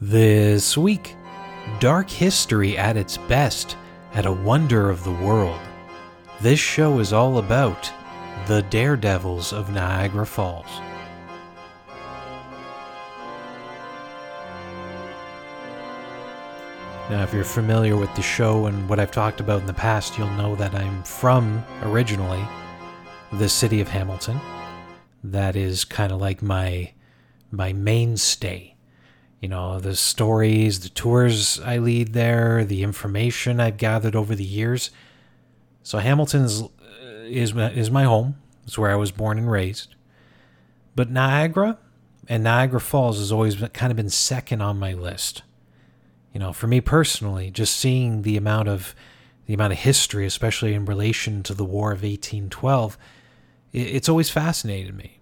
This 0.00 0.78
week, 0.78 1.16
dark 1.80 2.08
history 2.08 2.78
at 2.78 2.96
its 2.96 3.16
best 3.16 3.76
at 4.14 4.26
a 4.26 4.32
wonder 4.32 4.90
of 4.90 5.02
the 5.02 5.10
world. 5.10 5.58
This 6.40 6.60
show 6.60 7.00
is 7.00 7.12
all 7.12 7.38
about 7.38 7.92
the 8.46 8.62
daredevils 8.70 9.52
of 9.52 9.72
Niagara 9.72 10.24
Falls. 10.24 10.68
Now, 17.10 17.24
if 17.24 17.34
you're 17.34 17.42
familiar 17.42 17.96
with 17.96 18.14
the 18.14 18.22
show 18.22 18.66
and 18.66 18.88
what 18.88 19.00
I've 19.00 19.10
talked 19.10 19.40
about 19.40 19.62
in 19.62 19.66
the 19.66 19.74
past, 19.74 20.16
you'll 20.16 20.30
know 20.30 20.54
that 20.54 20.76
I'm 20.76 21.02
from 21.02 21.64
originally 21.82 22.46
the 23.32 23.48
city 23.48 23.80
of 23.80 23.88
Hamilton. 23.88 24.38
That 25.24 25.56
is 25.56 25.84
kind 25.84 26.12
of 26.12 26.20
like 26.20 26.40
my 26.40 26.92
my 27.50 27.72
mainstay. 27.72 28.77
You 29.40 29.48
know, 29.48 29.78
the 29.78 29.94
stories, 29.94 30.80
the 30.80 30.88
tours 30.88 31.60
I 31.60 31.78
lead 31.78 32.12
there, 32.12 32.64
the 32.64 32.82
information 32.82 33.60
I've 33.60 33.76
gathered 33.76 34.16
over 34.16 34.34
the 34.34 34.44
years. 34.44 34.90
So 35.82 35.98
Hamilton's 35.98 36.62
uh, 36.62 36.68
is 37.24 37.54
is 37.56 37.90
my 37.90 38.04
home. 38.04 38.36
It's 38.64 38.76
where 38.76 38.90
I 38.90 38.96
was 38.96 39.12
born 39.12 39.38
and 39.38 39.50
raised. 39.50 39.94
But 40.94 41.10
Niagara 41.10 41.78
and 42.28 42.42
Niagara 42.42 42.80
Falls 42.80 43.18
has 43.18 43.30
always 43.30 43.56
been, 43.56 43.68
kind 43.68 43.90
of 43.90 43.96
been 43.96 44.10
second 44.10 44.60
on 44.60 44.78
my 44.78 44.92
list. 44.92 45.42
You 46.34 46.40
know, 46.40 46.52
for 46.52 46.66
me 46.66 46.80
personally, 46.80 47.50
just 47.50 47.76
seeing 47.76 48.22
the 48.22 48.36
amount 48.36 48.68
of 48.68 48.94
the 49.46 49.54
amount 49.54 49.72
of 49.72 49.78
history, 49.78 50.26
especially 50.26 50.74
in 50.74 50.84
relation 50.84 51.42
to 51.44 51.54
the 51.54 51.64
War 51.64 51.92
of 51.92 52.02
1812, 52.02 52.98
it's 53.72 54.08
always 54.08 54.28
fascinated 54.28 54.94
me. 54.94 55.20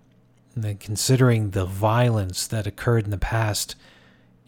And 0.55 0.65
then 0.65 0.79
considering 0.79 1.51
the 1.51 1.65
violence 1.65 2.46
that 2.48 2.66
occurred 2.66 3.05
in 3.05 3.10
the 3.10 3.19
past 3.19 3.77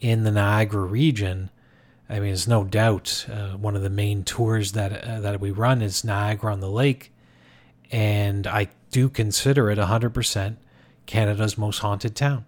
in 0.01 0.23
the 0.23 0.31
Niagara 0.31 0.83
region, 0.83 1.49
I 2.09 2.15
mean, 2.15 2.29
there's 2.29 2.47
no 2.47 2.63
doubt 2.63 3.25
uh, 3.31 3.49
one 3.51 3.75
of 3.75 3.83
the 3.83 3.89
main 3.89 4.23
tours 4.23 4.71
that 4.71 5.03
uh, 5.03 5.19
that 5.21 5.39
we 5.39 5.51
run 5.51 5.81
is 5.81 6.03
Niagara 6.03 6.51
on 6.51 6.59
the 6.59 6.69
Lake, 6.69 7.13
and 7.91 8.47
I 8.47 8.69
do 8.91 9.09
consider 9.09 9.69
it 9.69 9.77
100% 9.77 10.55
Canada's 11.05 11.57
most 11.57 11.79
haunted 11.79 12.15
town. 12.15 12.45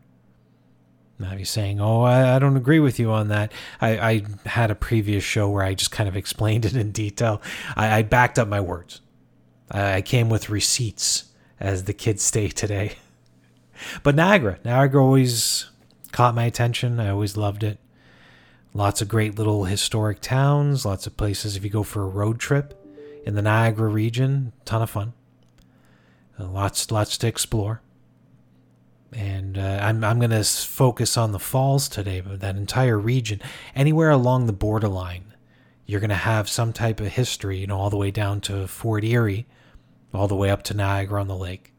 Now 1.20 1.34
you're 1.34 1.46
saying, 1.46 1.80
"Oh, 1.80 2.02
I, 2.02 2.36
I 2.36 2.40
don't 2.40 2.58
agree 2.58 2.80
with 2.80 3.00
you 3.00 3.12
on 3.12 3.28
that." 3.28 3.52
I, 3.80 3.98
I, 3.98 4.22
had 4.48 4.72
a 4.72 4.76
previous 4.76 5.24
show 5.24 5.50
where 5.50 5.64
I 5.64 5.76
just 5.76 5.92
kind 5.92 6.10
of 6.10 6.16
explained 6.18 6.66
it 6.66 6.76
in 6.76 6.92
detail. 6.92 7.42
I, 7.76 8.00
I 8.00 8.02
backed 8.02 8.40
up 8.40 8.48
my 8.48 8.62
words. 8.62 9.02
I, 9.70 9.96
I 9.96 10.02
came 10.02 10.30
with 10.30 10.50
receipts, 10.50 11.26
as 11.60 11.84
the 11.84 11.94
kids 11.94 12.24
say 12.24 12.48
today. 12.48 12.94
But 14.04 14.16
Niagara, 14.16 14.60
Niagara 14.64 15.04
always 15.04 15.71
caught 16.12 16.36
my 16.36 16.45
attention. 16.45 17.00
I 17.00 17.09
always 17.09 17.38
loved 17.38 17.64
it. 17.64 17.80
Lots 18.73 19.02
of 19.02 19.09
great 19.09 19.38
little 19.38 19.66
historic 19.66 20.22
towns, 20.22 20.86
lots 20.86 21.06
of 21.06 21.18
places 21.18 21.56
if 21.56 21.64
you 21.64 21.70
go 21.70 21.84
for 21.84 22.03
a 22.03 22.08
road 22.08 22.40
trip 22.40 22.78
in 23.26 23.36
the 23.36 23.42
Niagara 23.42 23.90
region, 23.90 24.53
ton 24.66 24.81
of 24.81 24.90
fun. 24.90 25.14
Uh, 26.40 26.48
lots 26.48 26.90
lots 26.90 27.18
to 27.18 27.28
explore. 27.28 27.81
And 29.14 29.58
uh, 29.58 29.80
I'm 29.81 30.03
I'm 30.03 30.20
going 30.20 30.31
to 30.31 30.44
focus 30.44 31.18
on 31.18 31.34
the 31.34 31.40
falls 31.40 31.90
today, 31.90 32.22
but 32.22 32.40
that 32.40 32.56
entire 32.56 32.98
region, 32.98 33.42
anywhere 33.75 34.09
along 34.09 34.46
the 34.46 34.53
borderline, 34.53 35.34
you're 35.86 36.00
going 36.00 36.09
to 36.09 36.16
have 36.16 36.48
some 36.48 36.72
type 36.72 37.02
of 37.02 37.08
history, 37.08 37.59
you 37.59 37.68
know, 37.68 37.78
all 37.78 37.90
the 37.90 37.98
way 37.98 38.12
down 38.12 38.40
to 38.42 38.68
Fort 38.68 39.03
Erie, 39.03 39.46
all 40.14 40.30
the 40.30 40.36
way 40.36 40.50
up 40.50 40.64
to 40.64 40.73
Niagara 40.73 41.20
on 41.20 41.28
the 41.28 41.36
Lake. 41.36 41.73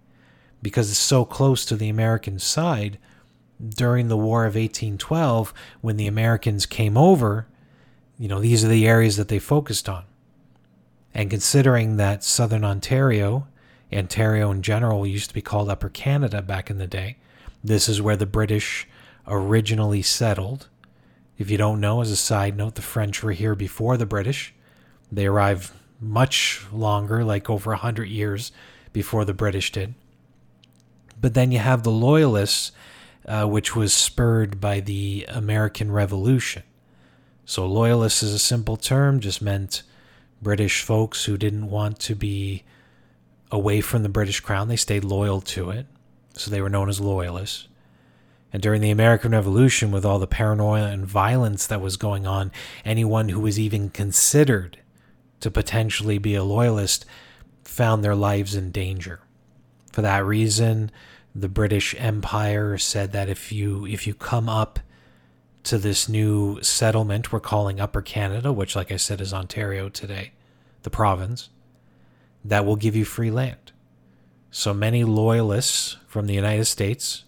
Because 0.61 0.91
it's 0.91 0.99
so 0.99 1.25
close 1.25 1.65
to 1.65 1.77
the 1.77 1.89
American 1.89 2.39
side, 2.39 2.99
during 3.69 4.09
the 4.09 4.17
War 4.17 4.45
of 4.45 4.55
1812, 4.55 5.55
when 5.81 5.97
the 5.97 6.07
Americans 6.07 6.67
came 6.67 6.97
over, 6.97 7.47
you 8.19 8.29
know, 8.29 8.41
these 8.41 8.65
are 8.65 8.69
the 8.69 8.87
areas 8.87 9.17
that 9.17 9.29
they 9.29 9.39
focused 9.39 9.89
on. 9.89 10.05
And 11.15 11.31
considering 11.31 11.97
that 11.97 12.25
southern 12.25 12.65
Ontario, 12.65 13.47
Ontario 13.93 14.51
in 14.51 14.63
general 14.63 15.07
used 15.07 15.29
to 15.29 15.35
be 15.35 15.43
called 15.43 15.69
Upper 15.69 15.89
Canada 15.89 16.43
back 16.43 16.71
in 16.71 16.79
the 16.79 16.87
day, 16.87 17.19
this 17.63 17.89
is 17.89 18.03
where 18.03 18.17
the 18.17 18.27
British 18.27 18.89
originally 19.27 20.03
settled. 20.03 20.69
If 21.39 21.51
you 21.51 21.59
don't 21.59 21.81
know, 21.81 22.01
as 22.01 22.11
a 22.11 22.17
side 22.17 22.57
note, 22.57 22.75
the 22.75 22.83
French 22.83 23.23
were 23.23 23.33
here 23.33 23.55
before 23.55 23.97
the 23.97 24.07
British. 24.07 24.55
They 25.11 25.27
arrived 25.27 25.71
much 26.01 26.65
longer, 26.73 27.23
like 27.25 27.49
over 27.49 27.73
a 27.73 27.77
hundred 27.77 28.09
years 28.09 28.51
before 28.93 29.25
the 29.25 29.35
British 29.35 29.71
did. 29.71 29.95
But 31.21 31.35
then 31.35 31.53
you 31.53 31.61
have 31.61 31.83
the 31.83 31.91
Loyalists 31.91 32.73
uh, 33.27 33.47
which 33.47 33.77
was 33.77 33.93
spurred 33.93 34.61
by 34.61 34.81
the 34.81 35.25
American 35.29 35.93
Revolution. 35.93 36.63
So, 37.45 37.67
loyalist 37.67 38.23
is 38.23 38.33
a 38.33 38.39
simple 38.39 38.77
term, 38.77 39.21
just 39.21 39.43
meant 39.43 39.83
British 40.41 40.83
folks 40.83 41.25
who 41.25 41.37
didn't 41.37 41.71
want 41.71 41.99
to 42.01 42.15
be 42.15 42.65
away 43.51 43.81
from 43.81 44.03
the 44.03 44.09
British 44.09 44.41
crown. 44.41 44.69
They 44.69 44.77
stayed 44.77 45.05
loyal 45.05 45.41
to 45.43 45.71
it. 45.71 45.87
So, 46.35 46.51
they 46.51 46.61
were 46.61 46.71
known 46.71 46.89
as 46.89 47.01
loyalists. 47.01 47.69
And 48.53 48.63
during 48.63 48.83
the 48.83 48.91
American 48.91 49.33
Revolution, 49.33 49.91
with 49.91 50.05
all 50.05 50.19
the 50.19 50.27
paranoia 50.27 50.89
and 50.89 51.07
violence 51.07 51.67
that 51.67 51.81
was 51.81 51.97
going 51.97 52.27
on, 52.27 52.53
anyone 52.85 53.31
who 53.31 53.41
was 53.41 53.59
even 53.59 53.89
considered 53.89 54.79
to 55.41 55.51
potentially 55.51 56.19
be 56.19 56.35
a 56.35 56.45
loyalist 56.45 57.07
found 57.65 58.05
their 58.05 58.15
lives 58.15 58.55
in 58.55 58.71
danger. 58.71 59.21
For 59.91 60.03
that 60.03 60.25
reason, 60.25 60.91
the 61.35 61.49
British 61.49 61.95
Empire 61.99 62.77
said 62.79 63.13
that 63.13 63.29
if 63.29 63.53
you 63.53 63.87
if 63.87 64.07
you 64.07 64.15
come 64.15 64.49
up 64.49 64.79
to 65.65 65.79
this 65.79 66.09
new 66.09 66.61
settlement 66.63 67.33
we're 67.33 67.41
calling 67.41 67.81
Upper 67.81 68.03
Canada, 68.03 68.53
which 68.53 68.77
like 68.77 68.93
I 68.93 68.97
said 68.97 69.21
is 69.21 69.33
Ontario 69.33 69.89
today, 69.89 70.33
the 70.83 70.91
province, 70.91 71.49
that 72.45 72.67
will 72.67 72.77
give 72.77 72.97
you 72.97 73.05
free 73.05 73.31
land. 73.31 73.73
So 74.51 74.75
many 74.75 75.05
loyalists 75.05 75.97
from 76.07 76.27
the 76.27 76.35
United 76.35 76.67
States 76.67 77.25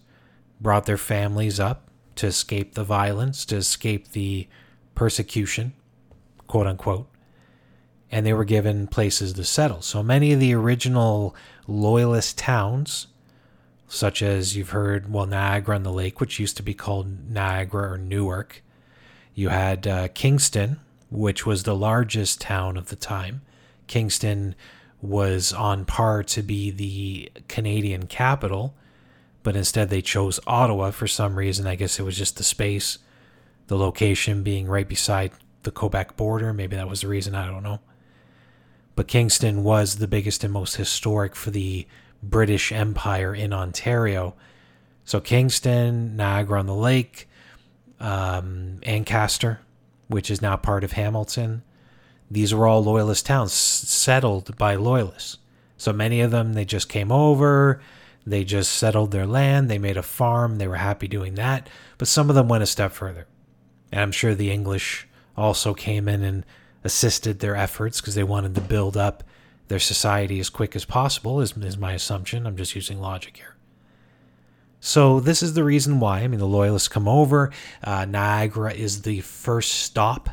brought 0.61 0.85
their 0.85 0.97
families 0.97 1.59
up 1.59 1.89
to 2.15 2.27
escape 2.27 2.75
the 2.75 2.83
violence, 2.83 3.45
to 3.45 3.55
escape 3.55 4.09
the 4.11 4.47
persecution, 4.93 5.73
quote 6.47 6.67
unquote, 6.67 7.07
and 8.11 8.25
they 8.25 8.33
were 8.33 8.45
given 8.45 8.87
places 8.87 9.33
to 9.33 9.43
settle. 9.43 9.81
So 9.81 10.03
many 10.03 10.31
of 10.31 10.39
the 10.39 10.53
original 10.53 11.35
loyalist 11.67 12.37
towns 12.37 13.07
such 13.95 14.21
as 14.21 14.55
you've 14.55 14.71
heard, 14.71 15.11
well, 15.11 15.25
Niagara 15.25 15.75
on 15.75 15.83
the 15.83 15.91
Lake, 15.91 16.19
which 16.19 16.39
used 16.39 16.57
to 16.57 16.63
be 16.63 16.73
called 16.73 17.29
Niagara 17.29 17.93
or 17.93 17.97
Newark. 17.97 18.61
You 19.33 19.49
had 19.49 19.87
uh, 19.87 20.07
Kingston, 20.09 20.79
which 21.09 21.45
was 21.45 21.63
the 21.63 21.75
largest 21.75 22.41
town 22.41 22.77
of 22.77 22.89
the 22.89 22.95
time. 22.95 23.41
Kingston 23.87 24.55
was 25.01 25.53
on 25.53 25.85
par 25.85 26.23
to 26.23 26.41
be 26.41 26.71
the 26.71 27.31
Canadian 27.47 28.07
capital, 28.07 28.75
but 29.43 29.55
instead 29.55 29.89
they 29.89 30.01
chose 30.01 30.39
Ottawa 30.45 30.91
for 30.91 31.07
some 31.07 31.37
reason. 31.37 31.67
I 31.67 31.75
guess 31.75 31.99
it 31.99 32.03
was 32.03 32.17
just 32.17 32.37
the 32.37 32.43
space, 32.43 32.97
the 33.67 33.77
location 33.77 34.43
being 34.43 34.67
right 34.67 34.87
beside 34.87 35.31
the 35.63 35.71
Quebec 35.71 36.17
border. 36.17 36.53
Maybe 36.53 36.75
that 36.75 36.89
was 36.89 37.01
the 37.01 37.07
reason. 37.07 37.35
I 37.35 37.45
don't 37.47 37.63
know. 37.63 37.79
But 38.95 39.07
Kingston 39.07 39.63
was 39.63 39.97
the 39.97 40.07
biggest 40.07 40.43
and 40.43 40.53
most 40.53 40.75
historic 40.75 41.35
for 41.35 41.51
the 41.51 41.85
British 42.29 42.71
Empire 42.71 43.33
in 43.33 43.53
Ontario. 43.53 44.35
So 45.03 45.19
Kingston, 45.19 46.15
Niagara 46.15 46.59
on 46.59 46.65
the 46.65 46.75
Lake, 46.75 47.29
um, 47.99 48.79
Ancaster, 48.83 49.59
which 50.07 50.29
is 50.29 50.41
now 50.41 50.55
part 50.55 50.83
of 50.83 50.93
Hamilton. 50.93 51.63
These 52.29 52.53
were 52.53 52.67
all 52.67 52.83
loyalist 52.83 53.25
towns 53.25 53.53
settled 53.53 54.57
by 54.57 54.75
loyalists. 54.75 55.37
So 55.77 55.93
many 55.93 56.21
of 56.21 56.31
them, 56.31 56.53
they 56.53 56.65
just 56.65 56.89
came 56.89 57.11
over, 57.11 57.81
they 58.25 58.43
just 58.43 58.71
settled 58.71 59.11
their 59.11 59.27
land, 59.27 59.69
they 59.69 59.77
made 59.77 59.97
a 59.97 60.03
farm, 60.03 60.57
they 60.57 60.67
were 60.67 60.77
happy 60.77 61.07
doing 61.07 61.35
that. 61.35 61.69
But 61.97 62.07
some 62.07 62.29
of 62.29 62.35
them 62.35 62.47
went 62.47 62.63
a 62.63 62.67
step 62.67 62.91
further. 62.91 63.27
And 63.91 64.01
I'm 64.01 64.11
sure 64.11 64.33
the 64.33 64.51
English 64.51 65.07
also 65.37 65.73
came 65.73 66.07
in 66.07 66.23
and 66.23 66.45
assisted 66.83 67.39
their 67.39 67.55
efforts 67.55 68.01
because 68.01 68.15
they 68.15 68.23
wanted 68.23 68.55
to 68.55 68.61
build 68.61 68.97
up 68.97 69.23
their 69.67 69.79
society 69.79 70.39
as 70.39 70.49
quick 70.49 70.75
as 70.75 70.85
possible, 70.85 71.41
is, 71.41 71.55
is 71.57 71.77
my 71.77 71.93
assumption. 71.93 72.45
I'm 72.45 72.57
just 72.57 72.75
using 72.75 72.99
logic 72.99 73.37
here. 73.37 73.55
So, 74.79 75.19
this 75.19 75.41
is 75.41 75.53
the 75.53 75.63
reason 75.63 75.99
why. 75.99 76.19
I 76.19 76.27
mean, 76.27 76.39
the 76.39 76.45
Loyalists 76.45 76.87
come 76.87 77.07
over. 77.07 77.51
Uh, 77.83 78.05
Niagara 78.05 78.73
is 78.73 79.01
the 79.01 79.21
first 79.21 79.71
stop 79.71 80.29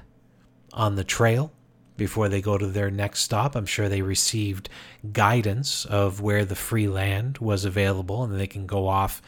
on 0.75 0.97
the 0.97 1.05
trail 1.05 1.53
before 1.97 2.29
they 2.29 2.43
go 2.43 2.59
to 2.59 2.67
their 2.67 2.91
next 2.91 3.21
stop. 3.21 3.55
I'm 3.55 3.67
sure 3.67 3.89
they 3.89 4.03
received 4.03 4.69
guidance 5.13 5.87
of 5.87 6.21
where 6.21 6.45
the 6.45 6.55
free 6.55 6.89
land 6.89 7.39
was 7.39 7.65
available, 7.65 8.25
and 8.25 8.39
they 8.39 8.47
can 8.47 8.67
go 8.67 8.89
off 8.89 9.23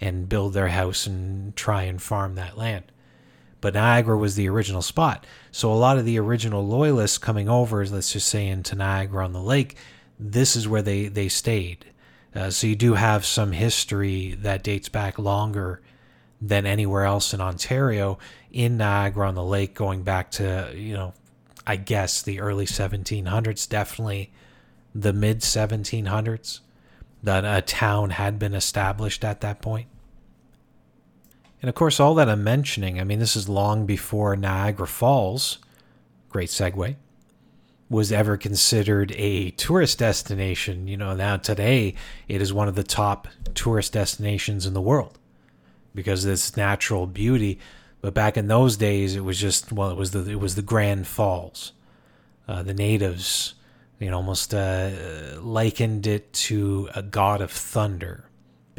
and 0.00 0.28
build 0.28 0.54
their 0.54 0.68
house 0.68 1.06
and 1.06 1.54
try 1.56 1.82
and 1.82 2.00
farm 2.00 2.36
that 2.36 2.56
land 2.56 2.90
but 3.60 3.74
Niagara 3.74 4.16
was 4.16 4.36
the 4.36 4.48
original 4.48 4.82
spot. 4.82 5.26
So 5.50 5.72
a 5.72 5.74
lot 5.74 5.98
of 5.98 6.04
the 6.04 6.18
original 6.18 6.66
loyalists 6.66 7.18
coming 7.18 7.48
over, 7.48 7.84
let's 7.86 8.12
just 8.12 8.28
say 8.28 8.46
into 8.46 8.74
Niagara 8.74 9.24
on 9.24 9.32
the 9.32 9.42
lake, 9.42 9.76
this 10.18 10.56
is 10.56 10.68
where 10.68 10.82
they 10.82 11.08
they 11.08 11.28
stayed. 11.28 11.86
Uh, 12.34 12.50
so 12.50 12.66
you 12.66 12.76
do 12.76 12.94
have 12.94 13.24
some 13.24 13.52
history 13.52 14.36
that 14.40 14.62
dates 14.62 14.88
back 14.88 15.18
longer 15.18 15.80
than 16.40 16.64
anywhere 16.64 17.04
else 17.04 17.34
in 17.34 17.40
Ontario 17.40 18.18
in 18.50 18.76
Niagara 18.76 19.28
on 19.28 19.34
the 19.34 19.44
Lake, 19.44 19.74
going 19.74 20.02
back 20.02 20.30
to, 20.32 20.72
you 20.74 20.94
know, 20.94 21.12
I 21.66 21.76
guess 21.76 22.22
the 22.22 22.40
early 22.40 22.66
1700s, 22.66 23.68
definitely 23.68 24.32
the 24.94 25.12
mid 25.12 25.40
1700s, 25.40 26.60
that 27.22 27.44
a 27.44 27.62
town 27.62 28.10
had 28.10 28.38
been 28.38 28.54
established 28.54 29.24
at 29.24 29.40
that 29.42 29.60
point. 29.60 29.88
And 31.62 31.68
of 31.68 31.74
course, 31.74 32.00
all 32.00 32.14
that 32.14 32.28
I'm 32.28 32.42
mentioning, 32.42 33.00
I 33.00 33.04
mean, 33.04 33.18
this 33.18 33.36
is 33.36 33.48
long 33.48 33.84
before 33.84 34.34
Niagara 34.34 34.86
Falls, 34.86 35.58
great 36.30 36.48
segue, 36.48 36.96
was 37.90 38.12
ever 38.12 38.36
considered 38.36 39.12
a 39.12 39.50
tourist 39.52 39.98
destination. 39.98 40.88
You 40.88 40.96
know, 40.96 41.14
now 41.14 41.36
today 41.36 41.94
it 42.28 42.40
is 42.40 42.52
one 42.52 42.68
of 42.68 42.76
the 42.76 42.84
top 42.84 43.28
tourist 43.54 43.92
destinations 43.92 44.64
in 44.64 44.72
the 44.72 44.80
world 44.80 45.18
because 45.94 46.24
of 46.24 46.32
its 46.32 46.56
natural 46.56 47.06
beauty. 47.06 47.58
But 48.00 48.14
back 48.14 48.38
in 48.38 48.46
those 48.46 48.76
days, 48.78 49.14
it 49.14 49.24
was 49.24 49.38
just 49.38 49.72
well, 49.72 49.90
it 49.90 49.96
was 49.96 50.12
the 50.12 50.30
it 50.30 50.40
was 50.40 50.54
the 50.54 50.62
Grand 50.62 51.06
Falls. 51.06 51.72
Uh, 52.48 52.62
the 52.62 52.74
natives, 52.74 53.54
you 53.98 54.10
know, 54.10 54.16
almost 54.16 54.54
uh, 54.54 54.90
likened 55.40 56.06
it 56.06 56.32
to 56.32 56.88
a 56.94 57.02
god 57.02 57.40
of 57.40 57.50
thunder 57.50 58.29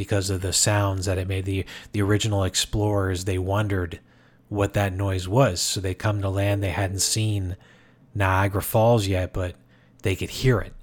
because 0.01 0.31
of 0.31 0.41
the 0.41 0.51
sounds 0.51 1.05
that 1.05 1.19
it 1.19 1.27
made. 1.27 1.45
The 1.45 1.63
the 1.91 2.01
original 2.01 2.43
explorers 2.43 3.25
they 3.25 3.37
wondered 3.37 3.99
what 4.49 4.73
that 4.73 4.93
noise 4.93 5.27
was, 5.27 5.61
so 5.61 5.79
they 5.79 5.93
come 5.93 6.23
to 6.23 6.29
land 6.29 6.63
they 6.63 6.71
hadn't 6.71 7.01
seen 7.01 7.55
Niagara 8.15 8.63
Falls 8.63 9.05
yet, 9.05 9.31
but 9.31 9.53
they 10.01 10.15
could 10.15 10.31
hear 10.31 10.59
it. 10.59 10.73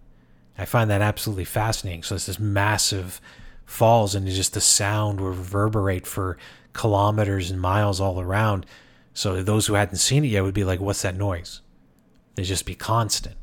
I 0.57 0.67
find 0.67 0.89
that 0.89 1.03
absolutely 1.03 1.47
fascinating. 1.47 2.05
So 2.05 2.15
it's 2.15 2.27
this 2.27 2.39
massive 2.39 3.21
falls, 3.67 4.15
and 4.15 4.25
just 4.29 4.55
the 4.55 4.61
sound 4.61 5.21
will 5.21 5.31
reverberate 5.31 6.07
for 6.07 6.39
kilometers 6.73 7.51
and 7.51 7.61
miles 7.61 8.01
all 8.01 8.21
around. 8.21 8.67
So 9.15 9.43
those 9.43 9.67
who 9.67 9.75
hadn't 9.75 9.97
seen 9.97 10.25
it 10.25 10.29
yet 10.29 10.45
would 10.45 10.55
be 10.55 10.63
like, 10.63 10.79
"What's 10.79 11.03
that 11.03 11.17
noise?" 11.17 11.61
They'd 12.37 12.45
just 12.45 12.67
be 12.67 12.77
constant. 12.77 13.35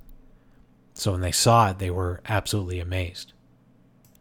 So 0.94 1.12
when 1.12 1.20
they 1.20 1.34
saw 1.34 1.72
it, 1.72 1.80
they 1.80 1.92
were 1.92 2.22
absolutely 2.30 2.80
amazed. 2.80 3.34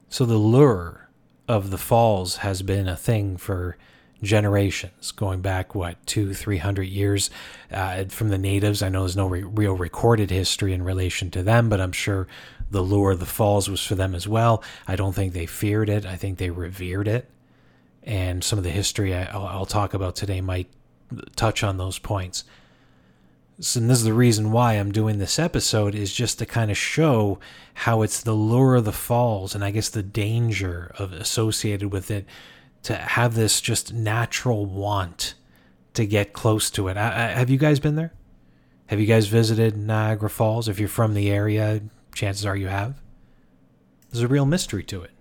So 0.08 0.26
the 0.26 0.36
lure 0.36 1.03
of 1.48 1.70
the 1.70 1.78
falls 1.78 2.36
has 2.38 2.62
been 2.62 2.88
a 2.88 2.96
thing 2.96 3.36
for 3.36 3.76
generations, 4.22 5.12
going 5.12 5.40
back 5.40 5.74
what 5.74 6.04
two, 6.06 6.32
three 6.32 6.58
hundred 6.58 6.84
years 6.84 7.30
uh, 7.70 8.04
from 8.04 8.30
the 8.30 8.38
natives. 8.38 8.82
I 8.82 8.88
know 8.88 9.00
there's 9.00 9.16
no 9.16 9.26
re- 9.26 9.42
real 9.42 9.74
recorded 9.74 10.30
history 10.30 10.72
in 10.72 10.82
relation 10.82 11.30
to 11.32 11.42
them, 11.42 11.68
but 11.68 11.80
I'm 11.80 11.92
sure 11.92 12.26
the 12.70 12.80
lure 12.80 13.12
of 13.12 13.20
the 13.20 13.26
falls 13.26 13.68
was 13.68 13.84
for 13.84 13.94
them 13.94 14.14
as 14.14 14.26
well. 14.26 14.62
I 14.88 14.96
don't 14.96 15.12
think 15.12 15.32
they 15.32 15.46
feared 15.46 15.88
it. 15.88 16.06
I 16.06 16.16
think 16.16 16.38
they 16.38 16.50
revered 16.50 17.08
it, 17.08 17.28
and 18.02 18.42
some 18.42 18.58
of 18.58 18.64
the 18.64 18.70
history 18.70 19.14
I, 19.14 19.36
will 19.36 19.46
I'll 19.46 19.66
talk 19.66 19.92
about 19.92 20.16
today 20.16 20.40
might 20.40 20.68
touch 21.36 21.62
on 21.62 21.76
those 21.76 21.98
points. 21.98 22.44
And 23.56 23.88
this 23.88 23.98
is 23.98 24.04
the 24.04 24.12
reason 24.12 24.50
why 24.50 24.74
I'm 24.74 24.90
doing 24.90 25.18
this 25.18 25.38
episode 25.38 25.94
is 25.94 26.12
just 26.12 26.40
to 26.40 26.46
kind 26.46 26.72
of 26.72 26.76
show 26.76 27.38
how 27.74 28.02
it's 28.02 28.20
the 28.20 28.32
lure 28.32 28.74
of 28.74 28.84
the 28.84 28.92
falls 28.92 29.54
and 29.54 29.64
I 29.64 29.70
guess 29.70 29.88
the 29.88 30.02
danger 30.02 30.92
of 30.98 31.12
associated 31.12 31.92
with 31.92 32.10
it 32.10 32.26
to 32.82 32.96
have 32.96 33.34
this 33.34 33.60
just 33.60 33.92
natural 33.92 34.66
want 34.66 35.34
to 35.94 36.04
get 36.04 36.32
close 36.32 36.68
to 36.72 36.88
it. 36.88 36.96
I, 36.96 37.06
I, 37.06 37.26
have 37.28 37.48
you 37.48 37.56
guys 37.56 37.78
been 37.78 37.94
there? 37.94 38.12
Have 38.86 38.98
you 38.98 39.06
guys 39.06 39.28
visited 39.28 39.76
Niagara 39.76 40.28
Falls? 40.28 40.68
If 40.68 40.80
you're 40.80 40.88
from 40.88 41.14
the 41.14 41.30
area, 41.30 41.80
chances 42.12 42.44
are 42.44 42.56
you 42.56 42.66
have. 42.66 43.00
There's 44.10 44.24
a 44.24 44.28
real 44.28 44.46
mystery 44.46 44.82
to 44.84 45.02
it. 45.02 45.12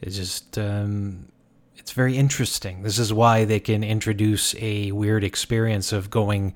It's 0.00 0.16
just, 0.16 0.56
um, 0.56 1.30
it's 1.76 1.92
very 1.92 2.16
interesting. 2.16 2.82
This 2.82 2.98
is 2.98 3.12
why 3.12 3.44
they 3.44 3.60
can 3.60 3.82
introduce 3.82 4.54
a 4.54 4.92
weird 4.92 5.24
experience 5.24 5.92
of 5.92 6.10
going 6.10 6.54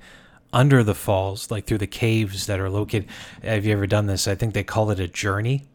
under 0.55 0.83
the 0.83 0.95
falls, 0.95 1.51
like 1.51 1.65
through 1.65 1.77
the 1.79 1.85
caves 1.85 2.47
that 2.47 2.61
are 2.61 2.69
located. 2.69 3.07
Have 3.43 3.65
you 3.65 3.73
ever 3.73 3.85
done 3.85 4.07
this? 4.07 4.25
I 4.27 4.35
think 4.35 4.53
they 4.53 4.63
call 4.63 4.89
it 4.89 4.99
a 5.01 5.07
journey, 5.07 5.65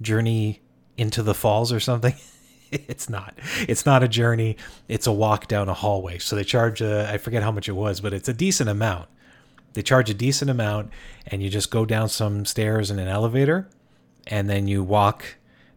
journey 0.00 0.62
into 0.96 1.22
the 1.22 1.34
falls 1.34 1.70
or 1.70 1.78
something. 1.78 2.14
it's 2.72 3.10
not. 3.10 3.34
It's 3.68 3.84
not 3.84 4.02
a 4.02 4.08
journey. 4.08 4.56
It's 4.88 5.06
a 5.06 5.12
walk 5.12 5.46
down 5.46 5.68
a 5.68 5.74
hallway. 5.74 6.18
So 6.18 6.36
they 6.36 6.42
charge 6.42 6.80
a, 6.80 7.08
I 7.12 7.18
forget 7.18 7.42
how 7.42 7.52
much 7.52 7.68
it 7.68 7.72
was, 7.72 8.00
but 8.00 8.14
it's 8.14 8.28
a 8.28 8.32
decent 8.32 8.70
amount. 8.70 9.10
They 9.74 9.82
charge 9.82 10.08
a 10.08 10.14
decent 10.14 10.50
amount, 10.50 10.90
and 11.26 11.42
you 11.42 11.50
just 11.50 11.70
go 11.70 11.84
down 11.84 12.08
some 12.08 12.46
stairs 12.46 12.90
in 12.90 12.98
an 12.98 13.08
elevator, 13.08 13.68
and 14.26 14.48
then 14.48 14.68
you 14.68 14.82
walk 14.82 15.36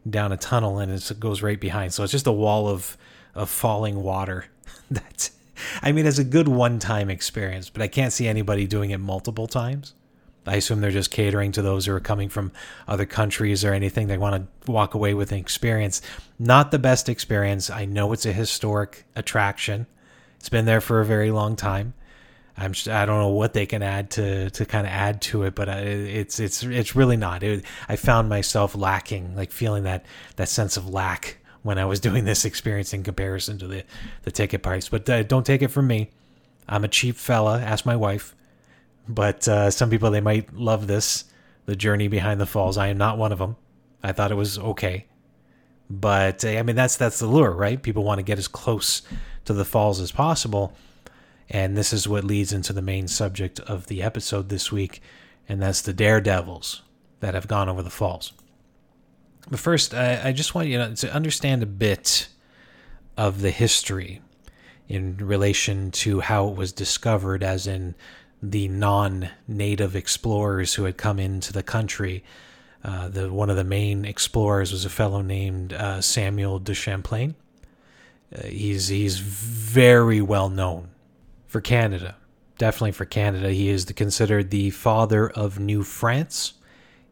down 0.10 0.32
a 0.32 0.38
tunnel, 0.38 0.80
and 0.80 0.90
it 0.92 1.12
goes 1.20 1.42
right 1.42 1.60
behind. 1.60 1.94
So 1.94 2.04
it's 2.04 2.12
just 2.12 2.28
a 2.28 2.32
wall 2.32 2.68
of 2.70 2.98
of 3.36 3.50
falling 3.50 4.04
water. 4.04 4.46
That's, 4.92 5.32
I 5.82 5.92
mean, 5.92 6.06
it's 6.06 6.18
a 6.18 6.24
good 6.24 6.48
one 6.48 6.80
time 6.80 7.10
experience, 7.10 7.70
but 7.70 7.82
I 7.82 7.88
can't 7.88 8.14
see 8.14 8.28
anybody 8.28 8.68
doing 8.68 8.92
it 8.92 9.00
multiple 9.00 9.48
times. 9.48 9.94
I 10.46 10.56
assume 10.56 10.80
they're 10.80 10.92
just 10.92 11.12
catering 11.12 11.52
to 11.54 11.62
those 11.62 11.86
who 11.86 11.94
are 11.94 12.00
coming 12.00 12.30
from 12.30 12.54
other 12.88 13.06
countries 13.06 13.66
or 13.66 13.74
anything. 13.74 14.08
They 14.08 14.18
want 14.18 14.48
to 14.66 14.72
walk 14.72 14.94
away 14.94 15.14
with 15.14 15.34
an 15.34 15.40
experience. 15.40 16.02
Not 16.40 16.72
the 16.72 16.80
best 16.80 17.10
experience. 17.10 17.70
I 17.70 17.84
know 17.86 18.14
it's 18.14 18.26
a 18.26 18.32
historic 18.32 19.06
attraction. 19.16 19.88
It's 20.40 20.50
been 20.50 20.66
there 20.66 20.80
for 20.80 21.02
a 21.02 21.06
very 21.06 21.32
long 21.32 21.58
time. 21.58 21.94
I'm 22.58 22.74
I 22.90 23.06
don't 23.06 23.20
know 23.20 23.30
what 23.30 23.54
they 23.54 23.68
can 23.68 23.84
add 23.84 24.10
to 24.12 24.50
to 24.50 24.66
kind 24.66 24.88
of 24.88 24.92
add 24.92 25.22
to 25.24 25.44
it, 25.44 25.54
but 25.54 25.70
uh, 25.70 25.82
it's 25.84 26.40
it's 26.40 26.64
it's 26.64 26.96
really 26.96 27.18
not. 27.18 27.44
It, 27.44 27.64
I 27.88 27.98
found 27.98 28.30
myself 28.30 28.74
lacking, 28.74 29.36
like 29.36 29.52
feeling 29.52 29.84
that 29.84 30.06
that 30.38 30.50
sense 30.50 30.76
of 30.76 30.90
lack 30.90 31.38
when 31.68 31.78
I 31.78 31.84
was 31.84 32.00
doing 32.00 32.24
this 32.24 32.46
experience 32.46 32.94
in 32.94 33.04
comparison 33.04 33.58
to 33.60 33.68
the 33.68 33.84
the 34.24 34.32
ticket 34.32 34.64
price. 34.64 34.88
But 34.88 35.10
uh, 35.10 35.24
don't 35.24 35.46
take 35.46 35.62
it 35.62 35.68
from 35.68 35.86
me. 35.86 36.10
I'm 36.68 36.86
a 36.86 36.88
cheap 36.88 37.18
fella. 37.18 37.60
Ask 37.62 37.86
my 37.86 37.98
wife. 37.98 38.34
But 39.08 39.46
uh, 39.50 39.70
some 39.70 39.90
people 39.90 40.10
they 40.10 40.22
might 40.22 40.56
love 40.56 40.88
this, 40.88 41.26
the 41.66 41.76
journey 41.76 42.08
behind 42.08 42.40
the 42.40 42.46
falls. 42.46 42.78
I 42.78 42.88
am 42.88 42.98
not 42.98 43.18
one 43.18 43.34
of 43.34 43.40
them. 43.40 43.58
I 44.02 44.14
thought 44.14 44.32
it 44.32 44.36
was 44.36 44.58
okay, 44.58 45.08
but 45.90 46.46
uh, 46.46 46.50
I 46.50 46.64
mean 46.64 46.78
that's 46.78 46.96
that's 46.96 47.20
the 47.20 47.28
lure, 47.28 47.52
right? 47.52 47.84
People 47.84 48.06
want 48.06 48.20
to 48.20 48.24
get 48.24 48.40
as 48.40 48.48
close 48.48 49.02
to 49.44 49.54
the 49.54 49.66
falls 49.66 50.00
as 50.00 50.12
possible, 50.12 50.74
and 51.50 51.76
this 51.76 51.92
is 51.92 52.08
what 52.08 52.24
leads 52.24 52.54
into 52.54 52.72
the 52.72 52.82
main 52.82 53.10
subject 53.10 53.60
of 53.62 53.88
the 53.88 54.02
episode 54.02 54.48
this 54.48 54.72
week, 54.72 55.02
and 55.50 55.62
that's 55.62 55.82
the 55.82 55.94
daredevils 55.94 56.82
that 57.20 57.34
have 57.34 57.48
gone 57.48 57.68
over 57.68 57.84
the 57.84 57.90
falls. 57.90 58.32
But 59.50 59.60
first, 59.60 59.94
I, 59.94 60.30
I 60.30 60.32
just 60.34 60.54
want 60.54 60.68
you 60.68 60.78
know, 60.78 60.94
to 60.96 61.14
understand 61.14 61.64
a 61.64 61.68
bit 61.68 62.28
of 63.16 63.42
the 63.42 63.52
history 63.52 64.22
in 64.88 65.18
relation 65.18 65.92
to 65.92 66.22
how 66.22 66.48
it 66.48 66.56
was 66.56 66.72
discovered, 66.72 67.44
as 67.44 67.68
in 67.68 67.96
the 68.42 68.68
non-native 68.68 69.96
explorers 69.96 70.76
who 70.76 70.84
had 70.84 70.98
come 70.98 71.20
into 71.20 71.52
the 71.52 71.64
country. 71.64 72.24
Uh, 72.84 73.10
the 73.10 73.34
one 73.34 73.50
of 73.50 73.56
the 73.56 73.64
main 73.64 74.06
explorers 74.06 74.72
was 74.72 74.86
a 74.86 74.90
fellow 74.90 75.22
named 75.22 75.74
uh, 75.74 76.00
Samuel 76.00 76.60
de 76.60 76.74
Champlain. 76.74 77.36
Uh, 78.34 78.44
he's 78.44 78.90
he's 78.90 79.20
very 79.20 80.22
well 80.22 80.50
known 80.50 80.90
for 81.48 81.60
Canada, 81.60 82.16
definitely 82.58 82.92
for 82.92 83.06
Canada. 83.06 83.50
He 83.50 83.70
is 83.70 83.86
the, 83.86 83.94
considered 83.94 84.52
the 84.52 84.70
father 84.70 85.30
of 85.30 85.60
New 85.60 85.84
France. 85.84 86.54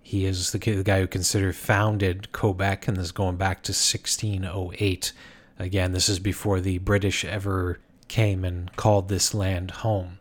He 0.06 0.26
is 0.28 0.52
the, 0.52 0.60
the 0.60 0.84
guy 0.84 1.00
who 1.00 1.08
considered 1.08 1.56
founded 1.56 2.32
Quebec, 2.32 2.88
and 2.88 2.96
this 2.96 3.06
is 3.06 3.12
going 3.12 3.38
back 3.38 3.64
to 3.64 3.72
1608. 3.72 5.12
Again, 5.58 5.94
this 5.94 6.08
is 6.08 6.20
before 6.20 6.60
the 6.60 6.78
British 6.78 7.26
ever 7.26 7.80
came 8.08 8.46
and 8.46 8.74
called 8.76 9.10
this 9.10 9.34
land 9.34 9.72
home. 9.72 10.20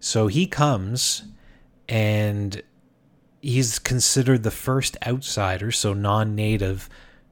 So 0.00 0.28
he 0.28 0.46
comes 0.46 1.24
and 1.86 2.62
he's 3.42 3.78
considered 3.78 4.42
the 4.42 4.50
first 4.50 4.96
outsider, 5.06 5.70
so 5.70 5.92
non 5.92 6.34
native, 6.34 6.88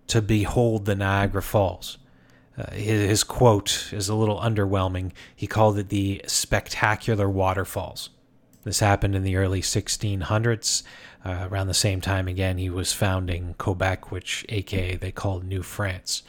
to 0.08 0.20
behold 0.20 0.84
the 0.84 0.94
Niagara 0.94 1.42
Falls. 1.42 1.96
Uh, 2.58 2.70
his, 2.72 3.08
his, 3.08 3.24
quote 3.24 3.88
is 3.94 4.10
a 4.10 4.14
little 4.14 4.38
underwhelming. 4.38 5.12
He 5.34 5.46
called 5.46 5.78
it 5.78 5.88
the 5.88 6.20
spectacular 6.26 7.30
waterfalls. 7.30 8.10
This 8.64 8.80
happened 8.80 9.14
in 9.14 9.22
the 9.22 9.36
early 9.36 9.62
1600s. 9.62 10.82
Uh, 11.24 11.48
around 11.50 11.66
the 11.66 11.74
same 11.74 12.00
time, 12.00 12.28
again, 12.28 12.58
he 12.58 12.70
was 12.70 12.92
founding 12.92 13.54
Quebec, 13.58 14.10
which, 14.12 14.46
aka, 14.48 14.96
they 14.96 15.10
called 15.10 15.44
New 15.44 15.62
France. 15.62 16.22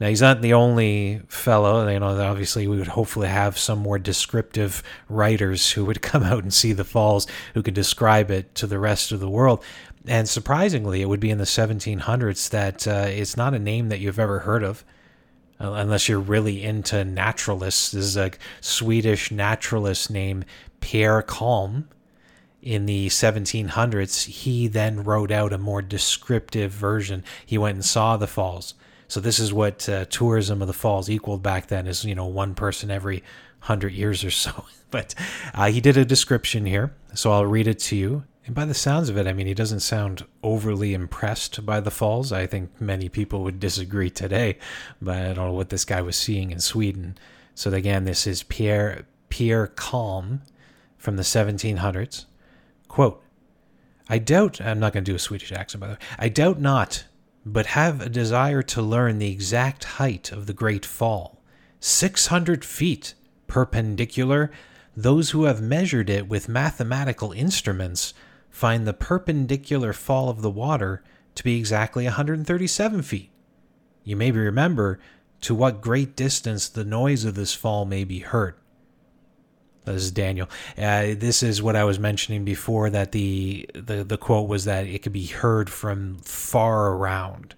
Now 0.00 0.08
he's 0.08 0.22
not 0.22 0.40
the 0.40 0.54
only 0.54 1.20
fellow. 1.28 1.86
You 1.86 2.00
know, 2.00 2.18
obviously 2.18 2.66
we 2.66 2.78
would 2.78 2.88
hopefully 2.88 3.28
have 3.28 3.58
some 3.58 3.78
more 3.80 3.98
descriptive 3.98 4.82
writers 5.08 5.72
who 5.72 5.84
would 5.84 6.00
come 6.10 6.22
out 6.22 6.42
and 6.42 6.52
see 6.52 6.72
the 6.72 6.84
falls, 6.84 7.26
who 7.54 7.62
could 7.62 7.74
describe 7.74 8.30
it 8.30 8.54
to 8.56 8.66
the 8.66 8.78
rest 8.78 9.12
of 9.12 9.20
the 9.20 9.28
world. 9.28 9.62
And 10.06 10.26
surprisingly, 10.26 11.02
it 11.02 11.08
would 11.08 11.20
be 11.20 11.30
in 11.30 11.36
the 11.36 11.44
1700s 11.44 12.48
that 12.50 12.88
uh, 12.88 13.06
it's 13.08 13.36
not 13.36 13.52
a 13.52 13.58
name 13.58 13.90
that 13.90 14.00
you've 14.00 14.18
ever 14.18 14.40
heard 14.40 14.62
of, 14.62 14.82
uh, 15.60 15.72
unless 15.72 16.08
you're 16.08 16.18
really 16.18 16.64
into 16.64 17.04
naturalists. 17.04 17.90
This 17.90 18.04
is 18.04 18.16
a 18.16 18.30
Swedish 18.62 19.30
naturalist 19.30 20.10
named 20.10 20.46
Pierre 20.80 21.20
Kalm. 21.20 21.84
In 22.62 22.86
the 22.86 23.08
1700s, 23.08 24.26
he 24.26 24.68
then 24.68 25.02
wrote 25.02 25.30
out 25.30 25.52
a 25.52 25.58
more 25.58 25.80
descriptive 25.80 26.70
version. 26.70 27.24
He 27.46 27.56
went 27.56 27.76
and 27.76 27.84
saw 27.84 28.16
the 28.16 28.26
falls 28.26 28.74
So 29.08 29.18
this 29.20 29.38
is 29.38 29.52
what 29.52 29.88
uh, 29.88 30.04
tourism 30.06 30.60
of 30.60 30.68
the 30.68 30.74
falls 30.74 31.08
equaled 31.08 31.42
back 31.42 31.68
then 31.68 31.86
is, 31.86 32.04
you 32.04 32.14
know, 32.14 32.26
one 32.26 32.54
person 32.54 32.90
every 32.90 33.22
100 33.60 33.92
years 33.92 34.24
or 34.24 34.30
so. 34.30 34.64
but 34.90 35.14
uh, 35.54 35.70
he 35.70 35.80
did 35.80 35.96
a 35.96 36.04
description 36.04 36.66
here, 36.66 36.92
so 37.14 37.32
I'll 37.32 37.46
read 37.46 37.66
it 37.66 37.78
to 37.80 37.96
you. 37.96 38.24
And 38.46 38.54
by 38.54 38.64
the 38.64 38.74
sounds 38.74 39.08
of 39.08 39.16
it, 39.16 39.26
I 39.26 39.32
mean, 39.32 39.46
he 39.46 39.54
doesn't 39.54 39.80
sound 39.80 40.24
overly 40.42 40.92
impressed 40.92 41.64
by 41.64 41.80
the 41.80 41.90
falls. 41.90 42.32
I 42.32 42.46
think 42.46 42.80
many 42.80 43.08
people 43.08 43.42
would 43.44 43.60
disagree 43.60 44.10
today, 44.10 44.58
but 45.00 45.16
I 45.16 45.32
don't 45.32 45.46
know 45.48 45.52
what 45.52 45.68
this 45.68 45.84
guy 45.84 46.02
was 46.02 46.16
seeing 46.16 46.50
in 46.50 46.60
Sweden. 46.60 47.16
So 47.54 47.72
again, 47.72 48.04
this 48.04 48.26
is 48.26 48.42
Pierre 48.42 49.06
Pierre 49.28 49.68
Kalm 49.68 50.40
from 50.98 51.16
the 51.16 51.22
1700s. 51.22 52.24
Quote, 52.90 53.22
I 54.08 54.18
doubt, 54.18 54.60
I'm 54.60 54.80
not 54.80 54.92
going 54.92 55.04
to 55.04 55.12
do 55.12 55.14
a 55.14 55.20
Swedish 55.20 55.52
accent 55.52 55.80
by 55.80 55.86
the 55.86 55.92
way, 55.92 55.98
I 56.18 56.28
doubt 56.28 56.60
not, 56.60 57.04
but 57.46 57.66
have 57.66 58.00
a 58.00 58.08
desire 58.08 58.62
to 58.62 58.82
learn 58.82 59.18
the 59.18 59.30
exact 59.30 59.84
height 59.84 60.32
of 60.32 60.46
the 60.46 60.52
Great 60.52 60.84
Fall. 60.84 61.40
600 61.78 62.64
feet 62.64 63.14
perpendicular. 63.46 64.50
Those 64.96 65.30
who 65.30 65.44
have 65.44 65.62
measured 65.62 66.10
it 66.10 66.28
with 66.28 66.48
mathematical 66.48 67.30
instruments 67.30 68.12
find 68.50 68.88
the 68.88 68.92
perpendicular 68.92 69.92
fall 69.92 70.28
of 70.28 70.42
the 70.42 70.50
water 70.50 71.04
to 71.36 71.44
be 71.44 71.56
exactly 71.56 72.06
137 72.06 73.02
feet. 73.02 73.30
You 74.02 74.16
may 74.16 74.32
remember 74.32 74.98
to 75.42 75.54
what 75.54 75.80
great 75.80 76.16
distance 76.16 76.68
the 76.68 76.84
noise 76.84 77.24
of 77.24 77.36
this 77.36 77.54
fall 77.54 77.84
may 77.84 78.02
be 78.02 78.18
heard. 78.18 78.56
This 79.84 80.04
is 80.04 80.10
Daniel. 80.10 80.48
Uh, 80.76 81.14
this 81.16 81.42
is 81.42 81.62
what 81.62 81.74
I 81.74 81.84
was 81.84 81.98
mentioning 81.98 82.44
before 82.44 82.90
that 82.90 83.12
the, 83.12 83.68
the 83.74 84.04
the 84.04 84.18
quote 84.18 84.48
was 84.48 84.64
that 84.66 84.86
it 84.86 85.02
could 85.02 85.12
be 85.12 85.26
heard 85.26 85.70
from 85.70 86.18
far 86.18 86.92
around, 86.92 87.54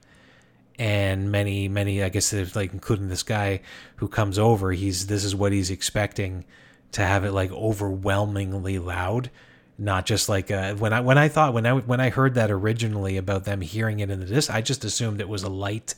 and 0.79 1.31
many 1.31 1.69
many 1.69 2.02
I 2.02 2.09
guess 2.09 2.33
like 2.55 2.73
including 2.73 3.09
this 3.09 3.23
guy 3.23 3.61
who 3.97 4.09
comes 4.09 4.38
over. 4.38 4.73
He's 4.73 5.07
this 5.07 5.25
is 5.25 5.35
what 5.35 5.52
he's 5.52 5.71
expecting 5.71 6.45
to 6.93 7.02
have 7.02 7.25
it 7.25 7.33
like 7.33 7.50
overwhelmingly 7.50 8.79
loud, 8.79 9.31
not 9.76 10.07
just 10.07 10.29
like 10.29 10.50
uh, 10.50 10.75
when 10.75 10.93
I 10.93 11.00
when 11.00 11.19
I 11.19 11.29
thought 11.29 11.55
when 11.55 11.67
I 11.67 11.73
when 11.73 12.00
I 12.00 12.11
heard 12.11 12.35
that 12.35 12.50
originally 12.50 13.17
about 13.17 13.45
them 13.45 13.62
hearing 13.62 14.00
it 14.00 14.11
in 14.11 14.21
the 14.21 14.26
disc, 14.26 14.49
I 14.50 14.61
just 14.61 14.85
assumed 14.85 15.21
it 15.21 15.29
was 15.29 15.43
a 15.43 15.50
light 15.50 15.97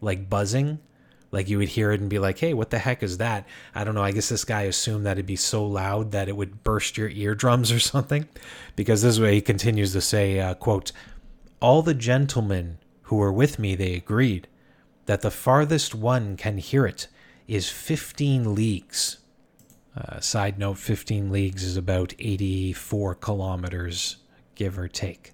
like 0.00 0.28
buzzing 0.28 0.80
like 1.32 1.48
you 1.48 1.58
would 1.58 1.68
hear 1.68 1.92
it 1.92 2.00
and 2.00 2.10
be 2.10 2.18
like, 2.18 2.38
"Hey, 2.38 2.54
what 2.54 2.70
the 2.70 2.78
heck 2.78 3.02
is 3.02 3.18
that?" 3.18 3.46
I 3.74 3.84
don't 3.84 3.94
know. 3.94 4.02
I 4.02 4.12
guess 4.12 4.28
this 4.28 4.44
guy 4.44 4.62
assumed 4.62 5.06
that 5.06 5.12
it'd 5.12 5.26
be 5.26 5.36
so 5.36 5.64
loud 5.64 6.12
that 6.12 6.28
it 6.28 6.36
would 6.36 6.64
burst 6.64 6.98
your 6.98 7.08
eardrums 7.08 7.70
or 7.70 7.78
something, 7.92 8.28
because 8.76 9.02
this 9.02 9.18
way 9.18 9.34
he 9.34 9.40
continues 9.40 9.92
to 9.92 10.00
say, 10.00 10.40
uh, 10.40 10.54
"quote 10.54 10.92
All 11.60 11.82
the 11.82 11.94
gentlemen 11.94 12.78
who 13.02 13.16
were 13.16 13.32
with 13.32 13.58
me, 13.58 13.74
they 13.74 13.94
agreed 13.94 14.48
that 15.06 15.20
the 15.20 15.30
farthest 15.30 15.94
one 15.94 16.36
can 16.36 16.58
hear 16.58 16.86
it 16.86 17.08
is 17.46 17.70
fifteen 17.70 18.54
leagues." 18.54 19.18
Uh, 19.96 20.20
side 20.20 20.58
note: 20.58 20.78
fifteen 20.78 21.30
leagues 21.30 21.62
is 21.62 21.76
about 21.76 22.14
eighty-four 22.18 23.14
kilometers, 23.16 24.16
give 24.54 24.78
or 24.78 24.88
take. 24.88 25.32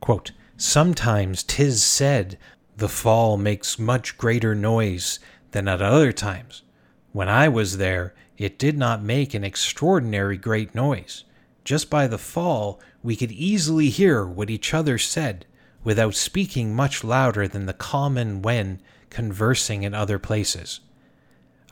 Quote, 0.00 0.32
Sometimes 0.60 1.44
'tis 1.44 1.84
said 1.84 2.36
the 2.78 2.88
fall 2.88 3.36
makes 3.36 3.76
much 3.76 4.16
greater 4.16 4.54
noise 4.54 5.18
than 5.50 5.66
at 5.66 5.82
other 5.82 6.12
times. 6.12 6.62
When 7.10 7.28
I 7.28 7.48
was 7.48 7.78
there, 7.78 8.14
it 8.36 8.56
did 8.56 8.78
not 8.78 9.02
make 9.02 9.34
an 9.34 9.42
extraordinary 9.42 10.36
great 10.36 10.76
noise. 10.76 11.24
Just 11.64 11.90
by 11.90 12.06
the 12.06 12.18
fall, 12.18 12.80
we 13.02 13.16
could 13.16 13.32
easily 13.32 13.88
hear 13.88 14.24
what 14.24 14.48
each 14.48 14.72
other 14.72 14.96
said, 14.96 15.44
without 15.82 16.14
speaking 16.14 16.72
much 16.72 17.02
louder 17.02 17.48
than 17.48 17.66
the 17.66 17.72
common 17.72 18.42
when 18.42 18.80
conversing 19.10 19.82
in 19.82 19.92
other 19.92 20.20
places. 20.20 20.78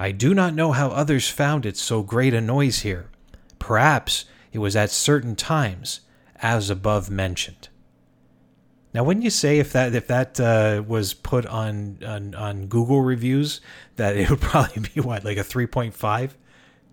I 0.00 0.10
do 0.10 0.34
not 0.34 0.54
know 0.54 0.72
how 0.72 0.88
others 0.88 1.28
found 1.28 1.64
it 1.64 1.76
so 1.76 2.02
great 2.02 2.34
a 2.34 2.40
noise 2.40 2.80
here. 2.80 3.10
Perhaps 3.60 4.24
it 4.52 4.58
was 4.58 4.74
at 4.74 4.90
certain 4.90 5.36
times, 5.36 6.00
as 6.42 6.68
above 6.68 7.10
mentioned. 7.10 7.68
Now, 8.96 9.04
wouldn't 9.04 9.24
you 9.24 9.30
say 9.30 9.58
if 9.58 9.74
that 9.74 9.94
if 9.94 10.06
that 10.06 10.40
uh, 10.40 10.82
was 10.88 11.12
put 11.12 11.44
on, 11.44 11.98
on 12.02 12.34
on 12.34 12.66
Google 12.66 13.02
reviews 13.02 13.60
that 13.96 14.16
it 14.16 14.30
would 14.30 14.40
probably 14.40 14.88
be 14.94 15.02
what 15.02 15.22
like 15.22 15.36
a 15.36 15.44
three 15.44 15.66
point 15.66 15.92
five 15.92 16.34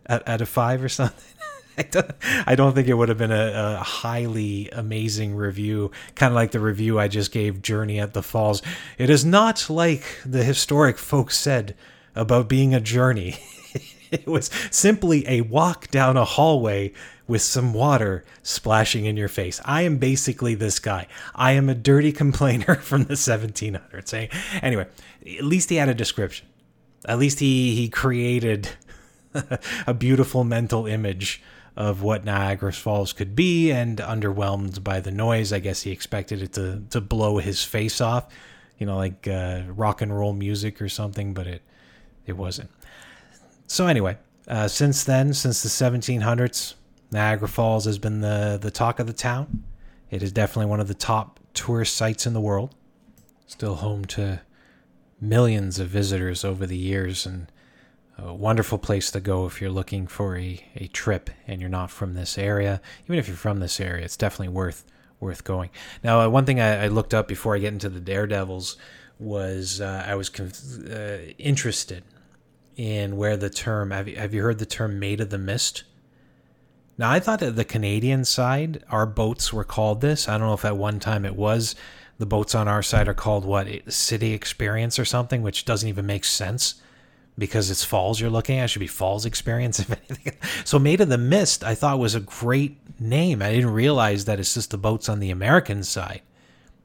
out 0.10 0.41
of 0.41 0.50
five 0.50 0.83
or 0.83 0.89
something? 0.89 1.24
I 1.77 1.83
don't, 1.83 2.12
I 2.45 2.55
don't 2.55 2.75
think 2.75 2.89
it 2.89 2.95
would 2.95 3.07
have 3.07 3.17
been 3.17 3.31
a, 3.31 3.77
a 3.79 3.83
highly 3.83 4.69
amazing 4.72 5.33
review, 5.33 5.91
kind 6.13 6.31
of 6.31 6.36
like 6.36 6.51
the 6.51 6.60
review 6.60 7.00
I 7.00 7.07
just 7.07 7.31
gave 7.31 7.62
Journey 7.62 8.01
at 8.01 8.13
the 8.13 8.22
Falls. 8.22 8.62
It 8.98 9.10
is 9.10 9.24
not 9.24 9.69
like 9.69 10.03
the 10.25 10.43
historic 10.43 10.98
folks 10.98 11.38
said 11.39 11.74
about 12.15 12.50
being 12.50 12.75
a 12.75 12.81
journey. 12.81 13.38
it 14.22 14.27
was 14.27 14.50
simply 14.70 15.27
a 15.27 15.41
walk 15.41 15.89
down 15.89 16.17
a 16.17 16.25
hallway 16.25 16.93
with 17.27 17.41
some 17.41 17.74
water 17.74 18.24
splashing 18.43 19.05
in 19.05 19.17
your 19.17 19.27
face. 19.27 19.60
I 19.65 19.82
am 19.84 19.98
basically 19.98 20.55
this 20.55 20.79
guy. 20.79 21.08
I 21.34 21.53
am 21.53 21.67
a 21.67 21.75
dirty 21.75 22.12
complainer 22.12 22.75
from 22.82 23.05
the 23.05 23.15
1700s. 23.15 24.08
Saying 24.08 24.29
anyway, 24.62 24.88
at 25.25 25.43
least 25.43 25.70
he 25.70 25.77
had 25.77 25.89
a 25.89 25.96
description. 25.96 26.48
At 27.05 27.17
least 27.20 27.39
he 27.39 27.75
he 27.75 27.89
created 27.89 28.70
a 29.88 29.93
beautiful 29.93 30.43
mental 30.43 30.86
image 30.86 31.41
of 31.75 32.03
what 32.03 32.24
Niagara 32.24 32.72
Falls 32.72 33.13
could 33.13 33.36
be, 33.36 33.72
and 33.72 33.98
underwhelmed 33.98 34.84
by 34.84 35.00
the 35.00 35.12
noise. 35.12 35.51
I 35.51 35.58
guess 35.58 35.82
he 35.82 35.91
expected 35.91 36.41
it 36.41 36.53
to 36.53 36.84
to 36.91 37.01
blow 37.01 37.39
his 37.39 37.63
face 37.63 38.00
off, 38.00 38.27
you 38.77 38.86
know, 38.86 38.96
like 38.96 39.27
uh, 39.27 39.63
rock 39.70 40.01
and 40.01 40.15
roll 40.15 40.34
music 40.34 40.82
or 40.82 40.88
something, 40.88 41.34
but 41.34 41.48
it 41.48 41.62
it 42.25 42.38
wasn't. 42.38 42.70
So 43.67 43.88
anyway, 43.88 44.17
uh, 44.48 44.67
since 44.67 45.03
then, 45.03 45.34
since 45.34 45.63
the 45.63 45.70
1700s, 45.70 46.75
Niagara 47.12 47.48
Falls 47.48 47.86
has 47.86 47.98
been 47.98 48.22
the, 48.22 48.58
the 48.62 48.72
talk 48.72 49.00
of 49.00 49.08
the 49.08 49.13
town. 49.13 49.63
It 50.10 50.22
is 50.22 50.32
definitely 50.32 50.70
one 50.70 50.79
of 50.79 50.88
the 50.88 50.93
top 50.93 51.39
tourist 51.53 51.96
sites 51.96 52.25
in 52.25 52.34
the 52.34 52.41
world. 52.41 52.75
Still 53.48 53.75
home 53.75 54.05
to 54.05 54.41
millions 55.22 55.79
of 55.79 55.88
visitors 55.88 56.43
over 56.43 56.65
the 56.65 56.77
years 56.77 57.25
and 57.25 57.51
a 58.17 58.34
wonderful 58.34 58.77
place 58.77 59.10
to 59.12 59.20
go 59.20 59.46
if 59.46 59.62
you're 59.62 59.72
looking 59.72 60.05
for 60.08 60.38
a, 60.38 60.63
a 60.75 60.88
trip 60.88 61.29
and 61.48 61.62
you're 61.62 61.70
not 61.70 61.89
from 61.89 62.13
this 62.13 62.38
area. 62.38 62.82
Even 63.05 63.17
if 63.17 63.27
you're 63.27 63.38
from 63.38 63.60
this 63.60 63.79
area, 63.79 64.05
it's 64.05 64.17
definitely 64.17 64.50
worth 64.50 64.86
worth 65.20 65.46
going. 65.46 65.70
Now, 66.03 66.20
uh, 66.20 66.27
one 66.27 66.46
thing 66.46 66.60
I, 66.60 66.84
I, 66.84 66.88
looked 66.88 67.13
up 67.13 67.29
before 67.29 67.55
I 67.55 67.60
get 67.60 67.72
into 67.72 67.88
the 67.88 68.01
Daredevils 68.01 68.75
was 69.20 69.79
uh, 69.79 70.03
I 70.05 70.15
was 70.15 70.38
uh, 70.38 71.32
interested 71.38 72.03
in 72.75 73.18
where 73.18 73.38
the 73.38 73.50
term 73.50 73.92
have 73.92 74.08
you, 74.08 74.15
have 74.15 74.34
you 74.34 74.42
heard 74.42 74.60
the 74.60 74.65
term 74.65 75.00
"Maid 75.00 75.22
of 75.22 75.30
the 75.30 75.38
Mist"? 75.38 75.84
Now, 76.98 77.10
I 77.10 77.20
thought 77.20 77.39
that 77.39 77.56
the 77.56 77.65
Canadian 77.65 78.24
side, 78.24 78.84
our 78.89 79.06
boats 79.06 79.51
were 79.51 79.63
called 79.63 80.01
this. 80.01 80.30
I 80.30 80.38
don't 80.38 80.48
know 80.48 80.53
if 80.53 80.65
at 80.65 80.77
one 80.77 81.00
time 81.00 81.25
it 81.25 81.36
was. 81.36 81.75
The 82.20 82.25
boats 82.27 82.53
on 82.53 82.68
our 82.68 82.84
side 82.84 83.08
are 83.08 83.15
called 83.15 83.46
what? 83.46 83.68
City 83.92 84.34
Experience 84.34 85.00
or 85.00 85.06
something, 85.06 85.42
which 85.42 85.65
doesn't 85.65 85.89
even 85.89 86.06
make 86.06 86.24
sense 86.24 86.75
because 87.38 87.72
it's 87.72 87.84
falls 87.84 88.20
you're 88.20 88.30
looking 88.30 88.60
at. 88.60 88.65
It 88.65 88.68
should 88.68 88.80
be 88.80 88.88
falls 88.88 89.25
experience, 89.25 89.80
if 89.80 89.89
anything. 89.89 90.38
So, 90.65 90.77
Maid 90.77 91.01
of 91.01 91.10
the 91.10 91.18
Mist, 91.18 91.63
I 91.63 91.75
thought 91.75 92.00
was 92.00 92.15
a 92.15 92.20
great 92.20 92.77
name. 93.00 93.42
I 93.42 93.51
didn't 93.51 93.72
realize 93.72 94.25
that 94.25 94.39
it's 94.39 94.53
just 94.53 94.72
the 94.72 94.77
boats 94.77 95.10
on 95.10 95.20
the 95.20 95.32
American 95.32 95.84
side 95.84 96.22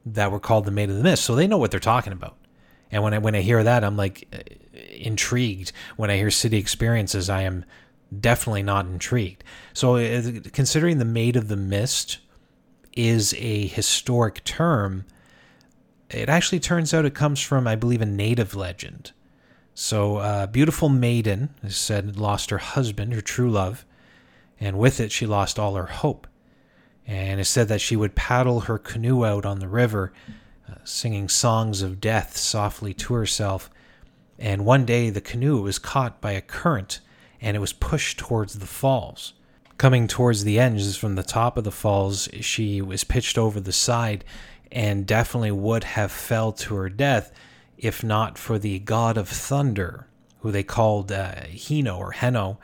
that 0.06 0.32
were 0.32 0.40
called 0.40 0.64
the 0.64 0.70
Maid 0.70 0.90
of 0.90 0.96
the 0.96 1.02
Mist. 1.02 1.24
So 1.24 1.34
they 1.34 1.46
know 1.46 1.58
what 1.58 1.70
they're 1.70 1.80
talking 1.80 2.12
about. 2.12 2.36
And 2.90 3.02
when 3.02 3.12
I 3.12 3.18
when 3.18 3.34
I 3.34 3.42
hear 3.42 3.62
that, 3.62 3.84
I'm 3.84 3.96
like 3.96 4.26
uh, 4.32 4.38
intrigued. 4.88 5.72
When 5.96 6.10
I 6.10 6.16
hear 6.16 6.30
city 6.30 6.56
experiences, 6.58 7.28
I 7.28 7.42
am 7.42 7.64
definitely 8.20 8.62
not 8.62 8.86
intrigued. 8.86 9.44
So, 9.72 9.96
uh, 9.96 10.22
considering 10.52 10.98
the 10.98 11.04
Maid 11.04 11.36
of 11.36 11.48
the 11.48 11.56
Mist 11.56 12.18
is 12.94 13.34
a 13.34 13.66
historic 13.66 14.42
term, 14.44 15.04
it 16.10 16.28
actually 16.28 16.60
turns 16.60 16.94
out 16.94 17.04
it 17.04 17.14
comes 17.14 17.40
from, 17.40 17.66
I 17.66 17.76
believe, 17.76 18.00
a 18.00 18.06
native 18.06 18.54
legend. 18.54 19.12
So, 19.74 20.16
a 20.16 20.20
uh, 20.20 20.46
beautiful 20.46 20.88
maiden 20.88 21.50
is 21.62 21.76
said 21.76 22.16
lost 22.16 22.50
her 22.50 22.58
husband, 22.58 23.12
her 23.14 23.20
true 23.20 23.50
love, 23.50 23.84
and 24.58 24.78
with 24.78 24.98
it 25.00 25.12
she 25.12 25.26
lost 25.26 25.58
all 25.58 25.74
her 25.74 25.86
hope. 25.86 26.26
And 27.06 27.40
it's 27.40 27.48
said 27.48 27.68
that 27.68 27.80
she 27.80 27.96
would 27.96 28.14
paddle 28.14 28.60
her 28.60 28.78
canoe 28.78 29.24
out 29.24 29.46
on 29.46 29.60
the 29.60 29.68
river, 29.68 30.12
uh, 30.68 30.74
singing 30.84 31.28
songs 31.28 31.80
of 31.80 32.00
death 32.00 32.36
softly 32.36 32.92
to 32.94 33.14
herself. 33.14 33.70
And 34.38 34.64
one 34.64 34.84
day 34.84 35.10
the 35.10 35.20
canoe 35.20 35.62
was 35.62 35.78
caught 35.78 36.20
by 36.20 36.32
a 36.32 36.40
current 36.40 37.00
and 37.40 37.56
it 37.56 37.60
was 37.60 37.72
pushed 37.72 38.18
towards 38.18 38.54
the 38.54 38.66
falls. 38.66 39.34
Coming 39.76 40.08
towards 40.08 40.44
the 40.44 40.58
edges 40.58 40.96
from 40.96 41.14
the 41.14 41.22
top 41.22 41.56
of 41.56 41.64
the 41.64 41.70
falls, 41.70 42.28
she 42.40 42.82
was 42.82 43.04
pitched 43.04 43.38
over 43.38 43.60
the 43.60 43.72
side 43.72 44.24
and 44.72 45.06
definitely 45.06 45.52
would 45.52 45.84
have 45.84 46.10
fell 46.10 46.52
to 46.52 46.74
her 46.74 46.88
death 46.88 47.32
if 47.78 48.02
not 48.02 48.36
for 48.36 48.58
the 48.58 48.80
god 48.80 49.16
of 49.16 49.28
thunder, 49.28 50.08
who 50.40 50.50
they 50.50 50.64
called 50.64 51.12
uh, 51.12 51.34
Hino 51.46 51.96
or 51.96 52.12
Heno. 52.12 52.58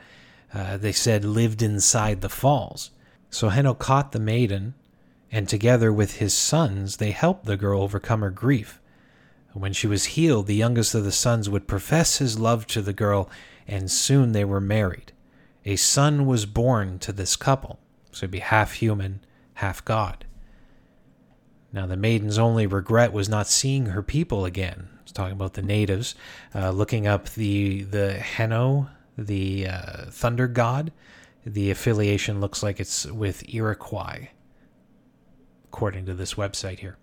Uh, 0.53 0.77
they 0.77 0.91
said 0.91 1.23
lived 1.23 1.61
inside 1.61 2.21
the 2.21 2.29
falls. 2.29 2.91
So 3.29 3.49
Heno 3.49 3.73
caught 3.73 4.11
the 4.11 4.19
maiden, 4.19 4.73
and 5.31 5.47
together 5.49 5.91
with 5.91 6.17
his 6.17 6.33
sons, 6.33 6.97
they 6.97 7.11
helped 7.11 7.45
the 7.45 7.57
girl 7.57 7.81
overcome 7.81 8.21
her 8.21 8.29
grief. 8.29 8.79
When 9.55 9.71
she 9.71 9.87
was 9.87 10.03
healed, 10.03 10.47
the 10.47 10.53
youngest 10.53 10.93
of 10.95 11.05
the 11.05 11.13
sons 11.13 11.49
would 11.49 11.65
profess 11.65 12.17
his 12.17 12.37
love 12.37 12.67
to 12.67 12.81
the 12.81 12.91
girl, 12.91 13.29
and 13.65 13.89
soon 13.89 14.33
they 14.33 14.43
were 14.43 14.59
married. 14.59 15.13
A 15.63 15.77
son 15.77 16.25
was 16.25 16.45
born 16.45 16.99
to 16.99 17.13
this 17.13 17.37
couple, 17.37 17.79
so 18.11 18.27
be 18.27 18.39
half 18.39 18.73
human, 18.73 19.21
half 19.55 19.83
god. 19.85 20.25
Now, 21.71 21.85
the 21.85 21.95
maiden's 21.95 22.37
only 22.37 22.67
regret 22.67 23.13
was 23.13 23.29
not 23.29 23.47
seeing 23.47 23.85
her 23.87 24.03
people 24.03 24.43
again. 24.43 24.89
I 24.91 25.03
was 25.03 25.13
talking 25.13 25.31
about 25.31 25.53
the 25.53 25.61
natives, 25.61 26.15
uh, 26.53 26.71
looking 26.71 27.07
up 27.07 27.29
the 27.29 27.83
the 27.83 28.15
Heno, 28.15 28.89
the 29.17 29.67
uh, 29.67 30.05
thunder 30.09 30.49
god. 30.49 30.91
The 31.45 31.71
affiliation 31.71 32.41
looks 32.41 32.61
like 32.61 32.81
it's 32.81 33.05
with 33.05 33.47
Iroquois, 33.47 34.27
according 35.63 36.07
to 36.07 36.13
this 36.13 36.33
website 36.33 36.79
here. 36.79 36.97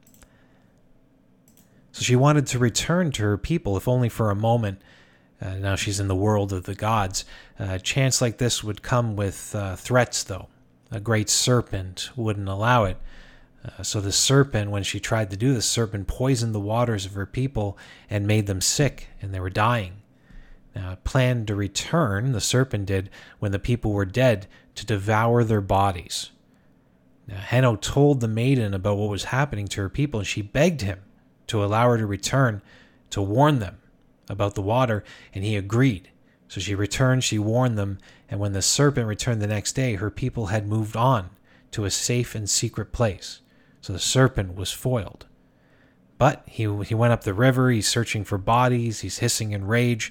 So 1.92 2.02
she 2.02 2.16
wanted 2.16 2.46
to 2.48 2.58
return 2.58 3.12
to 3.12 3.22
her 3.22 3.38
people, 3.38 3.76
if 3.76 3.86
only 3.86 4.08
for 4.08 4.30
a 4.30 4.34
moment. 4.34 4.80
Uh, 5.40 5.56
now 5.56 5.76
she's 5.76 6.00
in 6.00 6.08
the 6.08 6.16
world 6.16 6.52
of 6.52 6.64
the 6.64 6.74
gods. 6.74 7.24
a 7.58 7.78
chance 7.78 8.22
like 8.22 8.38
this 8.38 8.64
would 8.64 8.82
come 8.82 9.14
with 9.14 9.54
uh, 9.54 9.76
threats, 9.76 10.24
though. 10.24 10.48
A 10.90 11.00
great 11.00 11.28
serpent 11.28 12.10
wouldn't 12.16 12.48
allow 12.48 12.84
it. 12.84 12.96
Uh, 13.64 13.82
so 13.82 14.00
the 14.00 14.12
serpent, 14.12 14.70
when 14.70 14.82
she 14.82 15.00
tried 15.00 15.30
to 15.30 15.36
do 15.36 15.52
this, 15.52 15.66
serpent 15.66 16.06
poisoned 16.06 16.54
the 16.54 16.60
waters 16.60 17.04
of 17.04 17.14
her 17.14 17.26
people 17.26 17.76
and 18.08 18.26
made 18.26 18.46
them 18.46 18.60
sick, 18.60 19.08
and 19.20 19.34
they 19.34 19.40
were 19.40 19.50
dying. 19.50 20.02
Now, 20.74 20.92
it 20.92 21.04
planned 21.04 21.46
to 21.48 21.54
return, 21.54 22.32
the 22.32 22.40
serpent 22.40 22.86
did, 22.86 23.10
when 23.38 23.52
the 23.52 23.58
people 23.58 23.92
were 23.92 24.06
dead, 24.06 24.46
to 24.76 24.86
devour 24.86 25.44
their 25.44 25.60
bodies. 25.60 26.30
Now, 27.26 27.36
Heno 27.36 27.76
told 27.76 28.20
the 28.20 28.28
maiden 28.28 28.72
about 28.72 28.96
what 28.96 29.10
was 29.10 29.24
happening 29.24 29.68
to 29.68 29.82
her 29.82 29.90
people, 29.90 30.20
and 30.20 30.26
she 30.26 30.40
begged 30.40 30.80
him 30.80 31.00
to 31.52 31.62
allow 31.62 31.86
her 31.86 31.98
to 31.98 32.06
return 32.06 32.62
to 33.10 33.20
warn 33.20 33.58
them 33.58 33.76
about 34.30 34.54
the 34.54 34.62
water, 34.62 35.04
and 35.34 35.44
he 35.44 35.54
agreed. 35.54 36.08
So 36.48 36.62
she 36.62 36.74
returned, 36.74 37.24
she 37.24 37.38
warned 37.38 37.76
them, 37.76 37.98
and 38.26 38.40
when 38.40 38.54
the 38.54 38.62
serpent 38.62 39.06
returned 39.06 39.42
the 39.42 39.46
next 39.46 39.74
day, 39.74 39.96
her 39.96 40.10
people 40.10 40.46
had 40.46 40.66
moved 40.66 40.96
on 40.96 41.28
to 41.72 41.84
a 41.84 41.90
safe 41.90 42.34
and 42.34 42.48
secret 42.48 42.90
place. 42.90 43.42
So 43.82 43.92
the 43.92 43.98
serpent 43.98 44.56
was 44.56 44.72
foiled. 44.72 45.26
But 46.16 46.42
he, 46.46 46.62
he 46.84 46.94
went 46.94 47.12
up 47.12 47.24
the 47.24 47.34
river, 47.34 47.70
he's 47.70 47.86
searching 47.86 48.24
for 48.24 48.38
bodies, 48.38 49.00
he's 49.00 49.18
hissing 49.18 49.52
in 49.52 49.66
rage, 49.66 50.10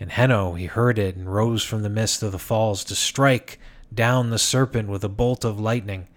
and 0.00 0.10
Heno, 0.10 0.54
he 0.54 0.66
heard 0.66 0.98
it 0.98 1.14
and 1.14 1.32
rose 1.32 1.62
from 1.62 1.82
the 1.82 1.88
mist 1.88 2.24
of 2.24 2.32
the 2.32 2.40
falls 2.40 2.82
to 2.84 2.96
strike 2.96 3.60
down 3.94 4.30
the 4.30 4.38
serpent 4.38 4.88
with 4.88 5.04
a 5.04 5.08
bolt 5.08 5.44
of 5.44 5.60
lightning. 5.60 6.08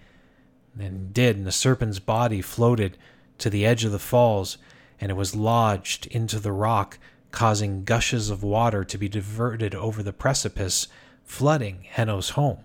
And 0.80 1.14
did, 1.14 1.38
and 1.38 1.46
the 1.46 1.52
serpent's 1.52 2.00
body 2.00 2.42
floated 2.42 2.98
to 3.38 3.50
the 3.50 3.66
edge 3.66 3.84
of 3.86 3.92
the 3.92 4.00
falls, 4.00 4.58
and 5.00 5.12
it 5.12 5.16
was 5.16 5.36
lodged 5.36 6.08
into 6.08 6.40
the 6.40 6.52
rock, 6.52 6.98
causing 7.32 7.84
gushes 7.84 8.30
of 8.30 8.44
water 8.44 8.84
to 8.84 8.98
be 8.98 9.10
diverted 9.10 9.76
over 9.76 10.02
the 10.02 10.14
precipice, 10.14 10.88
flooding 11.24 11.80
Heno's 11.84 12.32
home. 12.32 12.60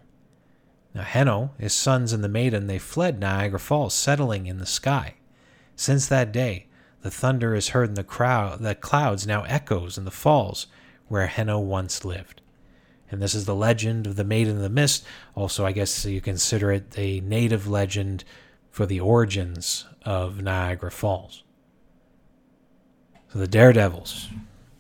Now, 0.95 1.03
Heno, 1.03 1.51
his 1.59 1.73
sons, 1.73 2.13
and 2.13 2.23
the 2.23 2.29
maiden, 2.29 2.67
they 2.67 2.79
fled 2.79 3.21
Niagara 3.21 3.61
Falls, 3.61 3.95
settling 3.95 4.47
in 4.47 4.59
the 4.59 4.67
sky. 4.67 5.15
Since 5.77 6.09
that 6.09 6.33
day, 6.33 6.67
the 7.03 7.11
thunder 7.11 7.55
is 7.55 7.69
heard 7.69 7.89
in 7.89 7.95
the 7.95 8.05
crowd, 8.05 8.61
the 8.61 8.75
clouds 8.75 9.27
now 9.27 9.43
echoes 9.45 9.97
in 9.97 10.05
the 10.05 10.11
falls 10.11 10.67
where 11.09 11.27
Heno 11.27 11.59
once 11.59 12.05
lived. 12.05 12.41
And 13.11 13.21
this 13.21 13.35
is 13.35 13.45
the 13.45 13.55
legend 13.55 14.07
of 14.07 14.17
the 14.17 14.25
Maiden 14.25 14.57
of 14.57 14.63
the 14.63 14.69
Mist. 14.69 15.05
Also, 15.35 15.67
I 15.67 15.73
guess 15.73 16.05
you 16.05 16.21
consider 16.21 16.71
it 16.71 16.95
a 16.97 17.21
native 17.21 17.67
legend 17.67 18.25
for 18.71 18.87
the 18.87 19.01
origins 19.01 19.87
of 20.05 20.43
Niagara 20.43 20.91
Falls. 20.91 21.45
So 23.33 23.39
the 23.39 23.49
Daredevils. 23.49 24.29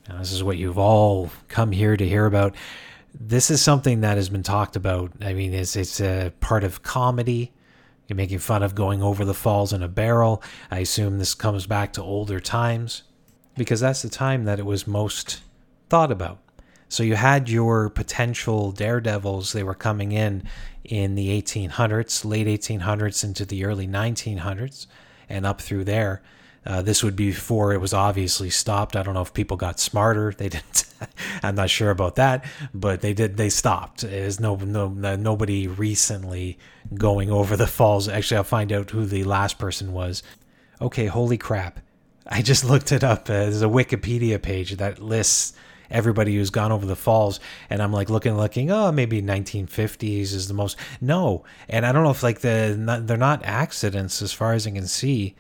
Now, 0.09 0.18
this 0.18 0.32
is 0.32 0.42
what 0.42 0.56
you've 0.56 0.78
all 0.78 1.30
come 1.49 1.70
here 1.73 1.97
to 1.97 2.09
hear 2.09 2.26
about. 2.26 2.54
This 3.14 3.50
is 3.50 3.62
something 3.62 4.00
that 4.00 4.16
has 4.16 4.28
been 4.28 4.42
talked 4.42 4.76
about. 4.76 5.12
I 5.20 5.35
mean, 5.35 5.54
it's 5.54 5.76
it's 5.76 6.00
a 6.00 6.32
part 6.40 6.64
of 6.64 6.82
comedy. 6.82 7.52
You're 8.09 8.16
making 8.16 8.40
fun 8.40 8.64
of 8.64 8.74
going 8.74 9.03
over 9.03 9.24
the 9.24 9.35
falls 9.35 9.72
in 9.72 9.85
a 9.85 9.88
barrel. 9.88 10.42
I 10.70 10.81
assume 10.81 11.18
this 11.18 11.35
comes 11.35 11.66
back 11.66 11.92
to 11.92 12.03
older 12.03 12.40
times 12.40 13.05
because 13.57 13.81
that's 13.81 14.03
the 14.03 14.09
time 14.09 14.44
that 14.46 14.59
it 14.59 14.66
was 14.66 14.87
most 14.87 15.40
thought 15.88 16.11
about. 16.11 16.38
So 16.90 17.05
you 17.05 17.14
had 17.14 17.48
your 17.48 17.88
potential 17.88 18.72
daredevils. 18.72 19.53
They 19.53 19.62
were 19.62 19.76
coming 19.76 20.11
in 20.11 20.42
in 20.83 21.14
the 21.14 21.40
1800s, 21.40 22.24
late 22.24 22.48
1800s 22.48 23.22
into 23.22 23.44
the 23.44 23.64
early 23.64 23.87
1900s, 23.87 24.88
and 25.29 25.46
up 25.46 25.61
through 25.61 25.85
there. 25.85 26.20
Uh, 26.66 26.83
this 26.83 27.05
would 27.05 27.14
be 27.14 27.29
before 27.31 27.72
it 27.72 27.81
was 27.81 27.94
obviously 27.94 28.50
stopped. 28.50 28.96
I 28.96 29.05
don't 29.05 29.14
know 29.14 29.22
if 29.22 29.33
people 29.33 29.57
got 29.57 29.79
smarter. 29.79 30.35
They 30.37 30.48
didn't. 30.48 30.85
I'm 31.44 31.55
not 31.55 31.70
sure 31.70 31.90
about 31.90 32.16
that, 32.16 32.44
but 32.74 33.03
they 33.03 33.14
did. 33.14 33.37
They 33.37 33.50
stopped. 33.50 34.00
There's 34.00 34.40
no 34.40 34.57
no 34.57 34.88
nobody 34.88 35.68
recently 35.68 36.59
going 36.92 37.31
over 37.31 37.57
the 37.57 37.68
falls. 37.68 38.09
Actually, 38.09 38.38
I'll 38.38 38.44
find 38.44 38.72
out 38.72 38.90
who 38.90 39.07
the 39.07 39.24
last 39.24 39.59
person 39.61 39.92
was. 39.92 40.24
Okay, 40.83 41.07
holy 41.07 41.38
crap! 41.38 41.81
I 42.26 42.42
just 42.42 42.64
looked 42.68 42.92
it 42.92 43.05
up. 43.05 43.31
Uh, 43.31 43.46
there's 43.46 43.62
a 43.62 43.66
Wikipedia 43.66 44.42
page 44.42 44.76
that 44.76 44.98
lists 44.98 45.55
everybody 45.90 46.37
who's 46.37 46.50
gone 46.50 46.72
over 46.72 46.87
the 46.87 46.96
falls 46.96 47.40
and 47.68 47.83
i'm 47.83 47.92
like 47.92 48.09
looking 48.09 48.37
looking 48.37 48.70
oh 48.70 48.92
maybe 48.92 49.20
1950s 49.20 50.33
is 50.33 50.48
the 50.48 50.55
most 50.55 50.76
no. 51.00 51.44
And 51.68 51.85
i 51.85 51.92
don't 51.92 52.05
know 52.05 52.11
if 52.11 52.22
like 52.22 52.40
the 52.40 53.03
they're 53.05 53.16
not 53.16 53.44
accidents 53.44 54.22
as 54.22 54.33
far 54.33 54.53
as 54.53 54.66
i 54.66 54.70
can 54.70 54.87
see. 54.87 55.35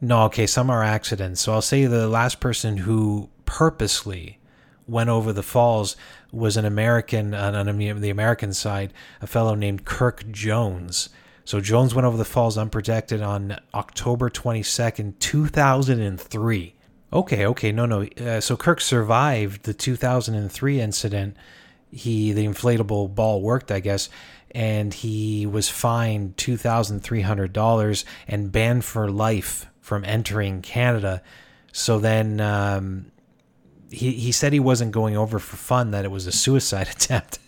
No 0.00 0.24
okay 0.24 0.46
some 0.46 0.70
are 0.70 0.82
accidents. 0.82 1.40
So 1.40 1.52
i'll 1.52 1.62
say 1.62 1.86
the 1.86 2.08
last 2.08 2.40
person 2.40 2.78
who 2.78 3.28
purposely 3.44 4.38
went 4.86 5.10
over 5.10 5.32
the 5.32 5.42
falls 5.42 5.96
was 6.32 6.56
an 6.56 6.64
american 6.64 7.34
on 7.34 7.76
the 7.76 8.10
american 8.10 8.52
side 8.52 8.92
a 9.20 9.26
fellow 9.26 9.54
named 9.54 9.84
kirk 9.84 10.30
jones. 10.30 11.10
So 11.44 11.60
jones 11.60 11.94
went 11.94 12.06
over 12.06 12.16
the 12.16 12.24
falls 12.24 12.56
unprotected 12.56 13.22
on 13.22 13.58
october 13.74 14.30
22nd 14.30 15.18
2003 15.18 16.74
Okay, 17.12 17.44
okay, 17.46 17.72
no, 17.72 17.86
no. 17.86 18.02
Uh, 18.02 18.40
so 18.40 18.56
Kirk 18.56 18.80
survived 18.80 19.64
the 19.64 19.74
2003 19.74 20.80
incident. 20.80 21.36
He 21.90 22.32
the 22.32 22.46
inflatable 22.46 23.12
ball 23.14 23.42
worked, 23.42 23.72
I 23.72 23.80
guess, 23.80 24.08
and 24.52 24.94
he 24.94 25.44
was 25.44 25.68
fined 25.68 26.36
two 26.36 26.56
thousand 26.56 27.00
three 27.00 27.22
hundred 27.22 27.52
dollars 27.52 28.04
and 28.28 28.52
banned 28.52 28.84
for 28.84 29.10
life 29.10 29.66
from 29.80 30.04
entering 30.04 30.62
Canada. 30.62 31.20
So 31.72 31.98
then 31.98 32.40
um, 32.40 33.10
he 33.90 34.12
he 34.12 34.30
said 34.30 34.52
he 34.52 34.60
wasn't 34.60 34.92
going 34.92 35.16
over 35.16 35.40
for 35.40 35.56
fun; 35.56 35.90
that 35.90 36.04
it 36.04 36.12
was 36.12 36.28
a 36.28 36.32
suicide 36.32 36.88
attempt. 36.92 37.40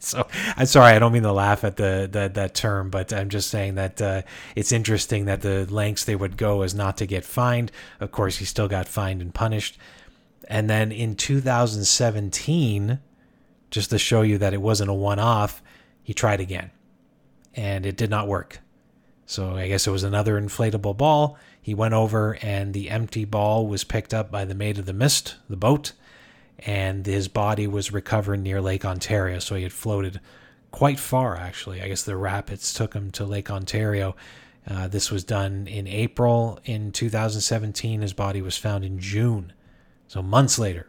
so 0.02 0.26
I'm 0.56 0.66
sorry, 0.66 0.96
I 0.96 0.98
don't 0.98 1.12
mean 1.12 1.24
to 1.24 1.32
laugh 1.32 1.62
at 1.62 1.76
the, 1.76 2.08
the 2.10 2.30
that 2.32 2.54
term, 2.54 2.88
but 2.88 3.12
I'm 3.12 3.28
just 3.28 3.50
saying 3.50 3.74
that 3.74 4.00
uh, 4.00 4.22
it's 4.56 4.72
interesting 4.72 5.26
that 5.26 5.42
the 5.42 5.66
lengths 5.66 6.04
they 6.04 6.16
would 6.16 6.38
go 6.38 6.62
is 6.62 6.74
not 6.74 6.96
to 6.98 7.06
get 7.06 7.24
fined. 7.24 7.70
Of 8.00 8.10
course, 8.10 8.38
he 8.38 8.46
still 8.46 8.66
got 8.66 8.88
fined 8.88 9.20
and 9.20 9.34
punished. 9.34 9.78
And 10.48 10.70
then 10.70 10.90
in 10.90 11.16
2017, 11.16 12.98
just 13.70 13.90
to 13.90 13.98
show 13.98 14.22
you 14.22 14.38
that 14.38 14.54
it 14.54 14.62
wasn't 14.62 14.90
a 14.90 14.94
one-off, 14.94 15.62
he 16.02 16.14
tried 16.14 16.40
again, 16.40 16.70
and 17.54 17.84
it 17.84 17.96
did 17.96 18.08
not 18.08 18.26
work. 18.26 18.60
So 19.26 19.54
I 19.54 19.68
guess 19.68 19.86
it 19.86 19.92
was 19.92 20.02
another 20.02 20.40
inflatable 20.40 20.96
ball. 20.96 21.38
He 21.60 21.74
went 21.74 21.94
over, 21.94 22.38
and 22.40 22.72
the 22.72 22.88
empty 22.88 23.26
ball 23.26 23.66
was 23.66 23.84
picked 23.84 24.14
up 24.14 24.30
by 24.30 24.46
the 24.46 24.54
Maid 24.54 24.78
of 24.78 24.86
the 24.86 24.94
Mist, 24.94 25.36
the 25.48 25.58
boat, 25.58 25.92
and 26.60 27.06
his 27.06 27.28
body 27.28 27.66
was 27.66 27.92
recovered 27.92 28.40
near 28.40 28.60
Lake 28.60 28.84
Ontario. 28.84 29.38
So 29.38 29.54
he 29.54 29.62
had 29.62 29.72
floated 29.72 30.20
quite 30.70 30.98
far, 30.98 31.36
actually. 31.36 31.82
I 31.82 31.88
guess 31.88 32.02
the 32.02 32.16
rapids 32.16 32.72
took 32.72 32.94
him 32.94 33.10
to 33.12 33.24
Lake 33.24 33.50
Ontario. 33.50 34.16
Uh, 34.68 34.88
this 34.88 35.10
was 35.10 35.24
done 35.24 35.66
in 35.66 35.86
April 35.86 36.58
in 36.64 36.92
2017. 36.92 38.02
His 38.02 38.12
body 38.12 38.42
was 38.42 38.56
found 38.56 38.84
in 38.84 38.98
June, 38.98 39.52
so 40.06 40.22
months 40.22 40.58
later 40.58 40.88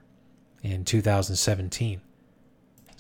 in 0.62 0.86
2017. 0.86 2.02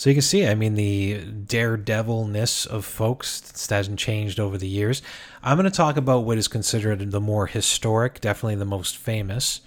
So 0.02 0.10
you 0.10 0.16
can 0.16 0.24
see, 0.24 0.48
I 0.48 0.56
mean, 0.56 0.74
the 0.74 1.20
daredevilness 1.24 2.66
of 2.66 2.86
folks 2.86 3.68
hasn't 3.70 4.00
changed 4.00 4.40
over 4.40 4.58
the 4.58 4.68
years. 4.68 5.04
I'm 5.44 5.58
going 5.58 5.70
to 5.70 5.78
talk 5.78 5.96
about 5.96 6.24
what 6.24 6.40
is 6.40 6.48
considered 6.48 7.12
the 7.12 7.22
more 7.22 7.46
historic, 7.46 8.20
definitely 8.20 8.56
the 8.56 8.66
most 8.66 8.98
famous, 8.98 9.62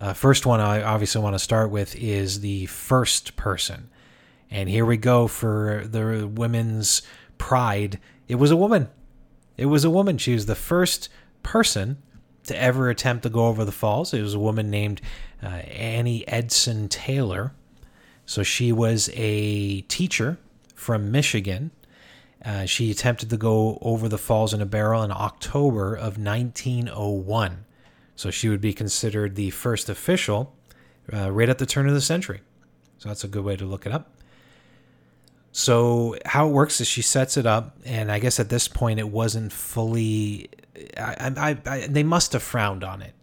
uh, 0.00 0.12
first 0.12 0.46
one 0.46 0.60
I 0.60 0.82
obviously 0.82 1.20
want 1.20 1.34
to 1.34 1.38
start 1.38 1.70
with 1.70 1.96
is 1.96 2.40
the 2.40 2.66
first 2.66 3.36
person. 3.36 3.90
And 4.50 4.68
here 4.68 4.86
we 4.86 4.96
go 4.96 5.26
for 5.26 5.84
the 5.86 6.26
women's 6.26 7.02
pride. 7.36 7.98
It 8.28 8.36
was 8.36 8.50
a 8.50 8.56
woman. 8.56 8.88
It 9.56 9.66
was 9.66 9.84
a 9.84 9.90
woman. 9.90 10.18
She 10.18 10.32
was 10.32 10.46
the 10.46 10.54
first 10.54 11.08
person 11.42 11.98
to 12.44 12.60
ever 12.60 12.88
attempt 12.88 13.24
to 13.24 13.28
go 13.28 13.46
over 13.46 13.64
the 13.64 13.72
falls. 13.72 14.14
It 14.14 14.22
was 14.22 14.34
a 14.34 14.38
woman 14.38 14.70
named 14.70 15.00
uh, 15.42 15.46
Annie 15.46 16.26
Edson 16.28 16.88
Taylor. 16.88 17.52
So 18.24 18.42
she 18.42 18.72
was 18.72 19.10
a 19.14 19.82
teacher 19.82 20.38
from 20.74 21.10
Michigan. 21.10 21.70
Uh, 22.44 22.66
she 22.66 22.90
attempted 22.90 23.30
to 23.30 23.36
go 23.36 23.78
over 23.82 24.08
the 24.08 24.18
falls 24.18 24.54
in 24.54 24.60
a 24.60 24.66
barrel 24.66 25.02
in 25.02 25.10
October 25.10 25.94
of 25.94 26.18
1901. 26.18 27.64
So 28.18 28.32
she 28.32 28.48
would 28.48 28.60
be 28.60 28.72
considered 28.72 29.36
the 29.36 29.50
first 29.50 29.88
official 29.88 30.52
uh, 31.12 31.30
right 31.30 31.48
at 31.48 31.58
the 31.58 31.66
turn 31.66 31.86
of 31.86 31.94
the 31.94 32.00
century. 32.00 32.40
So 32.96 33.08
that's 33.08 33.22
a 33.22 33.28
good 33.28 33.44
way 33.44 33.54
to 33.54 33.64
look 33.64 33.86
it 33.86 33.92
up. 33.92 34.10
So 35.52 36.16
how 36.26 36.48
it 36.48 36.50
works 36.50 36.80
is 36.80 36.88
she 36.88 37.00
sets 37.00 37.36
it 37.36 37.46
up, 37.46 37.78
and 37.84 38.10
I 38.10 38.18
guess 38.18 38.40
at 38.40 38.48
this 38.48 38.66
point 38.66 38.98
it 38.98 39.08
wasn't 39.08 39.52
fully. 39.52 40.50
I, 40.96 41.32
I, 41.36 41.58
I, 41.64 41.86
they 41.86 42.02
must 42.02 42.32
have 42.32 42.42
frowned 42.42 42.82
on 42.82 43.02
it, 43.02 43.14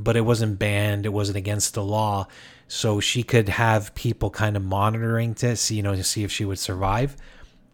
but 0.00 0.16
it 0.16 0.22
wasn't 0.22 0.58
banned. 0.58 1.06
It 1.06 1.12
wasn't 1.12 1.36
against 1.36 1.74
the 1.74 1.84
law, 1.84 2.26
so 2.66 2.98
she 2.98 3.22
could 3.22 3.48
have 3.48 3.94
people 3.94 4.30
kind 4.30 4.56
of 4.56 4.64
monitoring 4.64 5.36
to 5.36 5.54
see, 5.54 5.76
you 5.76 5.82
know, 5.84 5.94
to 5.94 6.02
see 6.02 6.24
if 6.24 6.32
she 6.32 6.44
would 6.44 6.58
survive. 6.58 7.16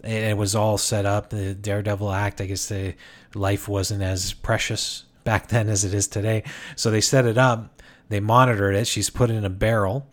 It 0.04 0.36
was 0.36 0.54
all 0.54 0.76
set 0.76 1.06
up. 1.06 1.30
The 1.30 1.54
Daredevil 1.54 2.12
Act. 2.12 2.42
I 2.42 2.44
guess 2.44 2.68
the 2.68 2.96
life 3.34 3.66
wasn't 3.66 4.02
as 4.02 4.34
precious 4.34 5.04
back 5.24 5.48
then 5.48 5.68
as 5.68 5.84
it 5.84 5.94
is 5.94 6.08
today, 6.08 6.44
so 6.76 6.90
they 6.90 7.00
set 7.00 7.26
it 7.26 7.38
up. 7.38 7.82
They 8.08 8.20
monitored 8.20 8.74
it. 8.74 8.86
She's 8.86 9.08
put 9.08 9.30
in 9.30 9.44
a 9.44 9.50
barrel 9.50 10.10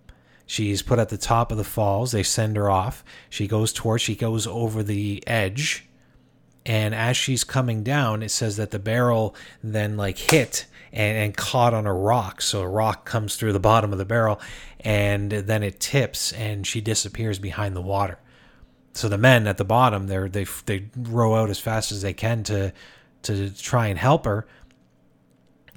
She's 0.47 0.81
put 0.81 0.97
at 0.97 1.09
the 1.09 1.17
top 1.17 1.51
of 1.51 1.57
the 1.57 1.65
falls. 1.65 2.13
They 2.13 2.23
send 2.23 2.55
her 2.55 2.69
off. 2.69 3.03
She 3.29 3.47
goes 3.47 3.73
towards, 3.73 4.01
she 4.01 4.15
goes 4.15 4.47
over 4.47 4.81
the 4.81 5.21
edge. 5.27 5.85
And 6.65 6.95
as 6.95 7.17
she's 7.17 7.43
coming 7.43 7.83
down, 7.83 8.23
it 8.23 8.31
says 8.31 8.55
that 8.55 8.71
the 8.71 8.79
barrel 8.79 9.35
then 9.61 9.97
like 9.97 10.17
hit 10.17 10.65
and, 10.93 11.17
and 11.17 11.37
caught 11.37 11.73
on 11.73 11.85
a 11.85 11.93
rock. 11.93 12.41
So 12.41 12.61
a 12.61 12.67
rock 12.67 13.05
comes 13.05 13.35
through 13.35 13.53
the 13.53 13.59
bottom 13.59 13.91
of 13.91 13.97
the 13.97 14.05
barrel 14.05 14.39
and 14.79 15.31
then 15.31 15.63
it 15.63 15.81
tips 15.81 16.31
and 16.31 16.65
she 16.65 16.79
disappears 16.79 17.39
behind 17.39 17.75
the 17.75 17.81
water. 17.81 18.17
So 18.93 19.09
the 19.09 19.17
men 19.17 19.47
at 19.47 19.57
the 19.57 19.65
bottom, 19.65 20.07
they 20.07 20.27
they 20.29 20.45
they 20.65 20.89
row 20.95 21.35
out 21.35 21.49
as 21.49 21.59
fast 21.59 21.91
as 21.91 22.01
they 22.01 22.13
can 22.13 22.43
to 22.43 22.73
to 23.23 23.49
try 23.51 23.87
and 23.87 23.99
help 23.99 24.25
her, 24.25 24.47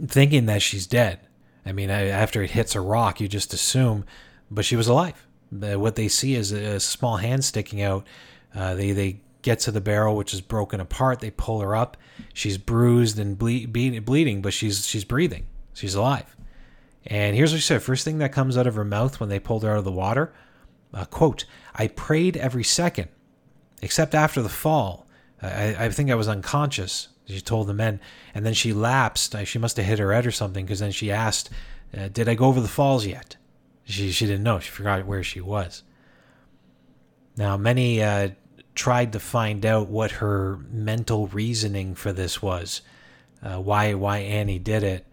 thinking 0.07 0.47
that 0.47 0.63
she's 0.63 0.87
dead. 0.87 1.21
I 1.65 1.73
mean, 1.73 1.91
after 1.91 2.43
it 2.43 2.53
hits 2.53 2.75
a 2.75 2.81
rock, 2.81 3.21
you 3.21 3.29
just 3.29 3.53
assume 3.53 4.05
but 4.51 4.65
she 4.65 4.77
was 4.77 4.89
alive. 4.89 5.27
what 5.51 5.97
they 5.97 6.09
see 6.09 6.35
is 6.35 6.53
a, 6.53 6.81
small 6.81 7.19
hand 7.19 7.45
sticking 7.45 7.81
out. 7.81 8.07
Uh, 8.55 8.75
they 8.75 8.93
they 8.93 9.21
get 9.43 9.61
to 9.61 9.71
the 9.71 9.81
barrel, 9.81 10.17
which 10.17 10.35
is 10.35 10.41
broken 10.41 10.81
apart. 10.81 11.21
They 11.21 11.31
pull 11.31 11.61
her 11.61 11.75
up. 11.77 11.97
She's 12.35 12.59
bruised 12.59 13.19
and 13.19 13.39
ble- 13.39 13.67
bleeding, 13.69 14.43
but 14.43 14.53
she's 14.53 14.87
she's 14.87 15.05
breathing. 15.05 15.47
She's 15.73 15.95
alive. 15.95 16.37
And 17.07 17.37
here's 17.37 17.53
what 17.53 17.59
she 17.61 17.67
said: 17.67 17.83
first 17.83 18.05
thing 18.05 18.19
that 18.19 18.33
comes 18.33 18.59
out 18.59 18.67
of 18.67 18.75
her 18.75 18.85
mouth 18.85 19.21
when 19.21 19.29
they 19.29 19.39
pulled 19.39 19.63
her 19.63 19.71
out 19.71 19.79
of 19.79 19.85
the 19.85 19.93
water, 19.93 20.33
uh, 20.93 21.05
quote, 21.05 21.45
"I 21.75 21.87
prayed 21.89 22.37
every 22.37 22.65
second, 22.65 23.09
except 23.81 24.15
after 24.15 24.43
the 24.43 24.49
fall. 24.49 25.07
I, 25.41 25.87
I 25.87 25.89
think 25.91 26.11
I 26.11 26.17
was 26.17 26.29
unconscious." 26.29 27.09
She 27.31 27.41
told 27.41 27.67
the 27.67 27.75
men, 27.75 28.01
and 28.35 28.45
then 28.45 28.55
she 28.55 28.73
lapsed. 28.73 29.37
She 29.45 29.59
must 29.59 29.77
have 29.77 29.87
hit 29.87 29.99
her 29.99 30.13
head 30.13 30.27
or 30.27 30.31
something, 30.31 30.65
because 30.65 30.81
then 30.81 30.93
she 30.93 31.11
asked, 31.11 31.51
uh, 31.97 32.09
"Did 32.09 32.29
I 32.29 32.35
go 32.35 32.47
over 32.47 32.61
the 32.61 32.69
falls 32.69 33.07
yet?" 33.07 33.37
She, 33.85 34.13
she 34.13 34.27
didn't 34.27 34.45
know. 34.45 34.61
She 34.61 34.71
forgot 34.71 35.07
where 35.07 35.23
she 35.23 35.41
was. 35.41 35.83
Now, 37.37 37.57
many 37.57 38.03
uh, 38.03 38.31
tried 38.75 39.13
to 39.13 39.21
find 39.21 39.67
out 39.67 39.89
what 39.89 40.13
her 40.13 40.59
mental 40.71 41.27
reasoning 41.29 41.95
for 41.95 42.13
this 42.13 42.41
was, 42.41 42.83
uh, 43.43 43.59
why 43.59 43.95
why 43.95 44.19
Annie 44.19 44.59
did 44.59 44.83
it, 44.83 45.07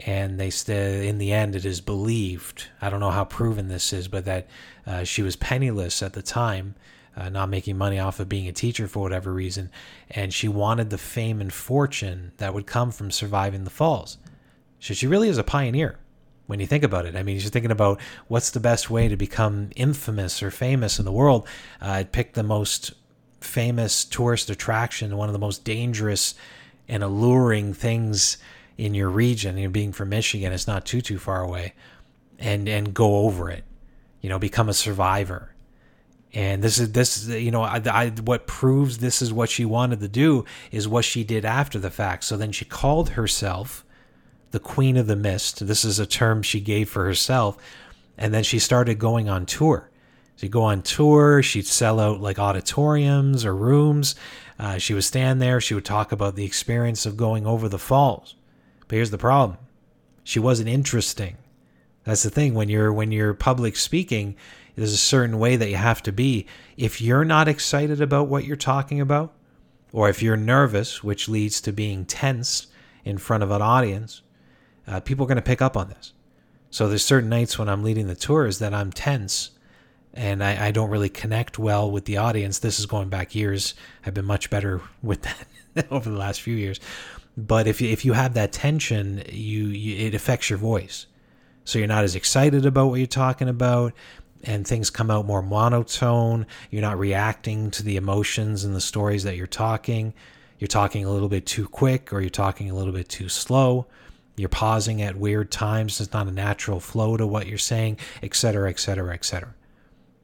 and 0.00 0.38
they 0.38 0.50
st- 0.50 1.04
in 1.04 1.18
the 1.18 1.32
end 1.32 1.54
it 1.54 1.64
is 1.64 1.80
believed. 1.80 2.68
I 2.80 2.90
don't 2.90 3.00
know 3.00 3.10
how 3.10 3.24
proven 3.24 3.68
this 3.68 3.92
is, 3.92 4.08
but 4.08 4.24
that 4.24 4.48
uh, 4.86 5.04
she 5.04 5.22
was 5.22 5.36
penniless 5.36 6.02
at 6.02 6.12
the 6.14 6.22
time, 6.22 6.74
uh, 7.18 7.28
not 7.28 7.48
making 7.48 7.76
money 7.76 7.98
off 7.98 8.20
of 8.20 8.28
being 8.28 8.46
a 8.46 8.52
teacher 8.52 8.86
for 8.86 9.00
whatever 9.00 9.32
reason, 9.32 9.70
and 10.08 10.32
she 10.32 10.46
wanted 10.46 10.90
the 10.90 10.98
fame 10.98 11.40
and 11.40 11.52
fortune 11.52 12.32
that 12.36 12.54
would 12.54 12.66
come 12.66 12.92
from 12.92 13.10
surviving 13.10 13.64
the 13.64 13.70
falls. 13.70 14.18
So 14.78 14.94
she 14.94 15.08
really 15.08 15.28
is 15.28 15.38
a 15.38 15.44
pioneer 15.44 15.98
when 16.46 16.60
you 16.60 16.66
think 16.66 16.84
about 16.84 17.06
it. 17.06 17.16
I 17.16 17.24
mean, 17.24 17.36
you're 17.36 17.50
thinking 17.50 17.72
about 17.72 18.00
what's 18.28 18.50
the 18.50 18.60
best 18.60 18.88
way 18.88 19.08
to 19.08 19.16
become 19.16 19.70
infamous 19.74 20.42
or 20.42 20.52
famous 20.52 21.00
in 21.00 21.04
the 21.04 21.12
world. 21.12 21.48
Uh, 21.80 22.04
pick 22.10 22.34
the 22.34 22.44
most 22.44 22.92
famous 23.40 24.04
tourist 24.04 24.48
attraction, 24.48 25.16
one 25.16 25.28
of 25.28 25.32
the 25.32 25.40
most 25.40 25.64
dangerous 25.64 26.34
and 26.88 27.02
alluring 27.02 27.74
things 27.74 28.38
in 28.76 28.94
your 28.94 29.10
region. 29.10 29.58
You 29.58 29.64
know, 29.64 29.72
being 29.72 29.92
from 29.92 30.10
Michigan, 30.10 30.52
it's 30.52 30.68
not 30.68 30.86
too 30.86 31.00
too 31.00 31.18
far 31.18 31.42
away, 31.42 31.74
and 32.38 32.68
and 32.68 32.94
go 32.94 33.16
over 33.18 33.50
it. 33.50 33.64
You 34.20 34.28
know, 34.28 34.38
become 34.38 34.68
a 34.68 34.74
survivor. 34.74 35.52
And 36.34 36.62
this 36.62 36.78
is 36.78 36.92
this 36.92 37.26
you 37.26 37.50
know 37.50 37.62
I, 37.62 37.80
I, 37.86 38.08
what 38.22 38.46
proves 38.46 38.98
this 38.98 39.22
is 39.22 39.32
what 39.32 39.48
she 39.48 39.64
wanted 39.64 40.00
to 40.00 40.08
do 40.08 40.44
is 40.70 40.86
what 40.86 41.04
she 41.04 41.24
did 41.24 41.44
after 41.44 41.78
the 41.78 41.90
fact. 41.90 42.24
So 42.24 42.36
then 42.36 42.52
she 42.52 42.64
called 42.64 43.10
herself 43.10 43.84
the 44.50 44.60
Queen 44.60 44.96
of 44.96 45.06
the 45.06 45.16
Mist. 45.16 45.66
This 45.66 45.84
is 45.84 45.98
a 45.98 46.06
term 46.06 46.42
she 46.42 46.60
gave 46.60 46.88
for 46.88 47.04
herself. 47.04 47.56
And 48.16 48.34
then 48.34 48.42
she 48.42 48.58
started 48.58 48.98
going 48.98 49.28
on 49.28 49.46
tour. 49.46 49.90
She'd 50.36 50.52
go 50.52 50.62
on 50.62 50.82
tour, 50.82 51.42
she'd 51.42 51.66
sell 51.66 51.98
out 51.98 52.20
like 52.20 52.38
auditoriums 52.38 53.44
or 53.44 53.54
rooms. 53.54 54.14
Uh, 54.58 54.78
she 54.78 54.94
would 54.94 55.04
stand 55.04 55.42
there, 55.42 55.60
she 55.60 55.74
would 55.74 55.84
talk 55.84 56.12
about 56.12 56.36
the 56.36 56.44
experience 56.44 57.06
of 57.06 57.16
going 57.16 57.46
over 57.46 57.68
the 57.68 57.78
falls. 57.78 58.36
But 58.86 58.96
here's 58.96 59.10
the 59.10 59.18
problem 59.18 59.58
she 60.22 60.38
wasn't 60.38 60.68
interesting. 60.68 61.36
That's 62.04 62.22
the 62.22 62.30
thing 62.30 62.54
when 62.54 62.68
you're 62.68 62.92
when 62.92 63.12
you're 63.12 63.34
public 63.34 63.76
speaking, 63.76 64.36
there's 64.78 64.92
a 64.92 64.96
certain 64.96 65.40
way 65.40 65.56
that 65.56 65.68
you 65.68 65.74
have 65.74 66.04
to 66.04 66.12
be. 66.12 66.46
If 66.76 67.00
you're 67.00 67.24
not 67.24 67.48
excited 67.48 68.00
about 68.00 68.28
what 68.28 68.44
you're 68.44 68.54
talking 68.54 69.00
about, 69.00 69.34
or 69.92 70.08
if 70.08 70.22
you're 70.22 70.36
nervous, 70.36 71.02
which 71.02 71.28
leads 71.28 71.60
to 71.62 71.72
being 71.72 72.04
tense 72.04 72.68
in 73.04 73.18
front 73.18 73.42
of 73.42 73.50
an 73.50 73.60
audience, 73.60 74.22
uh, 74.86 75.00
people 75.00 75.24
are 75.24 75.26
going 75.26 75.34
to 75.34 75.42
pick 75.42 75.60
up 75.60 75.76
on 75.76 75.88
this. 75.88 76.12
So 76.70 76.88
there's 76.88 77.04
certain 77.04 77.28
nights 77.28 77.58
when 77.58 77.68
I'm 77.68 77.82
leading 77.82 78.06
the 78.06 78.14
tours 78.14 78.60
that 78.60 78.72
I'm 78.72 78.92
tense 78.92 79.50
and 80.14 80.44
I, 80.44 80.68
I, 80.68 80.70
don't 80.70 80.90
really 80.90 81.08
connect 81.08 81.58
well 81.58 81.90
with 81.90 82.04
the 82.04 82.18
audience. 82.18 82.60
This 82.60 82.78
is 82.78 82.86
going 82.86 83.08
back 83.08 83.34
years. 83.34 83.74
I've 84.06 84.14
been 84.14 84.24
much 84.24 84.48
better 84.48 84.80
with 85.02 85.22
that 85.22 85.90
over 85.90 86.08
the 86.08 86.16
last 86.16 86.40
few 86.40 86.54
years. 86.54 86.78
But 87.36 87.66
if 87.66 87.80
you, 87.80 87.90
if 87.90 88.04
you 88.04 88.12
have 88.12 88.34
that 88.34 88.52
tension, 88.52 89.24
you, 89.28 89.66
you 89.66 90.06
it 90.06 90.14
affects 90.14 90.48
your 90.48 90.58
voice. 90.58 91.06
So 91.64 91.78
you're 91.80 91.88
not 91.88 92.04
as 92.04 92.14
excited 92.14 92.64
about 92.64 92.86
what 92.86 93.00
you're 93.00 93.06
talking 93.06 93.48
about 93.48 93.92
and 94.44 94.66
things 94.66 94.90
come 94.90 95.10
out 95.10 95.26
more 95.26 95.42
monotone. 95.42 96.46
You're 96.70 96.82
not 96.82 96.98
reacting 96.98 97.70
to 97.72 97.82
the 97.82 97.96
emotions 97.96 98.64
and 98.64 98.74
the 98.74 98.80
stories 98.80 99.24
that 99.24 99.36
you're 99.36 99.46
talking. 99.46 100.14
You're 100.58 100.68
talking 100.68 101.04
a 101.04 101.10
little 101.10 101.28
bit 101.28 101.46
too 101.46 101.68
quick 101.68 102.12
or 102.12 102.20
you're 102.20 102.30
talking 102.30 102.70
a 102.70 102.74
little 102.74 102.92
bit 102.92 103.08
too 103.08 103.28
slow 103.28 103.86
you're 104.38 104.48
pausing 104.48 105.02
at 105.02 105.16
weird 105.16 105.50
times. 105.50 106.00
It's 106.00 106.12
not 106.12 106.28
a 106.28 106.32
natural 106.32 106.80
flow 106.80 107.16
to 107.16 107.26
what 107.26 107.46
you're 107.46 107.58
saying, 107.58 107.98
etc., 108.22 108.70
etc., 108.70 109.12
etc. 109.12 109.54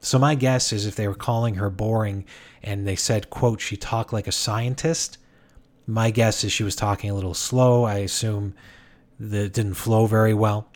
So 0.00 0.18
my 0.18 0.34
guess 0.34 0.72
is 0.72 0.86
if 0.86 0.96
they 0.96 1.08
were 1.08 1.14
calling 1.14 1.56
her 1.56 1.70
boring 1.70 2.24
and 2.62 2.86
they 2.86 2.96
said, 2.96 3.30
quote, 3.30 3.60
she 3.60 3.76
talked 3.76 4.12
like 4.12 4.26
a 4.26 4.32
scientist, 4.32 5.18
my 5.86 6.10
guess 6.10 6.44
is 6.44 6.52
she 6.52 6.62
was 6.62 6.76
talking 6.76 7.10
a 7.10 7.14
little 7.14 7.34
slow. 7.34 7.84
I 7.84 7.96
assume 7.98 8.54
that 9.18 9.52
didn't 9.52 9.74
flow 9.74 10.06
very 10.06 10.34
well. 10.34 10.68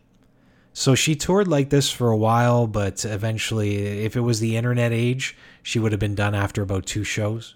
So 0.72 0.94
she 0.94 1.16
toured 1.16 1.48
like 1.48 1.70
this 1.70 1.90
for 1.90 2.10
a 2.10 2.16
while, 2.16 2.66
but 2.66 3.04
eventually, 3.04 4.04
if 4.04 4.16
it 4.16 4.20
was 4.20 4.40
the 4.40 4.56
internet 4.56 4.92
age, 4.92 5.36
she 5.62 5.78
would 5.78 5.92
have 5.92 6.00
been 6.00 6.14
done 6.14 6.34
after 6.34 6.62
about 6.62 6.86
two 6.86 7.04
shows. 7.04 7.54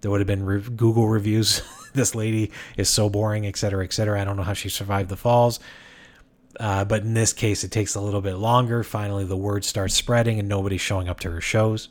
There 0.00 0.10
would 0.10 0.20
have 0.20 0.26
been 0.26 0.44
re- 0.44 0.60
Google 0.60 1.08
reviews 1.08 1.62
this 1.94 2.14
lady 2.14 2.50
is 2.76 2.88
so 2.88 3.08
boring, 3.08 3.46
etc., 3.46 3.70
cetera, 3.70 3.84
et 3.84 3.92
cetera. 3.92 4.20
I 4.20 4.24
don't 4.24 4.36
know 4.36 4.42
how 4.42 4.52
she 4.52 4.68
survived 4.68 5.08
the 5.08 5.16
falls. 5.16 5.60
Uh, 6.58 6.84
but 6.84 7.02
in 7.02 7.14
this 7.14 7.32
case, 7.32 7.62
it 7.62 7.70
takes 7.70 7.94
a 7.94 8.00
little 8.00 8.20
bit 8.20 8.34
longer. 8.34 8.82
Finally, 8.82 9.24
the 9.24 9.36
word 9.36 9.64
starts 9.64 9.94
spreading 9.94 10.38
and 10.38 10.48
nobody's 10.48 10.80
showing 10.80 11.08
up 11.08 11.20
to 11.20 11.30
her 11.30 11.40
shows. 11.40 11.88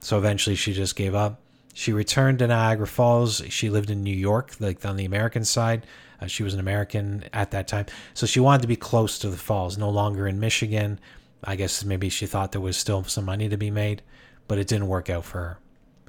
So 0.00 0.18
eventually, 0.18 0.56
she 0.56 0.72
just 0.72 0.96
gave 0.96 1.14
up. 1.14 1.40
She 1.74 1.92
returned 1.92 2.40
to 2.40 2.46
Niagara 2.48 2.86
Falls. 2.86 3.42
She 3.48 3.70
lived 3.70 3.90
in 3.90 4.02
New 4.02 4.14
York, 4.14 4.54
like 4.58 4.84
on 4.84 4.96
the 4.96 5.04
American 5.04 5.44
side. 5.44 5.86
Uh, 6.20 6.26
she 6.26 6.42
was 6.42 6.54
an 6.54 6.60
American 6.60 7.24
at 7.32 7.50
that 7.52 7.68
time. 7.68 7.86
So 8.14 8.26
she 8.26 8.40
wanted 8.40 8.62
to 8.62 8.68
be 8.68 8.76
close 8.76 9.18
to 9.20 9.30
the 9.30 9.36
falls, 9.36 9.78
no 9.78 9.90
longer 9.90 10.26
in 10.26 10.38
Michigan. 10.40 11.00
I 11.42 11.56
guess 11.56 11.84
maybe 11.84 12.08
she 12.08 12.26
thought 12.26 12.52
there 12.52 12.60
was 12.60 12.76
still 12.76 13.04
some 13.04 13.24
money 13.24 13.48
to 13.48 13.56
be 13.56 13.70
made, 13.70 14.02
but 14.46 14.58
it 14.58 14.68
didn't 14.68 14.88
work 14.88 15.08
out 15.08 15.24
for 15.24 15.38
her. 15.38 15.58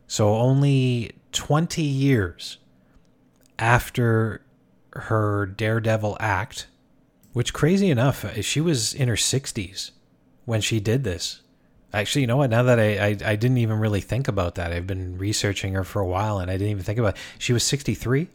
So 0.07 0.35
only 0.35 1.13
20 1.31 1.81
years 1.81 2.57
after 3.57 4.41
her 4.93 5.45
Daredevil 5.45 6.17
act, 6.19 6.67
which 7.31 7.53
crazy 7.53 7.89
enough, 7.89 8.25
she 8.43 8.59
was 8.59 8.93
in 8.93 9.07
her 9.07 9.15
60s 9.15 9.91
when 10.43 10.59
she 10.59 10.81
did 10.81 11.05
this. 11.05 11.41
Actually, 11.93 12.21
you 12.21 12.27
know 12.27 12.37
what? 12.37 12.49
Now 12.49 12.63
that 12.63 12.79
I, 12.79 12.97
I, 12.97 13.07
I 13.25 13.35
didn't 13.35 13.57
even 13.57 13.79
really 13.79 14.01
think 14.01 14.27
about 14.27 14.55
that. 14.55 14.71
I've 14.71 14.87
been 14.87 15.17
researching 15.17 15.73
her 15.73 15.83
for 15.83 16.01
a 16.01 16.07
while, 16.07 16.39
and 16.39 16.49
I 16.49 16.55
didn't 16.55 16.71
even 16.71 16.83
think 16.83 16.99
about. 16.99 17.15
It. 17.15 17.21
She 17.37 17.53
was 17.53 17.63
63. 17.63 18.29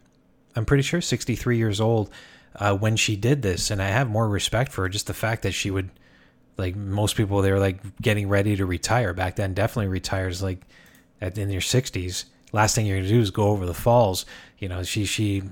I'm 0.57 0.65
pretty 0.65 0.83
sure 0.83 1.01
63 1.01 1.57
years 1.57 1.79
old 1.79 2.09
uh, 2.55 2.75
when 2.75 2.95
she 2.95 3.15
did 3.15 3.41
this, 3.41 3.71
and 3.71 3.81
I 3.81 3.87
have 3.87 4.09
more 4.09 4.27
respect 4.27 4.71
for 4.71 4.81
her. 4.81 4.89
Just 4.89 5.07
the 5.07 5.13
fact 5.13 5.43
that 5.43 5.53
she 5.53 5.71
would, 5.71 5.89
like 6.57 6.75
most 6.75 7.15
people, 7.15 7.41
they 7.41 7.51
were 7.51 7.59
like 7.59 7.79
getting 8.01 8.27
ready 8.27 8.55
to 8.55 8.65
retire 8.65 9.13
back 9.13 9.35
then. 9.35 9.53
Definitely 9.53 9.87
retires 9.87 10.41
like 10.41 10.61
at, 11.21 11.37
in 11.37 11.49
your 11.49 11.61
60s 11.61 12.25
last 12.51 12.75
thing 12.75 12.85
you're 12.85 12.97
gonna 12.97 13.09
do 13.09 13.19
is 13.19 13.31
go 13.31 13.49
over 13.49 13.65
the 13.65 13.73
falls. 13.73 14.25
You 14.57 14.69
know, 14.69 14.83
she 14.83 15.05
she 15.05 15.43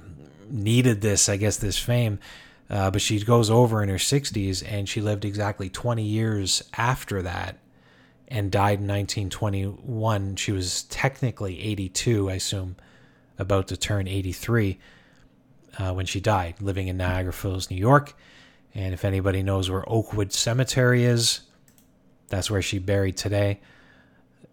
needed 0.50 1.02
this, 1.02 1.30
I 1.30 1.38
guess, 1.38 1.58
this 1.58 1.78
fame. 1.78 2.20
Uh, 2.68 2.89
but 2.89 3.02
she 3.02 3.20
goes 3.20 3.52
over 3.52 3.84
in 3.84 3.89
her 3.89 3.96
60s 3.96 4.63
and 4.68 4.89
she 4.89 5.00
lived 5.00 5.24
exactly 5.24 5.70
20 5.70 6.02
years 6.02 6.63
after 6.76 7.22
that 7.22 7.60
and 8.28 8.52
died 8.52 8.80
in 8.80 8.88
1921. 8.88 10.36
She 10.36 10.52
was 10.52 10.84
technically 10.84 11.62
82, 11.62 12.32
I 12.32 12.34
assume, 12.34 12.76
about 13.38 13.68
to 13.68 13.78
turn 13.78 14.08
83 14.08 14.80
uh, 15.78 15.94
when 15.94 16.06
she 16.06 16.20
died, 16.20 16.56
living 16.62 16.88
in 16.88 16.98
Niagara 16.98 17.34
Falls, 17.34 17.70
New 17.70 17.78
York. 17.78 18.16
And 18.74 18.94
if 18.94 19.06
anybody 19.06 19.44
knows 19.44 19.70
where 19.70 19.88
Oakwood 19.90 20.34
Cemetery 20.34 21.06
is, 21.06 21.42
that's 22.28 22.52
where 22.52 22.62
she 22.62 22.80
buried 22.80 23.18
today. 23.18 23.62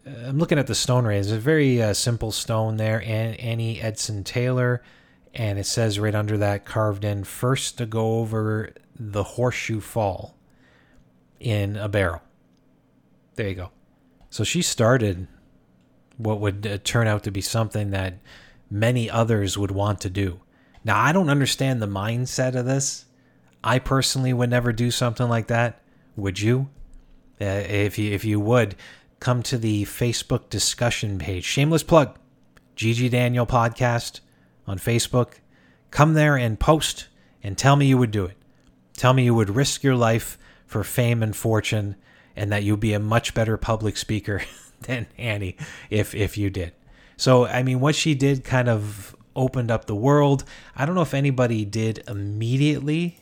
Uh, 0.06 0.28
I'm 0.28 0.38
looking 0.38 0.58
at 0.58 0.66
the 0.66 0.74
stone 0.74 1.04
raise. 1.04 1.30
It's 1.30 1.36
a 1.36 1.40
very 1.40 1.82
uh, 1.82 1.94
simple 1.94 2.32
stone 2.32 2.76
there. 2.76 3.02
And 3.02 3.38
Annie 3.40 3.80
Edson 3.80 4.24
Taylor 4.24 4.82
and 5.34 5.58
it 5.58 5.66
says 5.66 5.98
right 5.98 6.14
under 6.14 6.36
that 6.38 6.64
carved 6.64 7.04
in 7.04 7.24
first 7.24 7.78
to 7.78 7.86
go 7.86 8.18
over 8.18 8.70
the 8.98 9.22
horseshoe 9.22 9.80
fall 9.80 10.36
in 11.40 11.76
a 11.76 11.88
barrel. 11.88 12.22
There 13.36 13.48
you 13.48 13.54
go. 13.54 13.70
So 14.30 14.44
she 14.44 14.62
started 14.62 15.26
what 16.18 16.40
would 16.40 16.66
uh, 16.66 16.78
turn 16.84 17.06
out 17.06 17.22
to 17.24 17.30
be 17.30 17.40
something 17.40 17.90
that 17.90 18.18
many 18.70 19.10
others 19.10 19.56
would 19.56 19.70
want 19.70 20.00
to 20.02 20.10
do. 20.10 20.40
Now, 20.84 21.00
I 21.00 21.12
don't 21.12 21.30
understand 21.30 21.80
the 21.80 21.86
mindset 21.86 22.54
of 22.54 22.66
this. 22.66 23.04
I 23.62 23.78
personally 23.78 24.32
would 24.32 24.50
never 24.50 24.72
do 24.72 24.90
something 24.90 25.28
like 25.28 25.46
that. 25.46 25.80
Would 26.16 26.40
you? 26.40 26.68
Uh, 27.40 27.44
if 27.44 27.98
you 27.98 28.12
if 28.12 28.24
you 28.24 28.40
would, 28.40 28.74
come 29.20 29.42
to 29.44 29.58
the 29.58 29.84
Facebook 29.84 30.50
discussion 30.50 31.18
page. 31.18 31.44
Shameless 31.44 31.82
plug. 31.82 32.18
GG 32.76 33.10
Daniel 33.10 33.46
podcast 33.46 34.20
on 34.66 34.78
Facebook. 34.78 35.34
Come 35.90 36.14
there 36.14 36.36
and 36.36 36.58
post 36.58 37.08
and 37.42 37.56
tell 37.56 37.76
me 37.76 37.86
you 37.86 37.98
would 37.98 38.10
do 38.10 38.24
it. 38.24 38.36
Tell 38.96 39.12
me 39.12 39.24
you 39.24 39.34
would 39.34 39.50
risk 39.50 39.82
your 39.82 39.96
life 39.96 40.38
for 40.66 40.82
fame 40.84 41.22
and 41.22 41.36
fortune 41.36 41.96
and 42.34 42.50
that 42.50 42.62
you'd 42.62 42.80
be 42.80 42.94
a 42.94 42.98
much 42.98 43.34
better 43.34 43.56
public 43.56 43.96
speaker 43.96 44.42
than 44.80 45.06
Annie 45.18 45.56
if 45.90 46.14
if 46.14 46.36
you 46.36 46.50
did. 46.50 46.72
So 47.16 47.46
I 47.46 47.62
mean 47.62 47.80
what 47.80 47.94
she 47.94 48.14
did 48.14 48.44
kind 48.44 48.68
of 48.68 49.14
opened 49.34 49.70
up 49.70 49.86
the 49.86 49.94
world. 49.94 50.44
I 50.76 50.86
don't 50.86 50.94
know 50.94 51.02
if 51.02 51.14
anybody 51.14 51.64
did 51.64 52.04
immediately 52.08 53.18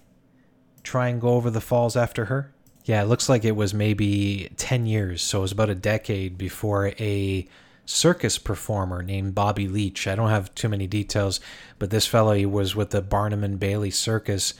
try 0.83 1.09
and 1.09 1.21
go 1.21 1.31
over 1.31 1.51
the 1.51 1.61
falls 1.61 1.97
after 1.97 2.27
her. 2.27 2.53
Yeah, 2.85 3.03
it 3.03 3.07
looks 3.07 3.29
like 3.29 3.45
it 3.45 3.57
was 3.57 3.75
maybe 3.75 4.51
10 4.57 4.87
years, 4.87 5.23
so 5.23 5.39
it 5.39 5.43
was 5.43 5.53
about 5.53 5.71
a 5.71 5.75
decade 5.75 6.39
before 6.39 6.89
a 6.99 7.47
circus 7.85 8.39
performer 8.39 9.03
named 9.03 9.35
Bobby 9.35 9.69
Leach. 9.69 10.07
I 10.07 10.15
don't 10.15 10.31
have 10.31 10.55
too 10.55 10.69
many 10.69 10.87
details, 10.87 11.41
but 11.79 11.91
this 11.91 12.07
fellow 12.07 12.33
he 12.33 12.47
was 12.47 12.75
with 12.75 12.91
the 12.91 13.03
Barnum 13.03 13.45
and 13.45 13.61
Bailey 13.61 13.91
Circus, 13.91 14.55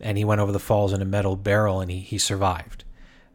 and 0.00 0.18
he 0.18 0.24
went 0.24 0.40
over 0.40 0.52
the 0.52 0.58
falls 0.58 0.92
in 0.92 1.00
a 1.00 1.06
metal 1.06 1.36
barrel, 1.36 1.80
and 1.80 1.90
he 1.90 2.00
he 2.00 2.18
survived. 2.18 2.84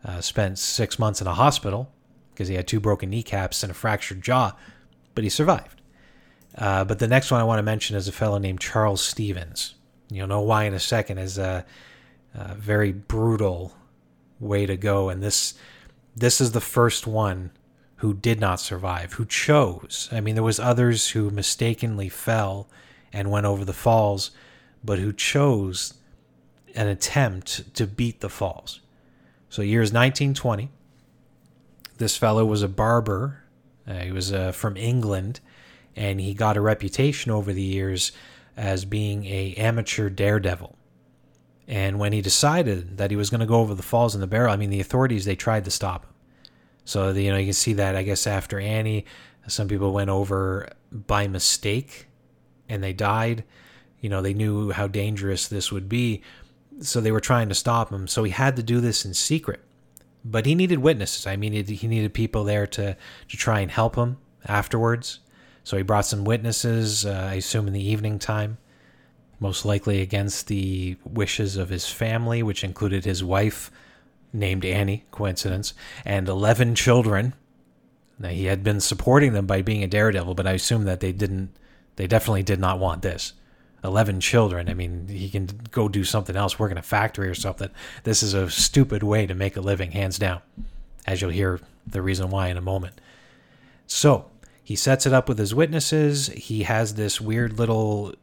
Uh, 0.05 0.21
spent 0.21 0.59
six 0.59 0.99
months 0.99 1.21
in 1.21 1.27
a 1.27 1.33
hospital 1.33 1.91
because 2.33 2.47
he 2.47 2.55
had 2.55 2.67
two 2.67 2.79
broken 2.79 3.09
kneecaps 3.09 3.63
and 3.63 3.71
a 3.71 3.75
fractured 3.75 4.21
jaw, 4.21 4.55
but 5.15 5.23
he 5.23 5.29
survived. 5.29 5.81
Uh, 6.57 6.83
but 6.83 6.99
the 6.99 7.07
next 7.07 7.31
one 7.31 7.39
I 7.39 7.43
want 7.43 7.59
to 7.59 7.63
mention 7.63 7.95
is 7.95 8.07
a 8.07 8.11
fellow 8.11 8.37
named 8.37 8.59
Charles 8.59 9.01
Stevens. 9.01 9.75
You'll 10.09 10.27
know 10.27 10.41
why 10.41 10.63
in 10.63 10.73
a 10.73 10.79
second. 10.79 11.19
Is 11.19 11.37
a, 11.37 11.65
a 12.33 12.55
very 12.55 12.91
brutal 12.91 13.75
way 14.39 14.65
to 14.65 14.77
go, 14.77 15.09
and 15.09 15.21
this 15.21 15.53
this 16.15 16.41
is 16.41 16.53
the 16.53 16.61
first 16.61 17.05
one 17.05 17.51
who 17.97 18.13
did 18.13 18.39
not 18.39 18.59
survive, 18.59 19.13
who 19.13 19.25
chose. 19.25 20.09
I 20.11 20.21
mean, 20.21 20.35
there 20.35 20.43
was 20.43 20.59
others 20.59 21.09
who 21.09 21.29
mistakenly 21.29 22.09
fell 22.09 22.67
and 23.11 23.31
went 23.31 23.45
over 23.45 23.65
the 23.65 23.73
falls, 23.73 24.31
but 24.83 24.99
who 24.99 25.11
chose 25.11 25.95
an 26.75 26.87
attempt 26.87 27.73
to 27.75 27.87
beat 27.87 28.21
the 28.21 28.29
falls. 28.29 28.81
So, 29.49 29.61
years 29.61 29.91
1920. 29.91 30.69
This 31.97 32.15
fellow 32.15 32.45
was 32.45 32.61
a 32.61 32.67
barber. 32.67 33.43
Uh, 33.87 33.99
he 33.99 34.11
was 34.11 34.31
uh, 34.31 34.51
from 34.51 34.77
England, 34.77 35.39
and 35.97 36.21
he 36.21 36.33
got 36.33 36.57
a 36.57 36.61
reputation 36.61 37.31
over 37.31 37.51
the 37.51 37.61
years 37.61 38.11
as 38.55 38.85
being 38.85 39.25
a 39.25 39.53
amateur 39.55 40.09
daredevil. 40.09 40.75
And 41.67 41.99
when 41.99 42.13
he 42.13 42.21
decided 42.21 42.97
that 42.97 43.11
he 43.11 43.17
was 43.17 43.29
going 43.29 43.41
to 43.41 43.45
go 43.45 43.59
over 43.59 43.75
the 43.75 43.83
falls 43.83 44.15
in 44.15 44.21
the 44.21 44.27
barrel, 44.27 44.53
I 44.53 44.55
mean, 44.55 44.69
the 44.69 44.79
authorities 44.79 45.25
they 45.25 45.35
tried 45.35 45.65
to 45.65 45.71
stop 45.71 46.05
him. 46.05 46.13
So 46.87 47.09
you 47.09 47.31
know 47.31 47.37
you 47.37 47.47
can 47.47 47.53
see 47.53 47.73
that 47.73 47.97
I 47.97 48.03
guess 48.03 48.25
after 48.25 48.61
Annie, 48.61 49.05
some 49.47 49.67
people 49.67 49.91
went 49.91 50.09
over 50.09 50.69
by 50.89 51.27
mistake, 51.27 52.07
and 52.69 52.81
they 52.81 52.93
died. 52.93 53.43
You 53.99 54.09
know 54.09 54.21
they 54.21 54.33
knew 54.33 54.71
how 54.71 54.87
dangerous 54.87 55.49
this 55.49 55.69
would 55.69 55.89
be, 55.89 56.21
so 56.79 57.01
they 57.01 57.11
were 57.11 57.19
trying 57.19 57.49
to 57.49 57.55
stop 57.55 57.91
him. 57.91 58.07
So 58.07 58.23
he 58.23 58.31
had 58.31 58.55
to 58.55 58.63
do 58.63 58.79
this 58.79 59.03
in 59.03 59.13
secret, 59.13 59.59
but 60.23 60.45
he 60.45 60.55
needed 60.55 60.79
witnesses. 60.79 61.27
I 61.27 61.35
mean 61.35 61.51
he 61.51 61.87
needed 61.87 62.13
people 62.13 62.45
there 62.45 62.65
to 62.67 62.95
to 63.27 63.37
try 63.37 63.59
and 63.59 63.69
help 63.69 63.97
him 63.97 64.17
afterwards. 64.45 65.19
So 65.67 65.75
he 65.75 65.83
brought 65.83 66.05
some 66.05 66.23
witnesses. 66.23 67.05
Uh, 67.05 67.27
I 67.29 67.33
assume 67.33 67.67
in 67.67 67.73
the 67.73 67.85
evening 67.85 68.19
time 68.19 68.57
most 69.37 69.65
likely 69.65 69.99
against 69.99 70.47
the 70.47 70.95
wishes 71.03 71.57
of 71.57 71.67
his 71.67 71.89
family, 71.89 72.41
which 72.41 72.63
included 72.63 73.03
his 73.03 73.21
wife, 73.21 73.69
named 74.31 74.63
Annie, 74.63 75.03
coincidence, 75.11 75.73
and 76.05 76.29
11 76.29 76.75
children. 76.75 77.33
Now, 78.17 78.29
he 78.29 78.45
had 78.45 78.63
been 78.63 78.79
supporting 78.79 79.33
them 79.33 79.45
by 79.45 79.61
being 79.61 79.83
a 79.83 79.87
daredevil, 79.87 80.35
but 80.35 80.47
I 80.47 80.53
assume 80.53 80.85
that 80.85 81.01
they 81.01 81.11
didn't, 81.11 81.49
they 81.97 82.07
definitely 82.07 82.43
did 82.43 82.61
not 82.61 82.79
want 82.79 83.01
this. 83.01 83.33
11 83.83 84.21
children. 84.21 84.69
I 84.69 84.73
mean, 84.73 85.09
he 85.09 85.27
can 85.27 85.49
go 85.71 85.89
do 85.89 86.05
something 86.05 86.37
else, 86.37 86.57
work 86.57 86.71
in 86.71 86.77
a 86.77 86.81
factory 86.81 87.27
or 87.27 87.35
something. 87.35 87.71
This 88.05 88.23
is 88.23 88.33
a 88.33 88.49
stupid 88.49 89.03
way 89.03 89.27
to 89.27 89.35
make 89.35 89.57
a 89.57 89.61
living, 89.61 89.91
hands 89.91 90.17
down, 90.17 90.39
as 91.05 91.21
you'll 91.21 91.31
hear 91.31 91.59
the 91.85 92.01
reason 92.01 92.29
why 92.29 92.47
in 92.47 92.55
a 92.55 92.61
moment. 92.61 93.01
So, 93.85 94.27
he 94.67 94.75
sets 94.75 95.05
it 95.05 95.13
up 95.13 95.29
with 95.29 95.39
his 95.39 95.55
witnesses. 95.55 96.27
He 96.27 96.63
has 96.63 96.95
this 96.95 97.21
weird 97.21 97.57
little 97.57 98.13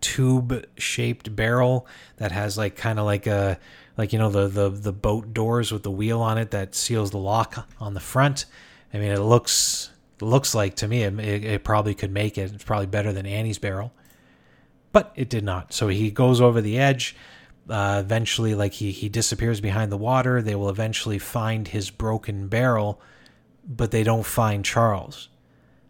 tube 0.00 0.64
shaped 0.76 1.34
barrel 1.34 1.88
that 2.18 2.30
has 2.30 2.56
like 2.56 2.76
kind 2.76 3.00
of 3.00 3.04
like 3.04 3.26
a 3.26 3.58
like 3.96 4.12
you 4.12 4.18
know 4.20 4.30
the, 4.30 4.46
the 4.46 4.70
the 4.70 4.92
boat 4.92 5.34
doors 5.34 5.72
with 5.72 5.82
the 5.82 5.90
wheel 5.90 6.20
on 6.20 6.38
it 6.38 6.52
that 6.52 6.76
seals 6.76 7.10
the 7.10 7.18
lock 7.18 7.66
on 7.80 7.94
the 7.94 8.00
front. 8.00 8.44
I 8.94 8.98
mean, 8.98 9.10
it 9.10 9.18
looks 9.18 9.90
looks 10.20 10.54
like 10.54 10.76
to 10.76 10.86
me 10.86 11.02
it, 11.02 11.18
it 11.18 11.64
probably 11.64 11.96
could 11.96 12.12
make 12.12 12.38
it. 12.38 12.52
It's 12.54 12.62
probably 12.62 12.86
better 12.86 13.12
than 13.12 13.26
Annie's 13.26 13.58
barrel, 13.58 13.92
but 14.92 15.12
it 15.16 15.28
did 15.28 15.42
not. 15.42 15.72
So 15.72 15.88
he 15.88 16.12
goes 16.12 16.40
over 16.40 16.60
the 16.60 16.78
edge. 16.78 17.16
Uh, 17.68 18.00
eventually, 18.04 18.54
like 18.54 18.74
he 18.74 18.92
he 18.92 19.08
disappears 19.08 19.60
behind 19.60 19.90
the 19.90 19.96
water. 19.96 20.42
They 20.42 20.54
will 20.54 20.68
eventually 20.68 21.18
find 21.18 21.66
his 21.66 21.90
broken 21.90 22.46
barrel, 22.46 23.00
but 23.66 23.90
they 23.90 24.04
don't 24.04 24.24
find 24.24 24.64
Charles. 24.64 25.28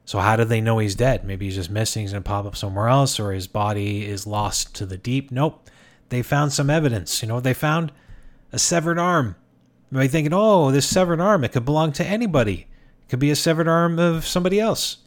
So 0.09 0.21
how 0.21 0.37
do 0.37 0.44
they 0.44 0.62
know 0.62 0.79
he's 0.79 0.94
dead? 0.94 1.25
Maybe 1.25 1.44
he's 1.44 1.57
just 1.57 1.71
missing. 1.71 2.03
He's 2.03 2.12
gonna 2.12 2.23
pop 2.23 2.47
up 2.47 2.57
somewhere 2.57 2.88
else, 2.88 3.21
or 3.21 3.33
his 3.33 3.47
body 3.47 4.07
is 4.07 4.27
lost 4.27 4.75
to 4.77 4.87
the 4.87 4.97
deep. 4.97 5.31
Nope 5.31 5.68
they 6.09 6.23
found 6.23 6.53
some 6.53 6.71
evidence. 6.71 7.23
You 7.23 7.29
know 7.29 7.35
what 7.35 7.44
they 7.44 7.55
found? 7.55 7.92
A 8.53 8.59
severed 8.59 8.99
arm. 8.99 9.37
You 9.90 9.99
might 9.99 10.11
thinking, 10.11 10.33
oh, 10.35 10.71
this 10.71 10.87
severed 10.87 11.21
arm, 11.21 11.44
it 11.44 11.53
could 11.53 11.64
belong 11.64 11.92
to 11.92 12.07
anybody. 12.07 12.66
It 13.03 13.11
could 13.11 13.18
be 13.18 13.31
a 13.31 13.37
severed 13.37 13.68
arm 13.68 13.99
of 13.99 14.27
somebody 14.27 14.61
else. 14.61 14.99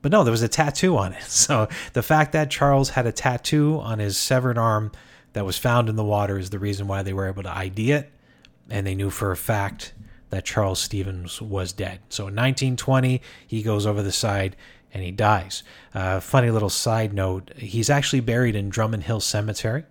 But 0.00 0.12
no, 0.12 0.22
there 0.22 0.32
was 0.32 0.42
a 0.42 0.48
tattoo 0.48 0.96
on 0.96 1.12
it. 1.12 1.22
So 1.28 1.68
the 1.92 2.02
fact 2.02 2.32
that 2.32 2.50
Charles 2.50 2.90
had 2.90 3.06
a 3.06 3.12
tattoo 3.12 3.80
on 3.80 3.98
his 3.98 4.16
severed 4.16 4.58
arm 4.58 4.92
that 5.32 5.46
was 5.46 5.58
found 5.58 5.88
in 5.88 5.96
the 5.96 6.04
water 6.04 6.38
is 6.38 6.50
the 6.50 6.58
reason 6.58 6.88
why 6.88 7.02
they 7.02 7.12
were 7.12 7.28
able 7.28 7.42
to 7.42 7.56
ID 7.56 7.92
it. 7.92 8.10
And 8.70 8.86
they 8.86 8.94
knew 8.94 9.10
for 9.10 9.30
a 9.30 9.36
fact 9.36 9.94
that 10.30 10.44
Charles 10.44 10.78
Stevens 10.80 11.40
was 11.40 11.72
dead. 11.72 12.00
So 12.08 12.24
in 12.24 12.34
1920, 12.34 13.20
he 13.46 13.62
goes 13.62 13.86
over 13.86 14.02
the 14.02 14.12
side 14.12 14.56
and 14.92 15.02
he 15.02 15.10
dies. 15.10 15.62
Uh, 15.94 16.20
funny 16.20 16.50
little 16.50 16.70
side 16.70 17.12
note 17.12 17.52
he's 17.56 17.90
actually 17.90 18.20
buried 18.20 18.56
in 18.56 18.68
Drummond 18.68 19.04
Hill 19.04 19.20
Cemetery 19.20 19.84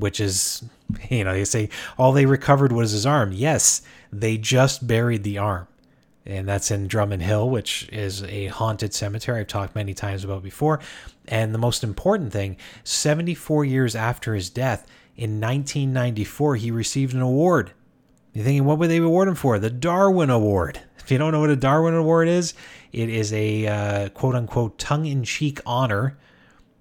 which 0.00 0.20
is, 0.20 0.64
you 1.10 1.24
know, 1.24 1.32
they 1.32 1.44
say 1.44 1.68
all 1.98 2.12
they 2.12 2.26
recovered 2.26 2.72
was 2.72 2.92
his 2.92 3.06
arm. 3.06 3.32
Yes, 3.32 3.82
they 4.12 4.36
just 4.36 4.86
buried 4.86 5.22
the 5.22 5.38
arm. 5.38 5.66
And 6.26 6.46
that's 6.46 6.70
in 6.70 6.86
Drummond 6.86 7.22
Hill, 7.22 7.48
which 7.48 7.88
is 7.90 8.22
a 8.24 8.46
haunted 8.48 8.92
cemetery 8.92 9.40
I've 9.40 9.46
talked 9.46 9.74
many 9.74 9.94
times 9.94 10.22
about 10.22 10.42
before. 10.42 10.80
And 11.26 11.54
the 11.54 11.58
most 11.58 11.82
important 11.82 12.32
thing 12.32 12.56
74 12.84 13.64
years 13.64 13.96
after 13.96 14.34
his 14.34 14.50
death, 14.50 14.86
in 15.16 15.40
1994, 15.40 16.56
he 16.56 16.70
received 16.70 17.14
an 17.14 17.20
award. 17.20 17.72
You're 18.32 18.44
thinking, 18.44 18.64
what 18.64 18.78
would 18.78 18.90
they 18.90 18.98
award 18.98 19.28
him 19.28 19.34
for? 19.34 19.58
The 19.58 19.70
Darwin 19.70 20.30
Award. 20.30 20.80
If 20.98 21.10
you 21.10 21.18
don't 21.18 21.32
know 21.32 21.40
what 21.40 21.50
a 21.50 21.56
Darwin 21.56 21.94
Award 21.94 22.28
is, 22.28 22.54
it 22.92 23.08
is 23.08 23.32
a 23.32 23.66
uh, 23.66 24.08
quote 24.10 24.34
unquote 24.34 24.78
tongue 24.78 25.06
in 25.06 25.24
cheek 25.24 25.60
honor 25.66 26.16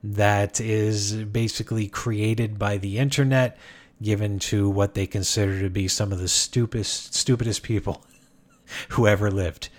that 0.03 0.61
is 0.61 1.15
basically 1.15 1.87
created 1.87 2.59
by 2.59 2.77
the 2.77 2.99
internet, 2.99 3.57
given 4.01 4.39
to 4.39 4.69
what 4.69 4.93
they 4.93 5.07
consider 5.07 5.59
to 5.61 5.69
be 5.69 5.87
some 5.87 6.11
of 6.11 6.19
the 6.19 6.27
stupidest, 6.27 7.15
stupidest 7.15 7.63
people 7.63 8.03
who 8.89 9.07
ever 9.07 9.31
lived. 9.31 9.69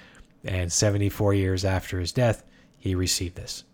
And 0.45 0.73
74 0.73 1.35
years 1.35 1.65
after 1.65 2.01
his 2.01 2.13
death, 2.13 2.43
he 2.79 2.95
received 2.95 3.37
this. 3.37 3.65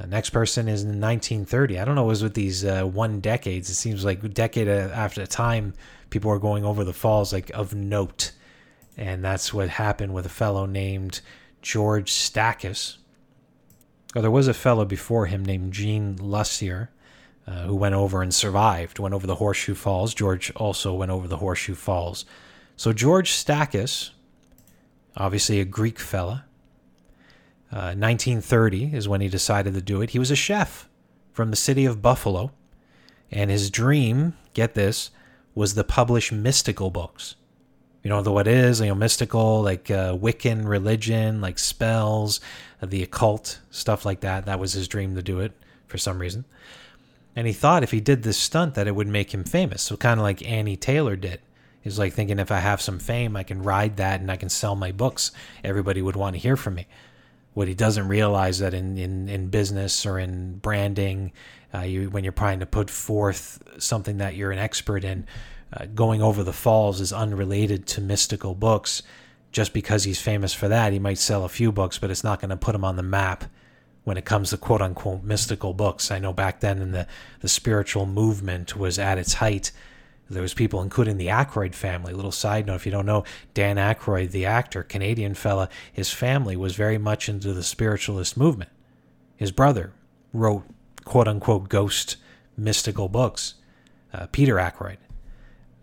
Uh, 0.00 0.06
next 0.06 0.30
person 0.30 0.68
is 0.68 0.82
in 0.82 1.00
1930. 1.00 1.78
I 1.78 1.84
don't 1.84 1.94
know, 1.94 2.04
it 2.04 2.08
was 2.08 2.22
with 2.22 2.34
these 2.34 2.64
uh, 2.64 2.84
one 2.84 3.20
decades. 3.20 3.68
It 3.68 3.74
seems 3.74 4.04
like 4.04 4.32
decade 4.32 4.68
after 4.68 5.26
time, 5.26 5.74
people 6.10 6.30
are 6.30 6.38
going 6.38 6.64
over 6.64 6.84
the 6.84 6.92
falls 6.92 7.32
like 7.32 7.50
of 7.50 7.74
note. 7.74 8.32
And 8.96 9.24
that's 9.24 9.52
what 9.52 9.68
happened 9.68 10.14
with 10.14 10.26
a 10.26 10.30
fellow 10.30 10.66
named 10.66 11.20
George 11.62 12.10
Stackis. 12.12 12.96
Oh, 14.16 14.20
there 14.20 14.30
was 14.30 14.48
a 14.48 14.54
fellow 14.54 14.84
before 14.84 15.26
him 15.26 15.44
named 15.44 15.72
Jean 15.72 16.16
Lussier 16.16 16.88
uh, 17.46 17.62
who 17.62 17.76
went 17.76 17.94
over 17.94 18.22
and 18.22 18.34
survived, 18.34 18.98
went 18.98 19.14
over 19.14 19.26
the 19.26 19.36
Horseshoe 19.36 19.74
Falls. 19.74 20.14
George 20.14 20.50
also 20.56 20.94
went 20.94 21.10
over 21.10 21.28
the 21.28 21.38
Horseshoe 21.38 21.74
Falls. 21.74 22.24
So 22.76 22.92
George 22.92 23.32
Stackis, 23.32 24.10
obviously 25.16 25.60
a 25.60 25.64
Greek 25.64 25.98
fella, 25.98 26.46
uh, 27.72 27.94
1930 27.94 28.94
is 28.94 29.08
when 29.08 29.20
he 29.20 29.28
decided 29.28 29.74
to 29.74 29.80
do 29.80 30.02
it. 30.02 30.10
He 30.10 30.18
was 30.18 30.30
a 30.30 30.36
chef 30.36 30.88
from 31.32 31.50
the 31.50 31.56
city 31.56 31.84
of 31.84 32.02
Buffalo, 32.02 32.50
and 33.30 33.50
his 33.50 33.70
dream, 33.70 34.36
get 34.54 34.74
this, 34.74 35.10
was 35.54 35.74
to 35.74 35.84
publish 35.84 36.32
mystical 36.32 36.90
books. 36.90 37.36
You 38.02 38.08
know 38.08 38.22
what 38.22 38.48
it 38.48 38.54
is, 38.54 38.80
you 38.80 38.86
know, 38.86 38.94
mystical, 38.94 39.62
like 39.62 39.90
uh, 39.90 40.16
Wiccan 40.16 40.66
religion, 40.66 41.40
like 41.40 41.58
spells, 41.58 42.40
uh, 42.80 42.86
the 42.86 43.02
occult, 43.02 43.60
stuff 43.70 44.06
like 44.06 44.20
that. 44.20 44.46
That 44.46 44.58
was 44.58 44.72
his 44.72 44.88
dream 44.88 45.14
to 45.16 45.22
do 45.22 45.40
it 45.40 45.52
for 45.86 45.98
some 45.98 46.18
reason. 46.18 46.46
And 47.36 47.46
he 47.46 47.52
thought 47.52 47.82
if 47.82 47.90
he 47.90 48.00
did 48.00 48.22
this 48.22 48.38
stunt 48.38 48.74
that 48.74 48.86
it 48.86 48.94
would 48.94 49.06
make 49.06 49.34
him 49.34 49.44
famous. 49.44 49.82
So 49.82 49.96
kind 49.96 50.18
of 50.18 50.24
like 50.24 50.46
Annie 50.48 50.76
Taylor 50.76 51.14
did. 51.14 51.40
He's 51.82 51.98
like 51.98 52.12
thinking 52.12 52.38
if 52.38 52.50
I 52.50 52.58
have 52.58 52.80
some 52.80 52.98
fame, 52.98 53.36
I 53.36 53.42
can 53.42 53.62
ride 53.62 53.96
that 53.98 54.20
and 54.20 54.30
I 54.30 54.36
can 54.36 54.48
sell 54.48 54.76
my 54.76 54.92
books. 54.92 55.30
Everybody 55.62 56.02
would 56.02 56.16
want 56.16 56.34
to 56.34 56.40
hear 56.40 56.56
from 56.56 56.74
me. 56.74 56.86
What 57.54 57.68
he 57.68 57.74
doesn't 57.74 58.08
realize 58.08 58.60
that 58.60 58.74
in, 58.74 58.96
in, 58.96 59.28
in 59.28 59.48
business 59.48 60.06
or 60.06 60.18
in 60.18 60.58
branding, 60.58 61.32
uh, 61.74 61.80
you, 61.80 62.10
when 62.10 62.24
you're 62.24 62.32
trying 62.32 62.60
to 62.60 62.66
put 62.66 62.90
forth 62.90 63.62
something 63.78 64.18
that 64.18 64.36
you're 64.36 64.52
an 64.52 64.58
expert 64.58 65.04
in, 65.04 65.26
uh, 65.72 65.86
going 65.86 66.22
over 66.22 66.42
the 66.42 66.52
falls 66.52 67.00
is 67.00 67.12
unrelated 67.12 67.86
to 67.86 68.00
mystical 68.00 68.54
books. 68.54 69.02
Just 69.52 69.72
because 69.72 70.04
he's 70.04 70.20
famous 70.20 70.54
for 70.54 70.68
that, 70.68 70.92
he 70.92 70.98
might 70.98 71.18
sell 71.18 71.44
a 71.44 71.48
few 71.48 71.72
books, 71.72 71.98
but 71.98 72.10
it's 72.10 72.24
not 72.24 72.40
going 72.40 72.50
to 72.50 72.56
put 72.56 72.74
him 72.74 72.84
on 72.84 72.96
the 72.96 73.02
map 73.02 73.44
when 74.04 74.16
it 74.16 74.24
comes 74.24 74.50
to 74.50 74.56
quote 74.56 74.80
unquote 74.82 75.22
mystical 75.22 75.74
books. 75.74 76.10
I 76.10 76.18
know 76.18 76.32
back 76.32 76.60
then 76.60 76.80
in 76.80 76.92
the, 76.92 77.06
the 77.40 77.48
spiritual 77.48 78.06
movement 78.06 78.76
was 78.76 78.98
at 78.98 79.18
its 79.18 79.34
height. 79.34 79.72
There 80.30 80.42
was 80.42 80.54
people, 80.54 80.80
including 80.80 81.16
the 81.16 81.26
Aykroyd 81.26 81.74
family. 81.74 82.12
Little 82.12 82.30
side 82.30 82.66
note, 82.66 82.76
if 82.76 82.86
you 82.86 82.92
don't 82.92 83.06
know, 83.06 83.24
Dan 83.52 83.76
Aykroyd, 83.76 84.30
the 84.30 84.46
actor, 84.46 84.84
Canadian 84.84 85.34
fella, 85.34 85.68
his 85.92 86.12
family 86.12 86.56
was 86.56 86.76
very 86.76 86.98
much 86.98 87.28
into 87.28 87.52
the 87.52 87.64
spiritualist 87.64 88.36
movement. 88.36 88.70
His 89.36 89.50
brother 89.50 89.92
wrote 90.32 90.64
quote 91.04 91.26
unquote 91.26 91.68
ghost 91.68 92.16
mystical 92.56 93.08
books, 93.08 93.54
uh, 94.12 94.26
Peter 94.30 94.56
Aykroyd. 94.56 94.98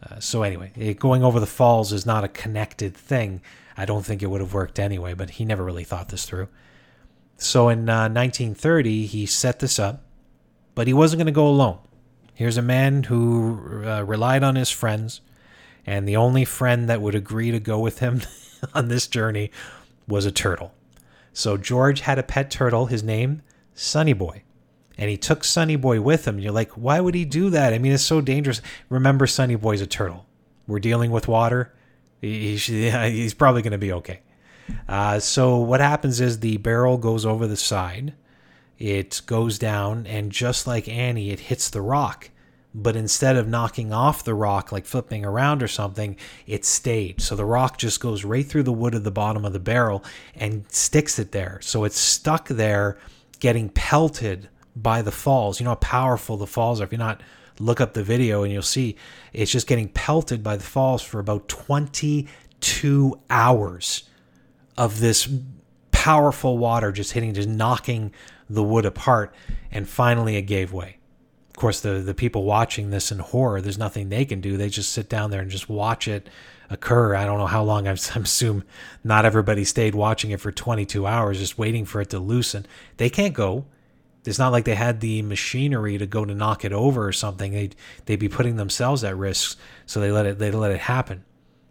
Uh, 0.01 0.19
so 0.19 0.43
anyway, 0.43 0.71
it, 0.77 0.99
going 0.99 1.23
over 1.23 1.39
the 1.39 1.45
falls 1.45 1.91
is 1.91 2.05
not 2.05 2.23
a 2.23 2.29
connected 2.29 2.95
thing. 2.95 3.41
I 3.75 3.86
don't 3.86 4.05
think 4.05 4.23
it 4.23 4.27
would 4.27 4.41
have 4.41 4.53
worked 4.53 4.79
anyway, 4.79 5.13
but 5.13 5.31
he 5.31 5.45
never 5.45 5.63
really 5.63 5.83
thought 5.83 6.10
this 6.10 6.25
through. 6.25 6.47
So 7.38 7.67
in 7.67 7.89
uh, 7.89 8.07
1930, 8.10 9.05
he 9.07 9.25
set 9.25 9.60
this 9.60 9.77
up, 9.77 10.03
but 10.73 10.88
he 10.88 10.93
wasn't 10.93 11.19
going 11.19 11.27
to 11.27 11.31
go 11.31 11.47
alone. 11.47 11.79
Here's 12.38 12.58
a 12.58 12.62
man 12.62 13.02
who 13.02 13.84
uh, 13.84 14.04
relied 14.04 14.43
on 14.43 14.58
his 14.58 14.69
friends, 14.69 15.21
and 15.88 16.08
the 16.08 16.17
only 16.17 16.45
friend 16.45 16.88
that 16.88 17.02
would 17.02 17.15
agree 17.15 17.50
to 17.50 17.60
go 17.60 17.80
with 17.80 17.97
him 17.97 18.21
on 18.76 18.89
this 18.89 19.08
journey 19.08 19.50
was 20.08 20.28
a 20.28 20.32
turtle. 20.32 20.71
So 21.34 21.58
George 21.58 22.02
had 22.02 22.19
a 22.19 22.23
pet 22.23 22.52
turtle, 22.52 22.86
his 22.86 23.02
name, 23.02 23.41
Sonny 23.73 24.13
Boy. 24.13 24.43
And 25.00 25.10
he 25.10 25.17
took 25.17 25.43
Sonny 25.43 25.78
Boy 25.78 26.00
with 26.00 26.28
him. 26.28 26.38
You're 26.38 26.52
like, 26.52 26.73
why 26.73 27.00
would 27.00 27.15
he 27.15 27.26
do 27.26 27.50
that? 27.50 27.73
I 27.73 27.80
mean, 27.80 27.91
it's 27.91 28.04
so 28.04 28.21
dangerous. 28.21 28.62
Remember, 28.88 29.26
Sonny 29.26 29.56
Boy's 29.56 29.82
a 29.82 29.88
turtle. 29.88 30.28
We're 30.67 30.78
dealing 30.78 31.10
with 31.10 31.28
water. 31.28 31.73
He, 32.21 32.56
he, 32.56 32.91
he's 33.10 33.34
probably 33.34 33.63
going 33.63 33.71
to 33.71 33.80
be 33.80 33.93
okay. 33.93 34.19
Uh, 34.88 35.19
so 35.19 35.58
what 35.58 35.80
happens 35.80 36.21
is 36.21 36.41
the 36.41 36.58
barrel 36.58 37.00
goes 37.00 37.26
over 37.26 37.47
the 37.47 37.58
side, 37.58 38.13
it 38.77 39.21
goes 39.25 39.57
down, 39.57 40.05
and 40.07 40.31
just 40.31 40.67
like 40.67 40.87
Annie, 40.87 41.31
it 41.31 41.39
hits 41.41 41.69
the 41.69 41.81
rock. 41.81 42.29
But 42.75 42.95
instead 42.95 43.37
of 43.37 43.47
knocking 43.47 43.91
off 43.91 44.23
the 44.23 44.35
rock, 44.35 44.71
like 44.71 44.85
flipping 44.85 45.25
around 45.25 45.63
or 45.63 45.67
something, 45.67 46.15
it 46.45 46.63
stayed. 46.63 47.21
So 47.21 47.35
the 47.35 47.45
rock 47.45 47.77
just 47.79 47.99
goes 47.99 48.23
right 48.23 48.45
through 48.45 48.63
the 48.63 48.73
wood 48.73 48.93
of 48.93 49.03
the 49.03 49.09
bottom 49.09 49.45
of 49.45 49.53
the 49.53 49.59
barrel 49.59 50.03
and 50.35 50.63
sticks 50.71 51.17
it 51.17 51.31
there. 51.31 51.59
So 51.63 51.85
it's 51.85 51.97
stuck 51.97 52.47
there, 52.49 52.99
getting 53.39 53.69
pelted 53.69 54.49
by 54.75 55.01
the 55.01 55.11
falls. 55.11 55.59
You 55.59 55.63
know 55.63 55.71
how 55.71 55.75
powerful 55.75 56.37
the 56.37 56.45
falls 56.45 56.79
are. 56.79 56.83
If 56.83 56.91
you're 56.91 56.99
not, 56.99 57.23
look 57.59 57.81
up 57.81 57.93
the 57.93 58.03
video 58.03 58.43
and 58.43 58.53
you'll 58.53 58.61
see 58.61 58.95
it's 59.33 59.51
just 59.51 59.65
getting 59.65 59.89
pelted 59.89 60.43
by 60.43 60.55
the 60.55 60.63
falls 60.63 61.01
for 61.01 61.19
about 61.19 61.47
22 61.47 63.19
hours 63.29 64.03
of 64.77 64.99
this 64.99 65.27
powerful 65.91 66.59
water 66.59 66.91
just 66.91 67.13
hitting, 67.13 67.33
just 67.33 67.49
knocking 67.49 68.11
the 68.49 68.63
wood 68.63 68.86
apart, 68.86 69.33
and 69.71 69.88
finally 69.88 70.36
it 70.36 70.43
gave 70.43 70.73
way. 70.73 70.97
Of 71.49 71.55
course, 71.55 71.81
the 71.81 71.99
the 71.99 72.13
people 72.13 72.43
watching 72.43 72.89
this 72.89 73.12
in 73.12 73.19
horror, 73.19 73.62
there's 73.62 73.77
nothing 73.77 74.10
they 74.10 74.25
can 74.25 74.41
do. 74.41 74.57
They 74.57 74.69
just 74.69 74.91
sit 74.91 75.10
down 75.10 75.31
there 75.31 75.41
and 75.41 75.49
just 75.49 75.69
watch 75.69 76.07
it 76.07 76.29
occur. 76.69 77.15
I 77.15 77.25
don't 77.25 77.39
know 77.39 77.47
how 77.47 77.63
long. 77.63 77.88
I 77.88 77.91
assume 77.91 78.63
not 79.03 79.25
everybody 79.25 79.63
stayed 79.63 79.95
watching 79.95 80.31
it 80.31 80.39
for 80.39 80.51
22 80.51 81.05
hours, 81.05 81.39
just 81.39 81.57
waiting 81.57 81.86
for 81.86 82.01
it 82.01 82.10
to 82.12 82.19
loosen. 82.19 82.65
They 82.97 83.10
can't 83.10 83.33
go. 83.33 83.65
It's 84.25 84.39
not 84.39 84.51
like 84.51 84.65
they 84.65 84.75
had 84.75 84.99
the 84.99 85.21
machinery 85.21 85.97
to 85.97 86.05
go 86.05 86.25
to 86.25 86.36
knock 86.36 86.65
it 86.65 86.73
over 86.73 87.07
or 87.07 87.13
something. 87.13 87.53
They'd 87.53 87.75
they'd 88.05 88.17
be 88.17 88.29
putting 88.29 88.57
themselves 88.57 89.03
at 89.03 89.17
risk, 89.17 89.57
so 89.86 89.99
they 89.99 90.12
let 90.12 90.25
it 90.25 90.39
they 90.39 90.51
let 90.51 90.71
it 90.71 90.81
happen. 90.81 91.23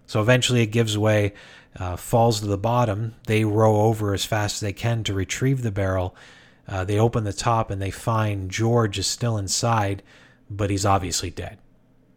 So 0.07 0.21
eventually 0.21 0.63
it 0.63 0.67
gives 0.67 0.97
way, 0.97 1.35
uh, 1.79 1.97
falls 1.97 2.41
to 2.41 2.47
the 2.47 2.57
bottom. 2.57 3.15
They 3.27 3.45
row 3.45 3.83
over 3.83 4.15
as 4.15 4.25
fast 4.25 4.57
as 4.57 4.61
they 4.61 4.73
can 4.73 5.05
to 5.05 5.15
retrieve 5.15 5.63
the 5.63 5.73
barrel. 5.73 6.15
Uh, 6.69 6.85
they 6.85 6.99
open 6.99 7.25
the 7.25 7.33
top 7.33 7.71
and 7.71 7.81
they 7.81 7.91
find 7.91 8.51
George 8.51 8.99
is 8.99 9.07
still 9.07 9.37
inside, 9.37 10.03
but 10.51 10.71
he's 10.71 10.87
obviously 10.87 11.31
dead. 11.31 11.59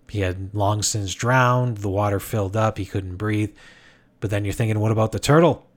He 0.10 0.22
had 0.22 0.54
long 0.54 0.82
since 0.82 1.14
drowned, 1.14 1.78
the 1.78 1.90
water 1.90 2.20
filled 2.20 2.58
up, 2.58 2.78
he 2.78 2.86
couldn't 2.86 3.18
breathe. 3.18 3.56
But 4.20 4.32
then 4.32 4.44
you're 4.44 4.54
thinking, 4.54 4.80
what 4.80 4.92
about 4.92 5.12
the 5.12 5.20
turtle? 5.20 5.68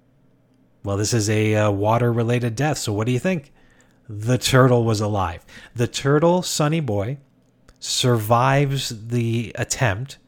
Well, 0.84 0.96
this 0.96 1.12
is 1.12 1.28
a 1.28 1.54
uh, 1.54 1.70
water 1.70 2.12
related 2.12 2.56
death, 2.56 2.78
so 2.78 2.92
what 2.92 3.06
do 3.06 3.12
you 3.12 3.18
think? 3.18 3.52
The 4.08 4.38
turtle 4.38 4.84
was 4.84 5.00
alive. 5.00 5.44
The 5.76 5.86
turtle, 5.86 6.42
Sonny 6.42 6.80
Boy, 6.80 7.18
survives 7.78 9.08
the 9.08 9.52
attempt 9.54 10.18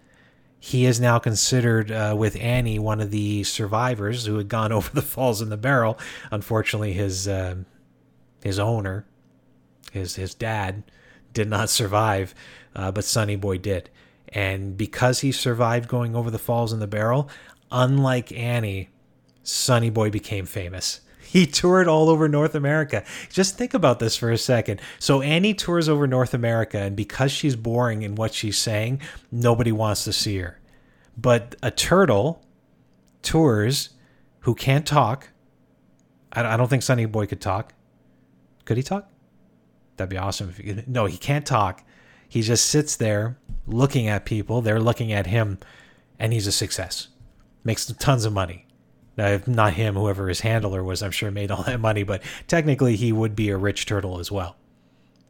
he 0.64 0.86
is 0.86 0.98
now 0.98 1.18
considered 1.18 1.92
uh, 1.92 2.14
with 2.16 2.40
Annie 2.40 2.78
one 2.78 2.98
of 2.98 3.10
the 3.10 3.44
survivors 3.44 4.24
who 4.24 4.38
had 4.38 4.48
gone 4.48 4.72
over 4.72 4.90
the 4.94 5.02
falls 5.02 5.42
in 5.42 5.50
the 5.50 5.58
barrel. 5.58 5.98
Unfortunately, 6.30 6.94
his 6.94 7.28
uh, 7.28 7.56
his 8.44 8.58
owner, 8.58 9.06
his 9.90 10.16
his 10.16 10.34
dad, 10.34 10.84
did 11.32 11.48
not 11.48 11.70
survive, 11.70 12.34
uh, 12.76 12.92
but 12.92 13.04
Sonny 13.04 13.36
Boy 13.36 13.56
did. 13.56 13.88
And 14.28 14.76
because 14.76 15.20
he 15.20 15.32
survived 15.32 15.88
going 15.88 16.14
over 16.14 16.30
the 16.30 16.38
falls 16.38 16.72
in 16.72 16.78
the 16.78 16.86
barrel, 16.86 17.30
unlike 17.72 18.30
Annie, 18.32 18.90
Sonny 19.42 19.90
Boy 19.90 20.10
became 20.10 20.46
famous. 20.46 21.00
He 21.34 21.46
toured 21.46 21.88
all 21.88 22.10
over 22.10 22.28
North 22.28 22.54
America. 22.54 23.02
Just 23.28 23.58
think 23.58 23.74
about 23.74 23.98
this 23.98 24.14
for 24.16 24.30
a 24.30 24.38
second. 24.38 24.80
So 25.00 25.20
Annie 25.20 25.52
tours 25.52 25.88
over 25.88 26.06
North 26.06 26.32
America, 26.32 26.78
and 26.78 26.94
because 26.94 27.32
she's 27.32 27.56
boring 27.56 28.02
in 28.02 28.14
what 28.14 28.32
she's 28.32 28.56
saying, 28.56 29.00
nobody 29.32 29.72
wants 29.72 30.04
to 30.04 30.12
see 30.12 30.38
her. 30.38 30.60
But 31.16 31.56
a 31.60 31.72
turtle 31.72 32.44
tours 33.22 33.90
who 34.40 34.54
can't 34.54 34.86
talk. 34.86 35.30
I 36.30 36.56
don't 36.56 36.68
think 36.68 36.84
Sonny 36.84 37.06
Boy 37.06 37.26
could 37.26 37.40
talk. 37.40 37.74
Could 38.64 38.76
he 38.76 38.82
talk? 38.82 39.08
That'd 39.96 40.10
be 40.10 40.16
awesome 40.16 40.48
if 40.48 40.56
could. 40.64 40.88
No, 40.88 41.06
he 41.06 41.16
can't 41.16 41.46
talk. 41.46 41.84
He 42.28 42.42
just 42.42 42.66
sits 42.66 42.96
there 42.96 43.38
looking 43.66 44.08
at 44.08 44.24
people. 44.24 44.60
They're 44.60 44.80
looking 44.80 45.12
at 45.12 45.26
him, 45.26 45.58
and 46.18 46.32
he's 46.32 46.46
a 46.46 46.52
success. 46.52 47.08
Makes 47.62 47.86
tons 47.86 48.24
of 48.24 48.32
money. 48.32 48.66
Now, 49.16 49.28
if 49.28 49.46
not 49.46 49.74
him, 49.74 49.94
whoever 49.94 50.28
his 50.28 50.40
handler 50.40 50.82
was, 50.82 51.02
I'm 51.02 51.12
sure 51.12 51.30
made 51.30 51.50
all 51.50 51.62
that 51.62 51.80
money, 51.80 52.02
but 52.02 52.22
technically 52.48 52.96
he 52.96 53.12
would 53.12 53.36
be 53.36 53.50
a 53.50 53.56
rich 53.56 53.86
turtle 53.86 54.18
as 54.18 54.32
well. 54.32 54.56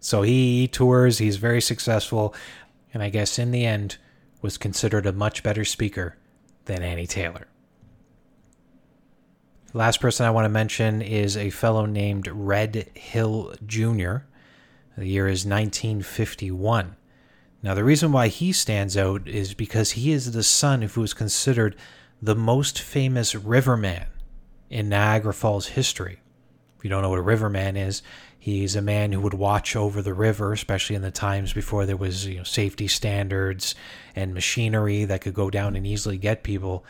So 0.01 0.23
he 0.23 0.69
tours, 0.69 1.19
he's 1.19 1.37
very 1.37 1.61
successful, 1.61 2.35
and 2.93 3.03
I 3.03 3.11
guess 3.11 3.39
in 3.39 3.51
the 3.51 3.67
end 3.67 3.99
was 4.41 4.57
considered 4.57 5.07
a 5.07 5.13
much 5.13 5.43
better 5.43 5.65
speaker 5.65 6.17
than 6.65 6.83
Annie 6.83 7.07
Taylor. 7.07 7.47
Last 9.77 10.01
person 10.01 10.25
I 10.25 10.31
want 10.31 10.45
to 10.45 10.51
mention 10.51 11.03
is 11.03 11.37
a 11.37 11.51
fellow 11.51 11.85
named 11.85 12.29
Red 12.29 12.93
Hill 12.95 13.57
Jr. 13.67 14.19
The 14.97 15.09
year 15.09 15.27
is 15.27 15.45
1951. 15.45 16.95
Now, 17.61 17.75
the 17.75 17.83
reason 17.83 18.13
why 18.13 18.29
he 18.29 18.53
stands 18.53 18.97
out 18.97 19.27
is 19.27 19.53
because 19.53 19.91
he 19.91 20.13
is 20.13 20.31
the 20.31 20.45
son 20.45 20.85
of 20.85 20.95
who 20.95 21.03
is 21.03 21.13
considered 21.13 21.75
the 22.23 22.37
most 22.37 22.81
famous 22.81 23.35
riverman 23.35 24.07
in 24.71 24.89
Niagara 24.89 25.35
Falls 25.35 25.67
history. 25.67 26.21
If 26.79 26.85
you 26.85 26.91
don't 26.91 27.03
know 27.03 27.11
what 27.11 27.19
a 27.19 27.23
riverman 27.23 27.77
is, 27.77 28.01
he's 28.39 28.77
a 28.77 28.81
man 28.81 29.11
who 29.11 29.21
would 29.23 29.35
watch 29.35 29.75
over 29.75 30.01
the 30.01 30.15
river, 30.15 30.53
especially 30.53 30.95
in 30.95 31.03
the 31.03 31.11
times 31.11 31.53
before 31.53 31.85
there 31.85 31.97
was 31.97 32.29
you 32.29 32.37
know, 32.37 32.45
safety 32.45 32.87
standards 32.87 33.75
and 34.15 34.35
machinery 34.35 35.05
that 35.05 35.21
could 35.21 35.35
go 35.35 35.51
down 35.51 35.75
and 35.75 35.85
easily 35.85 36.17
get 36.17 36.45
people. 36.45 36.85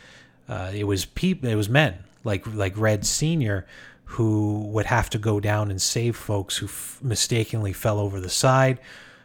Uh, 0.47 0.71
it 0.75 0.85
was 0.85 1.07
people, 1.07 1.49
it 1.49 1.55
was 1.55 1.71
men 1.71 2.05
like 2.25 2.47
like 2.47 2.77
Red 2.77 3.07
Senior 3.07 3.67
who 4.05 4.61
would 4.67 4.87
have 4.87 5.09
to 5.11 5.19
go 5.19 5.41
down 5.41 5.71
and 5.71 5.81
save 5.81 6.17
folks 6.17 6.59
who 6.59 6.67
f- 6.67 6.99
mistakenly 7.03 7.73
fell 7.73 7.99
over 7.99 8.21
the 8.21 8.29
side, 8.29 8.79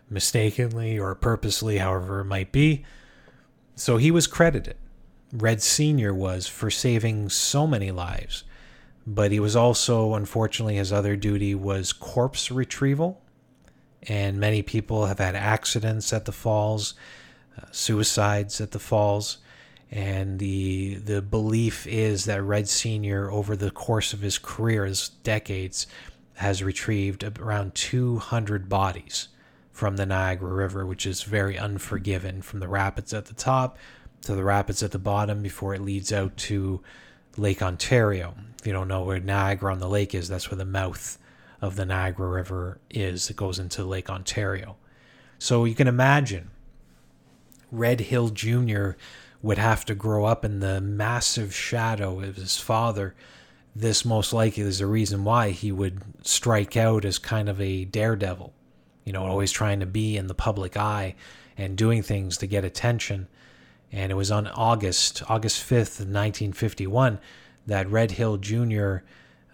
mistakenly 0.09 0.97
or 0.97 1.13
purposely, 1.15 1.77
however 1.77 2.21
it 2.21 2.25
might 2.25 2.51
be. 2.51 2.83
So 3.75 3.97
he 3.97 4.09
was 4.09 4.27
credited. 4.27 4.75
Red 5.31 5.61
Sr. 5.61 6.13
was 6.13 6.47
for 6.47 6.71
saving 6.71 7.29
so 7.29 7.67
many 7.67 7.91
lives. 7.91 8.43
But 9.05 9.31
he 9.31 9.39
was 9.39 9.55
also, 9.55 10.13
unfortunately, 10.13 10.75
his 10.75 10.91
other 10.93 11.15
duty 11.15 11.53
was 11.55 11.93
corpse 11.93 12.51
retrieval. 12.51 13.21
And 14.03 14.39
many 14.39 14.61
people 14.61 15.05
have 15.07 15.19
had 15.19 15.35
accidents 15.35 16.13
at 16.13 16.25
the 16.25 16.31
falls, 16.31 16.93
uh, 17.57 17.65
suicides 17.71 18.61
at 18.61 18.71
the 18.71 18.79
falls 18.79 19.39
and 19.91 20.39
the 20.39 20.95
the 20.95 21.21
belief 21.21 21.87
is 21.87 22.25
that 22.25 22.43
Red 22.43 22.69
Senior, 22.69 23.31
over 23.31 23.55
the 23.55 23.71
course 23.71 24.13
of 24.13 24.21
his 24.21 24.37
career, 24.37 24.85
his 24.85 25.09
decades, 25.23 25.87
has 26.35 26.63
retrieved 26.63 27.23
around 27.39 27.75
200 27.75 28.69
bodies 28.69 29.29
from 29.71 29.95
the 29.95 30.05
Niagara 30.05 30.53
River, 30.53 30.85
which 30.85 31.05
is 31.05 31.23
very 31.23 31.55
unforgiving, 31.55 32.41
from 32.41 32.59
the 32.59 32.67
rapids 32.67 33.13
at 33.13 33.25
the 33.25 33.33
top 33.33 33.77
to 34.21 34.35
the 34.35 34.43
rapids 34.43 34.83
at 34.83 34.91
the 34.91 34.99
bottom 34.99 35.41
before 35.41 35.73
it 35.73 35.81
leads 35.81 36.11
out 36.11 36.35
to 36.37 36.81
Lake 37.37 37.61
Ontario. 37.61 38.35
If 38.59 38.67
you 38.67 38.73
don't 38.73 38.89
know 38.89 39.03
where 39.03 39.19
Niagara 39.19 39.71
on 39.71 39.79
the 39.79 39.87
lake 39.87 40.13
is, 40.13 40.27
that's 40.27 40.51
where 40.51 40.57
the 40.57 40.65
mouth 40.65 41.17
of 41.61 41.77
the 41.77 41.85
Niagara 41.85 42.27
River 42.27 42.79
is. 42.89 43.29
It 43.29 43.37
goes 43.37 43.59
into 43.59 43.85
Lake 43.85 44.09
Ontario. 44.09 44.75
So 45.39 45.63
you 45.63 45.75
can 45.75 45.87
imagine 45.87 46.51
Red 47.71 48.01
Hill 48.01 48.29
Jr 48.29 48.91
would 49.41 49.57
have 49.57 49.85
to 49.85 49.95
grow 49.95 50.25
up 50.25 50.43
in 50.43 50.59
the 50.59 50.81
massive 50.81 51.53
shadow 51.55 52.19
of 52.21 52.35
his 52.35 52.57
father, 52.57 53.15
this 53.75 54.03
most 54.03 54.33
likely 54.33 54.63
is 54.63 54.79
the 54.79 54.87
reason 54.87 55.23
why 55.23 55.51
he 55.51 55.71
would 55.71 56.01
strike 56.23 56.75
out 56.75 57.05
as 57.05 57.17
kind 57.17 57.47
of 57.47 57.61
a 57.61 57.85
daredevil, 57.85 58.53
you 59.05 59.13
know, 59.13 59.25
always 59.25 59.51
trying 59.51 59.79
to 59.79 59.85
be 59.85 60.17
in 60.17 60.27
the 60.27 60.33
public 60.33 60.75
eye 60.75 61.15
and 61.57 61.77
doing 61.77 62.01
things 62.01 62.37
to 62.37 62.47
get 62.47 62.65
attention. 62.65 63.27
And 63.91 64.11
it 64.11 64.15
was 64.15 64.31
on 64.31 64.47
August, 64.47 65.23
August 65.29 65.63
5th, 65.63 65.99
1951, 65.99 67.19
that 67.67 67.89
Red 67.89 68.11
Hill 68.11 68.37
Jr. 68.37 68.97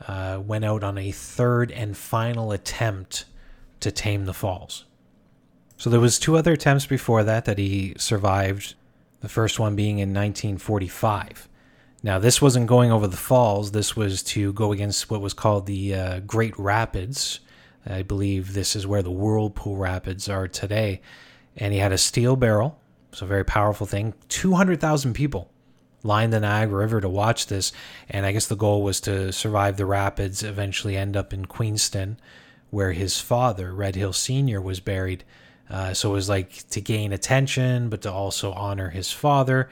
Uh, 0.07 0.41
went 0.43 0.65
out 0.65 0.83
on 0.83 0.97
a 0.97 1.11
third 1.11 1.71
and 1.71 1.95
final 1.95 2.51
attempt 2.51 3.25
to 3.81 3.91
tame 3.91 4.25
the 4.25 4.33
falls. 4.33 4.85
So 5.77 5.89
there 5.89 5.99
was 5.99 6.17
two 6.17 6.37
other 6.37 6.53
attempts 6.53 6.85
before 6.85 7.23
that 7.23 7.45
that 7.45 7.57
he 7.57 7.93
survived 7.97 8.75
the 9.25 9.29
first 9.29 9.57
one 9.59 9.75
being 9.75 9.97
in 9.97 10.09
1945. 10.09 11.49
Now, 12.03 12.19
this 12.19 12.43
wasn't 12.43 12.67
going 12.67 12.91
over 12.91 13.07
the 13.07 13.17
falls, 13.17 13.71
this 13.71 13.95
was 13.95 14.21
to 14.21 14.53
go 14.53 14.71
against 14.71 15.09
what 15.09 15.19
was 15.19 15.33
called 15.33 15.65
the 15.65 15.95
uh, 15.95 16.19
Great 16.19 16.53
Rapids. 16.59 17.39
I 17.87 18.03
believe 18.03 18.53
this 18.53 18.75
is 18.75 18.85
where 18.85 19.01
the 19.01 19.09
Whirlpool 19.09 19.77
Rapids 19.77 20.29
are 20.29 20.47
today. 20.47 21.01
And 21.57 21.73
he 21.73 21.79
had 21.79 21.91
a 21.91 21.97
steel 21.97 22.35
barrel, 22.35 22.79
so 23.13 23.25
a 23.25 23.27
very 23.27 23.43
powerful 23.43 23.87
thing. 23.87 24.13
200,000 24.29 25.15
people 25.15 25.49
lined 26.03 26.31
the 26.31 26.39
Niagara 26.39 26.77
River 26.77 27.01
to 27.01 27.09
watch 27.09 27.47
this. 27.47 27.71
And 28.07 28.27
I 28.27 28.31
guess 28.31 28.45
the 28.45 28.55
goal 28.55 28.83
was 28.83 29.01
to 29.01 29.31
survive 29.31 29.77
the 29.77 29.87
rapids, 29.87 30.43
eventually 30.43 30.95
end 30.95 31.17
up 31.17 31.33
in 31.33 31.45
Queenston, 31.45 32.19
where 32.69 32.91
his 32.91 33.19
father, 33.19 33.73
Red 33.73 33.95
Hill 33.95 34.13
Sr., 34.13 34.61
was 34.61 34.79
buried. 34.79 35.23
Uh, 35.69 35.93
so 35.93 36.09
it 36.09 36.13
was 36.13 36.29
like 36.29 36.67
to 36.69 36.81
gain 36.81 37.11
attention, 37.11 37.89
but 37.89 38.01
to 38.03 38.11
also 38.11 38.51
honor 38.53 38.89
his 38.89 39.11
father. 39.11 39.69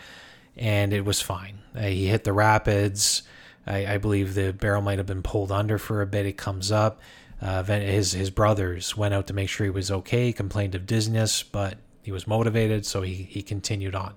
And 0.58 0.94
it 0.94 1.06
was 1.06 1.22
fine. 1.22 1.60
Uh, 1.76 1.82
he 1.82 2.08
hit 2.08 2.24
the 2.24 2.34
rapids. 2.34 3.24
I, 3.66 3.94
I, 3.94 3.98
believe 3.98 4.34
the 4.34 4.54
barrel 4.54 4.82
might 4.82 4.98
have 4.98 5.08
been 5.08 5.24
pulled 5.24 5.52
under 5.52 5.78
for 5.78 6.02
a 6.02 6.06
bit. 6.06 6.26
It 6.26 6.38
comes 6.38 6.72
up. 6.72 7.02
Uh, 7.42 7.64
his 7.64 8.14
his 8.14 8.30
brothers 8.30 8.96
went 8.96 9.14
out 9.14 9.28
to 9.28 9.34
make 9.34 9.50
sure 9.50 9.66
he 9.66 9.72
was 9.72 9.92
okay. 9.92 10.32
Complained 10.32 10.76
of 10.76 10.86
dizziness, 10.86 11.44
but 11.44 11.78
he 12.02 12.12
was 12.12 12.28
motivated, 12.28 12.86
so 12.86 13.02
he 13.02 13.14
he 13.14 13.42
continued 13.42 13.96
on. 13.96 14.14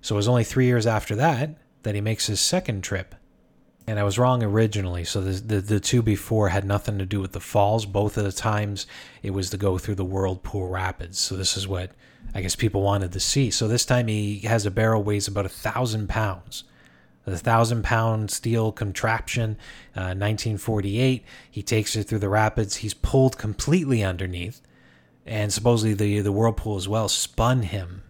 So 0.00 0.14
it 0.14 0.18
was 0.18 0.28
only 0.28 0.44
three 0.44 0.66
years 0.66 0.86
after 0.86 1.16
that 1.16 1.56
that 1.82 1.94
he 1.94 2.00
makes 2.00 2.26
his 2.26 2.40
second 2.40 2.82
trip 2.82 3.14
and 3.86 3.98
I 3.98 4.04
was 4.04 4.18
wrong 4.18 4.42
originally. 4.42 5.04
So 5.04 5.20
the, 5.20 5.32
the, 5.32 5.60
the 5.60 5.80
two 5.80 6.02
before 6.02 6.48
had 6.48 6.64
nothing 6.64 6.98
to 6.98 7.06
do 7.06 7.20
with 7.20 7.32
the 7.32 7.40
falls. 7.40 7.84
Both 7.84 8.16
of 8.16 8.24
the 8.24 8.32
times 8.32 8.86
it 9.22 9.30
was 9.30 9.50
to 9.50 9.56
go 9.56 9.78
through 9.78 9.96
the 9.96 10.04
Whirlpool 10.04 10.68
Rapids. 10.68 11.18
So 11.18 11.36
this 11.36 11.56
is 11.56 11.68
what 11.68 11.90
I 12.34 12.40
guess 12.40 12.56
people 12.56 12.82
wanted 12.82 13.12
to 13.12 13.20
see. 13.20 13.50
So 13.50 13.68
this 13.68 13.84
time 13.84 14.08
he 14.08 14.40
has 14.40 14.64
a 14.64 14.70
barrel 14.70 15.02
weighs 15.02 15.28
about 15.28 15.46
a 15.46 15.50
thousand 15.50 16.08
pounds. 16.08 16.64
A 17.26 17.38
thousand 17.38 17.84
pound 17.84 18.30
steel 18.30 18.70
contraption, 18.70 19.52
uh, 19.96 20.12
1948. 20.12 21.24
He 21.50 21.62
takes 21.62 21.96
it 21.96 22.04
through 22.04 22.18
the 22.18 22.28
rapids. 22.28 22.76
He's 22.76 22.92
pulled 22.92 23.38
completely 23.38 24.04
underneath, 24.04 24.60
and 25.24 25.50
supposedly 25.50 25.94
the 25.94 26.20
the 26.20 26.32
whirlpool 26.32 26.76
as 26.76 26.86
well 26.86 27.08
spun 27.08 27.62
him 27.62 28.02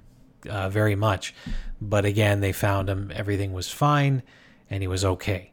uh, 0.51 0.69
very 0.69 0.97
much. 0.97 1.33
But 1.81 2.05
again, 2.05 2.41
they 2.41 2.51
found 2.51 2.91
him. 2.91 3.13
Everything 3.15 3.53
was 3.53 3.71
fine, 3.71 4.25
and 4.69 4.83
he 4.83 4.89
was 4.89 5.05
okay 5.05 5.53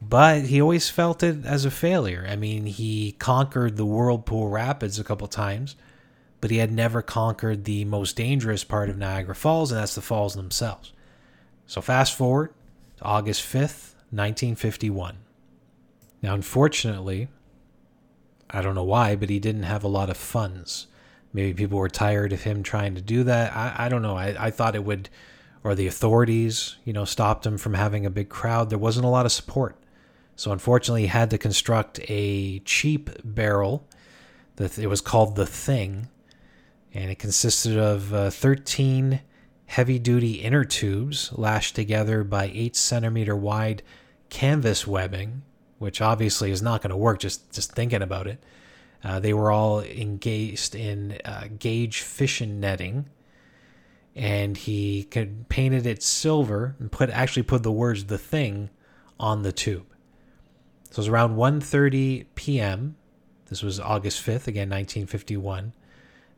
but 0.00 0.42
he 0.42 0.60
always 0.60 0.88
felt 0.88 1.22
it 1.22 1.44
as 1.44 1.64
a 1.64 1.70
failure. 1.70 2.26
I 2.28 2.36
mean, 2.36 2.66
he 2.66 3.12
conquered 3.12 3.76
the 3.76 3.84
Whirlpool 3.84 4.48
Rapids 4.48 4.98
a 4.98 5.04
couple 5.04 5.28
times, 5.28 5.76
but 6.40 6.50
he 6.50 6.56
had 6.56 6.72
never 6.72 7.02
conquered 7.02 7.64
the 7.64 7.84
most 7.84 8.16
dangerous 8.16 8.64
part 8.64 8.88
of 8.88 8.96
Niagara 8.96 9.34
Falls, 9.34 9.70
and 9.70 9.80
that's 9.80 9.94
the 9.94 10.00
falls 10.00 10.34
themselves. 10.34 10.92
So, 11.66 11.80
fast 11.80 12.16
forward 12.16 12.52
to 12.96 13.04
August 13.04 13.42
5th, 13.42 13.94
1951. 14.10 15.18
Now, 16.22 16.34
unfortunately, 16.34 17.28
I 18.48 18.62
don't 18.62 18.74
know 18.74 18.84
why, 18.84 19.16
but 19.16 19.30
he 19.30 19.38
didn't 19.38 19.62
have 19.64 19.84
a 19.84 19.88
lot 19.88 20.10
of 20.10 20.16
funds. 20.16 20.86
Maybe 21.32 21.54
people 21.54 21.78
were 21.78 21.88
tired 21.88 22.32
of 22.32 22.42
him 22.42 22.62
trying 22.62 22.94
to 22.94 23.00
do 23.00 23.22
that. 23.24 23.54
I, 23.54 23.74
I 23.86 23.88
don't 23.88 24.02
know. 24.02 24.16
I, 24.16 24.46
I 24.46 24.50
thought 24.50 24.74
it 24.74 24.84
would, 24.84 25.08
or 25.62 25.74
the 25.74 25.86
authorities, 25.86 26.76
you 26.84 26.92
know, 26.92 27.04
stopped 27.04 27.46
him 27.46 27.56
from 27.56 27.74
having 27.74 28.04
a 28.04 28.10
big 28.10 28.28
crowd. 28.28 28.70
There 28.70 28.78
wasn't 28.78 29.06
a 29.06 29.10
lot 29.10 29.26
of 29.26 29.32
support. 29.32 29.76
So 30.36 30.52
unfortunately, 30.52 31.02
he 31.02 31.08
had 31.08 31.30
to 31.30 31.38
construct 31.38 32.00
a 32.08 32.60
cheap 32.60 33.10
barrel. 33.24 33.86
That 34.56 34.78
It 34.78 34.88
was 34.88 35.00
called 35.00 35.36
the 35.36 35.46
Thing, 35.46 36.08
and 36.92 37.10
it 37.10 37.18
consisted 37.18 37.78
of 37.78 38.12
uh, 38.12 38.30
13 38.30 39.20
heavy 39.66 39.98
duty 39.98 40.32
inner 40.32 40.64
tubes 40.64 41.30
lashed 41.32 41.76
together 41.76 42.24
by 42.24 42.50
8 42.52 42.74
centimeter 42.74 43.36
wide 43.36 43.82
canvas 44.28 44.86
webbing, 44.86 45.42
which 45.78 46.00
obviously 46.00 46.50
is 46.50 46.60
not 46.60 46.82
going 46.82 46.90
to 46.90 46.96
work 46.96 47.20
just, 47.20 47.52
just 47.52 47.72
thinking 47.72 48.02
about 48.02 48.26
it. 48.26 48.42
Uh, 49.02 49.20
they 49.20 49.32
were 49.32 49.50
all 49.50 49.80
engaged 49.80 50.74
in 50.74 51.18
uh, 51.24 51.44
gauge 51.58 52.00
fishing 52.02 52.60
netting, 52.60 53.08
and 54.14 54.56
he 54.56 55.08
painted 55.48 55.86
it 55.86 56.02
silver 56.02 56.76
and 56.78 56.92
put 56.92 57.08
actually 57.10 57.42
put 57.42 57.62
the 57.62 57.72
words 57.72 58.06
"the 58.06 58.18
thing" 58.18 58.68
on 59.18 59.42
the 59.42 59.52
tube. 59.52 59.86
So 60.90 60.96
it 60.96 60.98
was 60.98 61.08
around 61.08 61.36
1:30 61.36 62.26
p.m. 62.34 62.96
This 63.48 63.62
was 63.62 63.78
August 63.80 64.24
5th, 64.24 64.46
again 64.48 64.68
1951. 64.68 65.72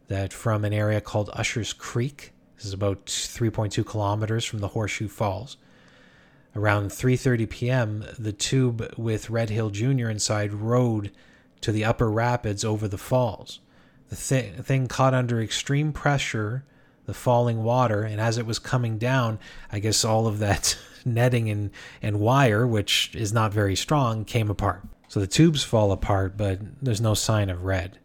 That 0.09 0.33
from 0.33 0.65
an 0.65 0.73
area 0.73 1.01
called 1.01 1.31
Usher's 1.33 1.73
Creek. 1.73 2.33
This 2.57 2.67
is 2.67 2.73
about 2.75 3.07
3.2 3.07 3.85
kilometers 3.87 4.45
from 4.45 4.61
the 4.61 4.69
Horseshoe 4.69 5.09
Falls. 5.09 5.57
Around 6.55 6.91
3:30 6.91 7.49
p.m., 7.49 8.05
the 8.19 8.33
tube 8.33 8.95
with 8.99 9.31
Red 9.31 9.49
Hill 9.49 9.71
Jr. 9.71 10.11
inside 10.11 10.53
rode 10.53 11.11
to 11.63 11.73
the 11.73 11.85
upper 11.85 12.11
rapids 12.11 12.63
over 12.63 12.87
the 12.87 12.99
falls. 12.99 13.61
The 14.11 14.17
th- 14.17 14.55
thing 14.57 14.87
caught 14.87 15.15
under 15.15 15.41
extreme 15.41 15.95
pressure, 15.95 16.65
the 17.07 17.15
falling 17.15 17.63
water, 17.63 18.03
and 18.03 18.21
as 18.21 18.37
it 18.37 18.45
was 18.45 18.59
coming 18.59 18.99
down, 18.99 19.39
I 19.71 19.79
guess 19.79 20.05
all 20.05 20.27
of 20.27 20.41
that 20.41 20.77
netting 21.05 21.51
and, 21.51 21.71
and 22.01 22.21
wire, 22.21 22.67
which 22.67 23.15
is 23.15 23.33
not 23.33 23.53
very 23.53 23.77
strong, 23.77 24.25
came 24.25 24.51
apart. 24.51 24.83
So 25.09 25.21
the 25.21 25.27
tubes 25.27 25.63
fall 25.63 25.93
apart, 25.93 26.37
but 26.37 26.61
there's 26.81 27.01
no 27.01 27.15
sign 27.15 27.51
of 27.51 27.65
Red. 27.65 27.99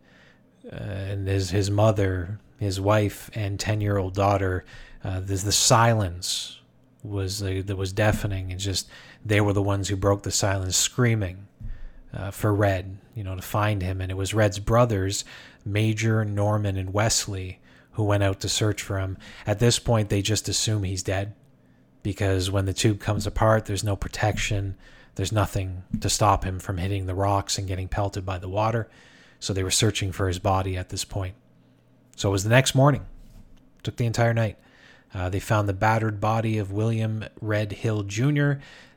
Uh, 0.65 0.75
and 0.75 1.27
his, 1.27 1.51
his 1.51 1.71
mother, 1.71 2.39
his 2.59 2.81
wife, 2.81 3.29
and 3.33 3.59
10 3.59 3.79
year 3.79 3.97
old 3.97 4.13
daughter, 4.13 4.65
uh, 5.03 5.21
the 5.21 5.51
silence 5.51 6.59
was 7.03 7.41
uh, 7.41 7.61
that 7.65 7.77
was 7.77 7.93
deafening. 7.93 8.51
And 8.51 8.59
just 8.59 8.89
they 9.25 9.39
were 9.39 9.53
the 9.53 9.61
ones 9.61 9.87
who 9.87 9.95
broke 9.95 10.23
the 10.23 10.31
silence, 10.31 10.75
screaming 10.75 11.47
uh, 12.13 12.31
for 12.31 12.53
Red, 12.53 12.97
you 13.15 13.23
know, 13.23 13.35
to 13.35 13.41
find 13.41 13.81
him. 13.81 14.01
And 14.01 14.11
it 14.11 14.15
was 14.15 14.33
Red's 14.33 14.59
brothers, 14.59 15.23
Major, 15.63 16.25
Norman, 16.25 16.75
and 16.75 16.93
Wesley, 16.93 17.59
who 17.91 18.03
went 18.03 18.23
out 18.23 18.41
to 18.41 18.49
search 18.49 18.81
for 18.81 18.99
him. 18.99 19.17
At 19.45 19.59
this 19.59 19.79
point, 19.79 20.09
they 20.09 20.21
just 20.21 20.49
assume 20.49 20.83
he's 20.83 21.03
dead 21.03 21.33
because 22.07 22.49
when 22.49 22.63
the 22.63 22.73
tube 22.73 23.01
comes 23.01 23.27
apart, 23.27 23.65
there's 23.65 23.83
no 23.83 23.97
protection. 23.97 24.77
There's 25.15 25.33
nothing 25.33 25.83
to 25.99 26.09
stop 26.09 26.45
him 26.45 26.57
from 26.57 26.77
hitting 26.77 27.05
the 27.05 27.13
rocks 27.13 27.57
and 27.57 27.67
getting 27.67 27.89
pelted 27.89 28.25
by 28.25 28.37
the 28.37 28.47
water. 28.47 28.87
So 29.41 29.51
they 29.51 29.61
were 29.61 29.69
searching 29.69 30.13
for 30.13 30.29
his 30.29 30.39
body 30.39 30.77
at 30.77 30.87
this 30.87 31.03
point. 31.03 31.35
So 32.15 32.29
it 32.29 32.31
was 32.31 32.45
the 32.45 32.49
next 32.49 32.73
morning. 32.73 33.05
Took 33.83 33.97
the 33.97 34.05
entire 34.05 34.33
night. 34.33 34.57
Uh, 35.13 35.27
they 35.27 35.41
found 35.41 35.67
the 35.67 35.73
battered 35.73 36.21
body 36.21 36.57
of 36.57 36.71
William 36.71 37.25
Red 37.41 37.73
Hill 37.73 38.03
Jr. 38.03 38.53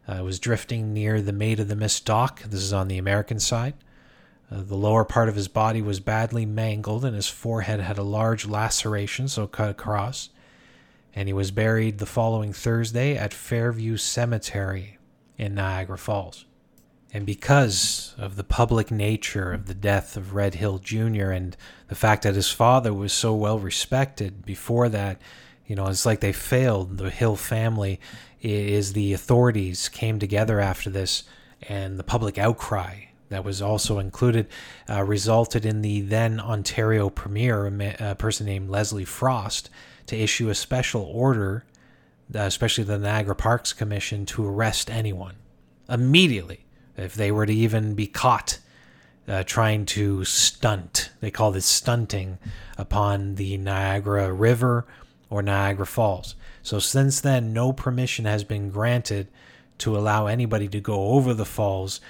Uh, 0.06 0.22
was 0.22 0.38
drifting 0.38 0.92
near 0.92 1.20
the 1.20 1.32
Maid 1.32 1.58
of 1.58 1.66
the 1.66 1.74
Mist 1.74 2.06
dock. 2.06 2.44
This 2.44 2.62
is 2.62 2.72
on 2.72 2.86
the 2.86 2.98
American 2.98 3.40
side. 3.40 3.74
Uh, 4.52 4.62
the 4.62 4.76
lower 4.76 5.04
part 5.04 5.28
of 5.28 5.34
his 5.34 5.48
body 5.48 5.82
was 5.82 5.98
badly 5.98 6.46
mangled, 6.46 7.04
and 7.04 7.16
his 7.16 7.28
forehead 7.28 7.80
had 7.80 7.98
a 7.98 8.04
large 8.04 8.46
laceration, 8.46 9.26
so 9.26 9.48
cut 9.48 9.70
across. 9.70 10.28
And 11.14 11.28
he 11.28 11.32
was 11.32 11.50
buried 11.50 11.98
the 11.98 12.06
following 12.06 12.52
Thursday 12.52 13.16
at 13.16 13.34
Fairview 13.34 13.96
Cemetery 13.96 14.98
in 15.36 15.54
Niagara 15.54 15.98
Falls. 15.98 16.44
And 17.12 17.26
because 17.26 18.14
of 18.18 18.36
the 18.36 18.44
public 18.44 18.90
nature 18.90 19.52
of 19.52 19.66
the 19.66 19.74
death 19.74 20.16
of 20.16 20.34
Red 20.34 20.54
Hill 20.54 20.78
Jr. 20.78 21.30
and 21.30 21.56
the 21.88 21.96
fact 21.96 22.22
that 22.22 22.36
his 22.36 22.52
father 22.52 22.94
was 22.94 23.12
so 23.12 23.34
well 23.34 23.58
respected 23.58 24.44
before 24.46 24.88
that, 24.90 25.20
you 25.66 25.74
know, 25.74 25.88
it's 25.88 26.06
like 26.06 26.20
they 26.20 26.32
failed. 26.32 26.98
The 26.98 27.10
Hill 27.10 27.36
family 27.36 28.00
is 28.40 28.92
the 28.92 29.12
authorities 29.12 29.88
came 29.88 30.18
together 30.18 30.60
after 30.60 30.88
this, 30.88 31.24
and 31.68 31.98
the 31.98 32.04
public 32.04 32.38
outcry 32.38 33.06
that 33.28 33.44
was 33.44 33.60
also 33.60 33.98
included 33.98 34.48
uh, 34.88 35.02
resulted 35.02 35.64
in 35.64 35.82
the 35.82 36.00
then 36.00 36.40
Ontario 36.40 37.10
Premier, 37.10 37.66
a 37.98 38.14
person 38.14 38.46
named 38.46 38.68
Leslie 38.68 39.04
Frost, 39.04 39.70
to 40.06 40.16
issue 40.16 40.48
a 40.48 40.54
special 40.54 41.02
order, 41.02 41.64
uh, 42.34 42.40
especially 42.40 42.84
the 42.84 42.98
Niagara 42.98 43.36
Parks 43.36 43.72
Commission, 43.72 44.26
to 44.26 44.46
arrest 44.46 44.90
anyone 44.90 45.36
immediately 45.88 46.64
if 46.96 47.14
they 47.14 47.30
were 47.30 47.46
to 47.46 47.52
even 47.52 47.94
be 47.94 48.06
caught 48.06 48.58
uh, 49.28 49.42
trying 49.44 49.86
to 49.86 50.24
stunt. 50.24 51.10
They 51.20 51.30
call 51.30 51.52
this 51.52 51.66
stunting 51.66 52.38
upon 52.76 53.36
the 53.36 53.56
Niagara 53.58 54.32
River 54.32 54.86
or 55.28 55.42
Niagara 55.42 55.86
Falls. 55.86 56.34
So 56.62 56.78
since 56.78 57.20
then, 57.20 57.52
no 57.52 57.72
permission 57.72 58.24
has 58.24 58.44
been 58.44 58.70
granted 58.70 59.28
to 59.78 59.96
allow 59.96 60.26
anybody 60.26 60.68
to 60.68 60.80
go 60.80 61.10
over 61.10 61.32
the 61.32 61.44
falls. 61.44 62.00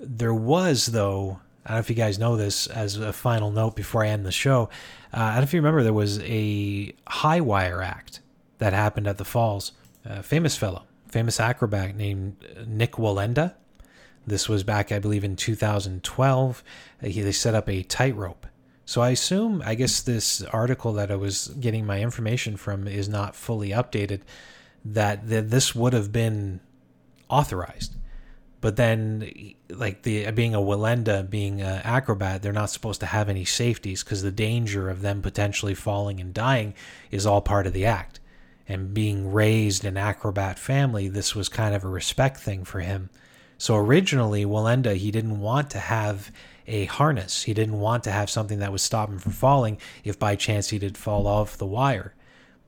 There 0.00 0.34
was, 0.34 0.86
though, 0.86 1.40
I 1.64 1.70
don't 1.70 1.76
know 1.76 1.80
if 1.80 1.90
you 1.90 1.96
guys 1.96 2.18
know 2.18 2.36
this 2.36 2.66
as 2.66 2.96
a 2.96 3.12
final 3.12 3.50
note 3.50 3.76
before 3.76 4.04
I 4.04 4.08
end 4.08 4.24
the 4.24 4.32
show. 4.32 4.70
Uh, 5.12 5.18
I 5.20 5.26
don't 5.32 5.36
know 5.36 5.42
if 5.42 5.54
you 5.54 5.60
remember, 5.60 5.82
there 5.82 5.92
was 5.92 6.20
a 6.20 6.94
high 7.06 7.40
wire 7.40 7.82
act 7.82 8.20
that 8.58 8.72
happened 8.72 9.06
at 9.06 9.18
the 9.18 9.24
falls. 9.24 9.72
A 10.04 10.22
famous 10.22 10.56
fellow, 10.56 10.84
famous 11.08 11.38
acrobat 11.38 11.94
named 11.94 12.36
Nik 12.66 12.92
Wallenda. 12.92 13.54
This 14.26 14.48
was 14.48 14.62
back, 14.62 14.92
I 14.92 14.98
believe, 14.98 15.24
in 15.24 15.36
2012. 15.36 16.64
Uh, 17.02 17.06
he, 17.06 17.20
they 17.20 17.32
set 17.32 17.54
up 17.54 17.68
a 17.68 17.82
tightrope. 17.82 18.46
So 18.84 19.02
I 19.02 19.10
assume, 19.10 19.62
I 19.66 19.74
guess 19.74 20.00
this 20.00 20.42
article 20.44 20.94
that 20.94 21.10
I 21.10 21.16
was 21.16 21.48
getting 21.60 21.84
my 21.84 22.00
information 22.00 22.56
from 22.56 22.88
is 22.88 23.08
not 23.08 23.36
fully 23.36 23.70
updated, 23.70 24.22
that, 24.84 25.28
that 25.28 25.50
this 25.50 25.74
would 25.74 25.92
have 25.92 26.10
been 26.10 26.60
authorized. 27.28 27.96
But 28.60 28.76
then, 28.76 29.54
like 29.70 30.02
the 30.02 30.30
being 30.32 30.54
a 30.54 30.58
Wallenda, 30.58 31.28
being 31.28 31.60
an 31.60 31.80
acrobat, 31.84 32.42
they're 32.42 32.52
not 32.52 32.70
supposed 32.70 33.00
to 33.00 33.06
have 33.06 33.28
any 33.28 33.44
safeties 33.44 34.02
because 34.02 34.22
the 34.22 34.32
danger 34.32 34.90
of 34.90 35.00
them 35.00 35.22
potentially 35.22 35.74
falling 35.74 36.20
and 36.20 36.34
dying 36.34 36.74
is 37.10 37.24
all 37.24 37.40
part 37.40 37.66
of 37.66 37.72
the 37.72 37.86
act. 37.86 38.18
And 38.66 38.92
being 38.92 39.32
raised 39.32 39.84
in 39.84 39.96
acrobat 39.96 40.58
family, 40.58 41.08
this 41.08 41.34
was 41.34 41.48
kind 41.48 41.74
of 41.74 41.84
a 41.84 41.88
respect 41.88 42.38
thing 42.38 42.64
for 42.64 42.80
him. 42.80 43.10
So 43.58 43.76
originally, 43.76 44.44
Wallenda, 44.44 44.96
he 44.96 45.10
didn't 45.10 45.40
want 45.40 45.70
to 45.70 45.78
have 45.78 46.30
a 46.66 46.84
harness. 46.86 47.44
He 47.44 47.54
didn't 47.54 47.80
want 47.80 48.04
to 48.04 48.10
have 48.10 48.28
something 48.28 48.58
that 48.58 48.70
would 48.70 48.80
stop 48.80 49.08
him 49.08 49.18
from 49.18 49.32
falling 49.32 49.78
if 50.04 50.18
by 50.18 50.36
chance 50.36 50.68
he 50.68 50.78
did 50.78 50.98
fall 50.98 51.26
off 51.26 51.56
the 51.56 51.66
wire. 51.66 52.14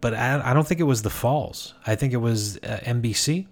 But 0.01 0.15
I, 0.15 0.41
I 0.43 0.55
don't 0.55 0.67
think 0.67 0.81
it 0.81 0.85
was 0.85 1.03
the 1.03 1.11
falls. 1.11 1.75
I 1.87 1.95
think 1.95 2.13
it 2.13 2.19
was 2.19 2.57
uh, 2.59 2.81
NBC, 2.83 3.47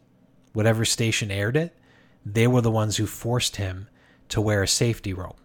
whatever 0.53 0.85
station 0.85 1.31
aired 1.31 1.57
it. 1.57 1.77
They 2.25 2.47
were 2.47 2.61
the 2.61 2.71
ones 2.71 2.97
who 2.97 3.07
forced 3.07 3.57
him 3.57 3.89
to 4.29 4.41
wear 4.41 4.63
a 4.63 4.69
safety 4.69 5.13
rope 5.13 5.41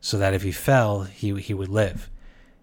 so 0.00 0.18
that 0.18 0.34
if 0.34 0.42
he 0.42 0.52
fell, 0.52 1.02
he, 1.02 1.40
he 1.40 1.54
would 1.54 1.68
live. 1.68 2.10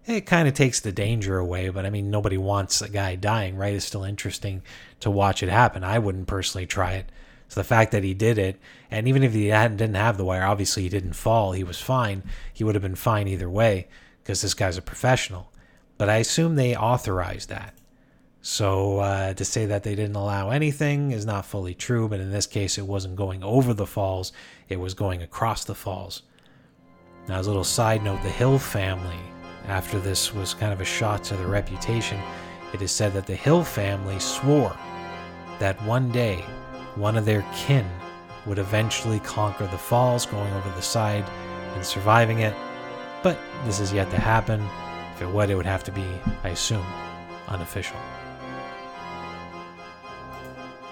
It 0.06 0.26
kind 0.26 0.48
of 0.48 0.54
takes 0.54 0.80
the 0.80 0.92
danger 0.92 1.38
away, 1.38 1.68
but 1.68 1.86
I 1.86 1.90
mean, 1.90 2.10
nobody 2.10 2.36
wants 2.36 2.82
a 2.82 2.88
guy 2.88 3.14
dying, 3.14 3.56
right? 3.56 3.74
It's 3.74 3.84
still 3.84 4.04
interesting 4.04 4.62
to 5.00 5.10
watch 5.10 5.42
it 5.42 5.48
happen. 5.48 5.84
I 5.84 5.98
wouldn't 5.98 6.26
personally 6.26 6.66
try 6.66 6.94
it. 6.94 7.10
So 7.48 7.60
the 7.60 7.64
fact 7.64 7.92
that 7.92 8.02
he 8.02 8.14
did 8.14 8.38
it, 8.38 8.58
and 8.90 9.06
even 9.06 9.22
if 9.22 9.32
he 9.32 9.44
didn't 9.46 9.94
have 9.94 10.16
the 10.16 10.24
wire, 10.24 10.44
obviously 10.44 10.84
he 10.84 10.88
didn't 10.88 11.12
fall, 11.12 11.52
he 11.52 11.62
was 11.62 11.80
fine. 11.80 12.22
He 12.52 12.64
would 12.64 12.74
have 12.74 12.82
been 12.82 12.94
fine 12.94 13.28
either 13.28 13.50
way 13.50 13.88
because 14.22 14.40
this 14.40 14.54
guy's 14.54 14.78
a 14.78 14.82
professional. 14.82 15.52
But 15.98 16.08
I 16.08 16.16
assume 16.16 16.56
they 16.56 16.74
authorized 16.74 17.48
that. 17.50 17.74
So 18.44 18.98
uh, 18.98 19.34
to 19.34 19.44
say 19.44 19.66
that 19.66 19.84
they 19.84 19.94
didn't 19.94 20.16
allow 20.16 20.50
anything 20.50 21.12
is 21.12 21.24
not 21.24 21.46
fully 21.46 21.74
true, 21.74 22.08
but 22.08 22.18
in 22.18 22.32
this 22.32 22.46
case, 22.46 22.76
it 22.76 22.86
wasn't 22.86 23.14
going 23.14 23.44
over 23.44 23.72
the 23.72 23.86
falls, 23.86 24.32
it 24.68 24.80
was 24.80 24.94
going 24.94 25.22
across 25.22 25.64
the 25.64 25.76
falls. 25.76 26.22
Now, 27.28 27.38
as 27.38 27.46
a 27.46 27.50
little 27.50 27.62
side 27.62 28.02
note, 28.02 28.20
the 28.24 28.28
Hill 28.28 28.58
family, 28.58 29.20
after 29.68 30.00
this 30.00 30.34
was 30.34 30.54
kind 30.54 30.72
of 30.72 30.80
a 30.80 30.84
shot 30.84 31.22
to 31.24 31.36
their 31.36 31.46
reputation, 31.46 32.20
it 32.74 32.82
is 32.82 32.90
said 32.90 33.12
that 33.12 33.26
the 33.26 33.36
Hill 33.36 33.62
family 33.62 34.18
swore 34.18 34.76
that 35.60 35.80
one 35.84 36.10
day 36.10 36.44
one 36.96 37.16
of 37.16 37.24
their 37.24 37.46
kin 37.54 37.86
would 38.44 38.58
eventually 38.58 39.20
conquer 39.20 39.68
the 39.68 39.78
falls, 39.78 40.26
going 40.26 40.52
over 40.54 40.68
the 40.70 40.82
side 40.82 41.24
and 41.76 41.86
surviving 41.86 42.40
it. 42.40 42.54
But 43.22 43.38
this 43.64 43.78
is 43.78 43.92
yet 43.92 44.10
to 44.10 44.18
happen. 44.18 44.68
If 45.14 45.22
it 45.22 45.28
would, 45.28 45.48
it 45.48 45.54
would 45.54 45.64
have 45.64 45.84
to 45.84 45.92
be, 45.92 46.04
I 46.42 46.48
assume, 46.48 46.84
unofficial. 47.46 47.98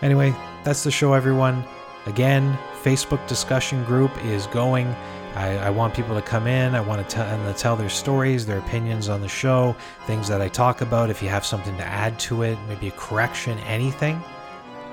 Anyway, 0.03 0.35
that's 0.65 0.83
the 0.83 0.91
show, 0.91 1.13
everyone. 1.13 1.65
Again, 2.07 2.59
Facebook 2.83 3.27
discussion 3.27 3.85
group 3.85 4.11
is 4.25 4.47
going. 4.49 4.87
I, 5.35 5.59
I, 5.59 5.71
want 5.71 5.95
people 5.95 6.17
to 6.17 6.23
come 6.23 6.47
in. 6.47 6.75
I 6.75 6.81
want 6.81 7.07
to 7.07 7.15
tell 7.15 7.25
them 7.27 7.53
to 7.53 7.59
tell 7.59 7.77
their 7.77 7.89
stories, 7.89 8.47
their 8.47 8.59
opinions 8.59 9.09
on 9.09 9.21
the 9.21 9.29
show, 9.29 9.77
things 10.07 10.27
that 10.27 10.41
I 10.41 10.49
talk 10.49 10.81
about. 10.81 11.09
If 11.09 11.23
you 11.23 11.29
have 11.29 11.47
something 11.47 11.77
to 11.77 11.85
add 11.85 12.19
to 12.21 12.43
it, 12.43 12.59
maybe 12.69 12.89
a 12.89 12.93
correction, 12.93 13.59
anything, 13.61 14.21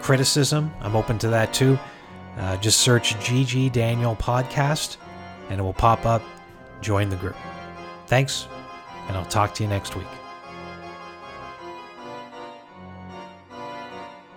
criticism, 0.01 0.71
I'm 0.81 0.95
open 0.95 1.17
to 1.19 1.29
that 1.29 1.53
too. 1.53 1.79
Uh, 2.37 2.55
just 2.57 2.81
search 2.81 3.15
GG 3.15 3.71
Daniel 3.71 4.15
Podcast 4.15 4.97
and 5.49 5.59
it 5.59 5.63
will 5.63 5.73
pop 5.73 6.05
up. 6.05 6.21
Join 6.81 7.09
the 7.09 7.15
group. 7.15 7.35
Thanks, 8.05 8.47
and 9.07 9.17
I'll 9.17 9.25
talk 9.25 9.53
to 9.55 9.63
you 9.63 9.69
next 9.69 9.95
week. 9.95 10.16